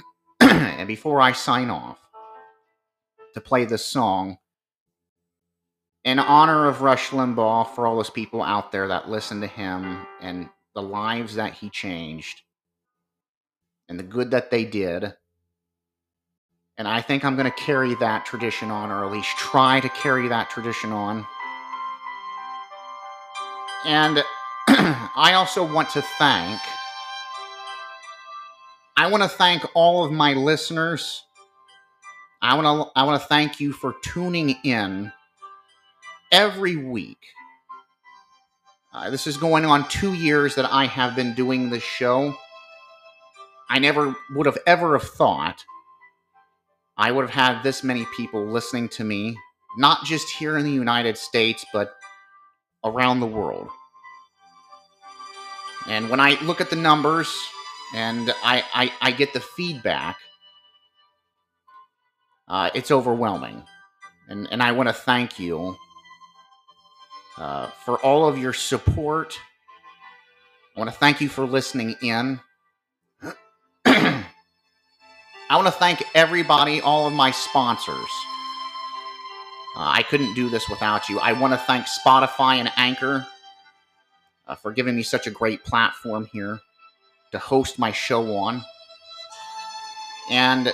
and 0.40 0.88
before 0.88 1.20
I 1.20 1.32
sign 1.32 1.68
off 1.68 1.98
to 3.34 3.40
play 3.40 3.66
this 3.66 3.84
song 3.84 4.38
in 6.04 6.18
honor 6.18 6.66
of 6.66 6.80
Rush 6.80 7.10
Limbaugh 7.10 7.74
for 7.74 7.86
all 7.86 7.96
those 7.96 8.08
people 8.08 8.42
out 8.42 8.72
there 8.72 8.88
that 8.88 9.10
listen 9.10 9.42
to 9.42 9.46
him 9.46 10.06
and 10.22 10.48
the 10.74 10.80
lives 10.80 11.34
that 11.34 11.52
he 11.52 11.68
changed 11.68 12.40
and 13.90 13.98
the 13.98 14.04
good 14.04 14.30
that 14.30 14.50
they 14.50 14.64
did. 14.64 15.12
And 16.78 16.88
I 16.88 17.02
think 17.02 17.26
I'm 17.26 17.36
going 17.36 17.50
to 17.50 17.62
carry 17.62 17.94
that 17.96 18.24
tradition 18.24 18.70
on, 18.70 18.90
or 18.90 19.04
at 19.04 19.12
least 19.12 19.36
try 19.36 19.80
to 19.80 19.88
carry 19.90 20.28
that 20.28 20.48
tradition 20.48 20.92
on. 20.92 21.26
And 23.84 24.22
I 24.68 25.32
also 25.34 25.64
want 25.72 25.90
to 25.90 26.02
thank. 26.02 26.60
I 28.96 29.08
want 29.08 29.22
to 29.22 29.28
thank 29.28 29.64
all 29.74 30.04
of 30.04 30.12
my 30.12 30.34
listeners 30.34 31.22
I 32.40 32.54
want 32.54 32.66
to 32.66 32.92
I 32.94 33.02
want 33.04 33.20
to 33.20 33.26
thank 33.28 33.58
you 33.58 33.72
for 33.72 33.94
tuning 34.02 34.50
in 34.62 35.12
every 36.30 36.76
week. 36.76 37.18
Uh, 38.92 39.10
this 39.10 39.26
is 39.26 39.36
going 39.36 39.64
on 39.64 39.88
two 39.88 40.14
years 40.14 40.54
that 40.54 40.70
I 40.72 40.86
have 40.86 41.16
been 41.16 41.34
doing 41.34 41.68
this 41.68 41.82
show. 41.82 42.36
I 43.68 43.78
never 43.80 44.14
would 44.34 44.46
have 44.46 44.58
ever 44.66 44.96
have 44.96 45.08
thought 45.08 45.64
I 46.96 47.10
would 47.10 47.28
have 47.28 47.54
had 47.54 47.62
this 47.62 47.82
many 47.82 48.06
people 48.16 48.46
listening 48.46 48.88
to 48.90 49.04
me, 49.04 49.36
not 49.76 50.04
just 50.04 50.30
here 50.30 50.58
in 50.58 50.64
the 50.64 50.70
United 50.70 51.18
States, 51.18 51.66
but 51.72 51.94
around 52.88 53.20
the 53.20 53.26
world. 53.26 53.68
And 55.86 56.10
when 56.10 56.20
I 56.20 56.40
look 56.42 56.60
at 56.60 56.70
the 56.70 56.76
numbers 56.76 57.34
and 57.94 58.30
I, 58.42 58.64
I, 58.74 58.92
I 59.00 59.10
get 59.10 59.32
the 59.32 59.40
feedback, 59.40 60.18
uh, 62.46 62.70
it's 62.74 62.90
overwhelming. 62.90 63.62
And, 64.28 64.48
and 64.50 64.62
I 64.62 64.72
want 64.72 64.88
to 64.88 64.92
thank 64.92 65.38
you 65.38 65.76
uh, 67.38 67.68
for 67.84 67.98
all 67.98 68.28
of 68.28 68.38
your 68.38 68.52
support. 68.52 69.38
I 70.76 70.80
want 70.80 70.90
to 70.90 70.96
thank 70.96 71.20
you 71.20 71.28
for 71.28 71.46
listening 71.46 71.96
in. 72.02 72.40
I 73.86 74.24
want 75.50 75.66
to 75.66 75.72
thank 75.72 76.02
everybody, 76.14 76.80
all 76.80 77.06
of 77.06 77.12
my 77.14 77.30
sponsors. 77.30 78.10
Uh, 79.78 79.92
I 79.94 80.02
couldn't 80.02 80.34
do 80.34 80.50
this 80.50 80.68
without 80.68 81.08
you. 81.08 81.20
I 81.20 81.32
want 81.34 81.52
to 81.52 81.56
thank 81.56 81.86
Spotify 81.86 82.56
and 82.56 82.72
Anchor 82.76 83.24
uh, 84.48 84.56
for 84.56 84.72
giving 84.72 84.96
me 84.96 85.04
such 85.04 85.28
a 85.28 85.30
great 85.30 85.64
platform 85.64 86.28
here 86.32 86.58
to 87.30 87.38
host 87.38 87.78
my 87.78 87.92
show 87.92 88.36
on. 88.36 88.64
And 90.32 90.72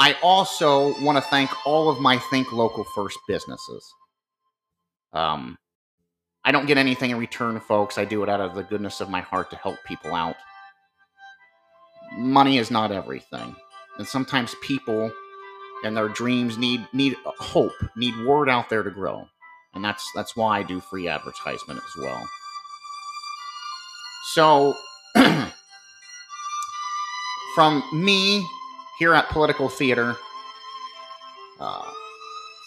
I 0.00 0.16
also 0.20 1.00
want 1.00 1.16
to 1.16 1.22
thank 1.22 1.48
all 1.64 1.88
of 1.88 2.00
my 2.00 2.18
Think 2.18 2.52
Local 2.52 2.82
First 2.82 3.18
businesses. 3.28 3.88
Um, 5.12 5.56
I 6.44 6.50
don't 6.50 6.66
get 6.66 6.78
anything 6.78 7.10
in 7.10 7.18
return, 7.18 7.60
folks. 7.60 7.98
I 7.98 8.04
do 8.04 8.24
it 8.24 8.28
out 8.28 8.40
of 8.40 8.56
the 8.56 8.64
goodness 8.64 9.00
of 9.00 9.10
my 9.10 9.20
heart 9.20 9.50
to 9.50 9.56
help 9.56 9.76
people 9.86 10.12
out. 10.12 10.36
Money 12.18 12.58
is 12.58 12.70
not 12.70 12.90
everything. 12.90 13.54
And 13.98 14.08
sometimes 14.08 14.56
people 14.60 15.12
and 15.84 15.96
their 15.96 16.08
dreams 16.08 16.58
need 16.58 16.86
need 16.92 17.16
hope, 17.24 17.72
need 17.96 18.14
word 18.24 18.48
out 18.48 18.68
there 18.68 18.82
to 18.82 18.90
grow. 18.90 19.28
And 19.74 19.84
that's 19.84 20.10
that's 20.14 20.36
why 20.36 20.58
I 20.58 20.62
do 20.62 20.80
free 20.80 21.08
advertisement 21.08 21.80
as 21.80 22.02
well. 22.02 22.28
So 24.34 24.74
from 27.54 27.82
me 27.92 28.46
here 28.98 29.14
at 29.14 29.28
Political 29.28 29.68
Theater, 29.68 30.16
uh, 31.60 31.90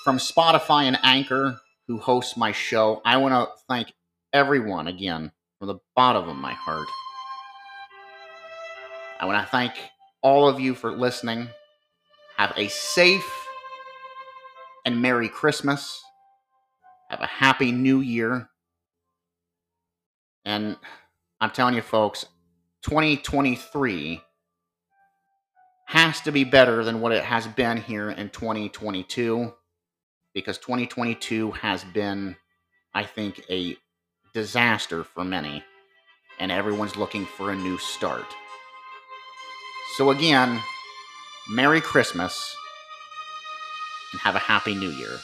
from 0.04 0.18
Spotify 0.18 0.84
and 0.84 0.98
Anchor, 1.04 1.60
who 1.88 1.98
hosts 1.98 2.38
my 2.38 2.52
show, 2.52 3.02
I 3.04 3.18
want 3.18 3.34
to 3.34 3.48
thank 3.68 3.94
everyone 4.32 4.88
again 4.88 5.32
from 5.58 5.68
the 5.68 5.80
bottom 5.96 6.30
of 6.30 6.36
my 6.36 6.54
heart. 6.54 6.88
I 9.20 9.26
want 9.26 9.44
to 9.44 9.52
thank 9.52 9.74
all 10.22 10.48
of 10.48 10.60
you 10.60 10.74
for 10.76 10.92
listening. 10.92 11.50
Have 12.40 12.54
a 12.56 12.70
safe 12.70 13.30
and 14.86 15.02
Merry 15.02 15.28
Christmas. 15.28 16.02
Have 17.10 17.20
a 17.20 17.26
happy 17.26 17.74
new 17.74 18.00
year. 18.00 18.48
And 20.46 20.78
I'm 21.42 21.50
telling 21.52 21.76
you, 21.76 21.82
folks, 21.82 22.28
2023 22.84 24.22
has 25.88 26.22
to 26.22 26.32
be 26.32 26.46
better 26.46 26.82
than 26.86 27.02
what 27.02 27.12
it 27.12 27.26
has 27.26 27.46
been 27.46 27.76
here 27.76 28.10
in 28.10 28.30
2022 28.30 29.54
because 30.34 30.58
2022 30.60 31.52
has 31.52 31.84
been, 31.84 32.38
I 32.94 33.04
think, 33.04 33.44
a 33.50 33.76
disaster 34.34 35.04
for 35.04 35.26
many, 35.26 35.62
and 36.40 36.54
everyone's 36.54 36.96
looking 36.96 37.26
for 37.26 37.52
a 37.52 37.56
new 37.58 37.78
start. 37.78 38.34
So, 39.98 40.12
again, 40.12 40.62
Merry 41.52 41.82
Christmas 41.82 42.56
and 44.12 44.22
have 44.22 44.36
a 44.36 44.40
Happy 44.40 44.76
New 44.76 44.92
Year. 44.92 45.20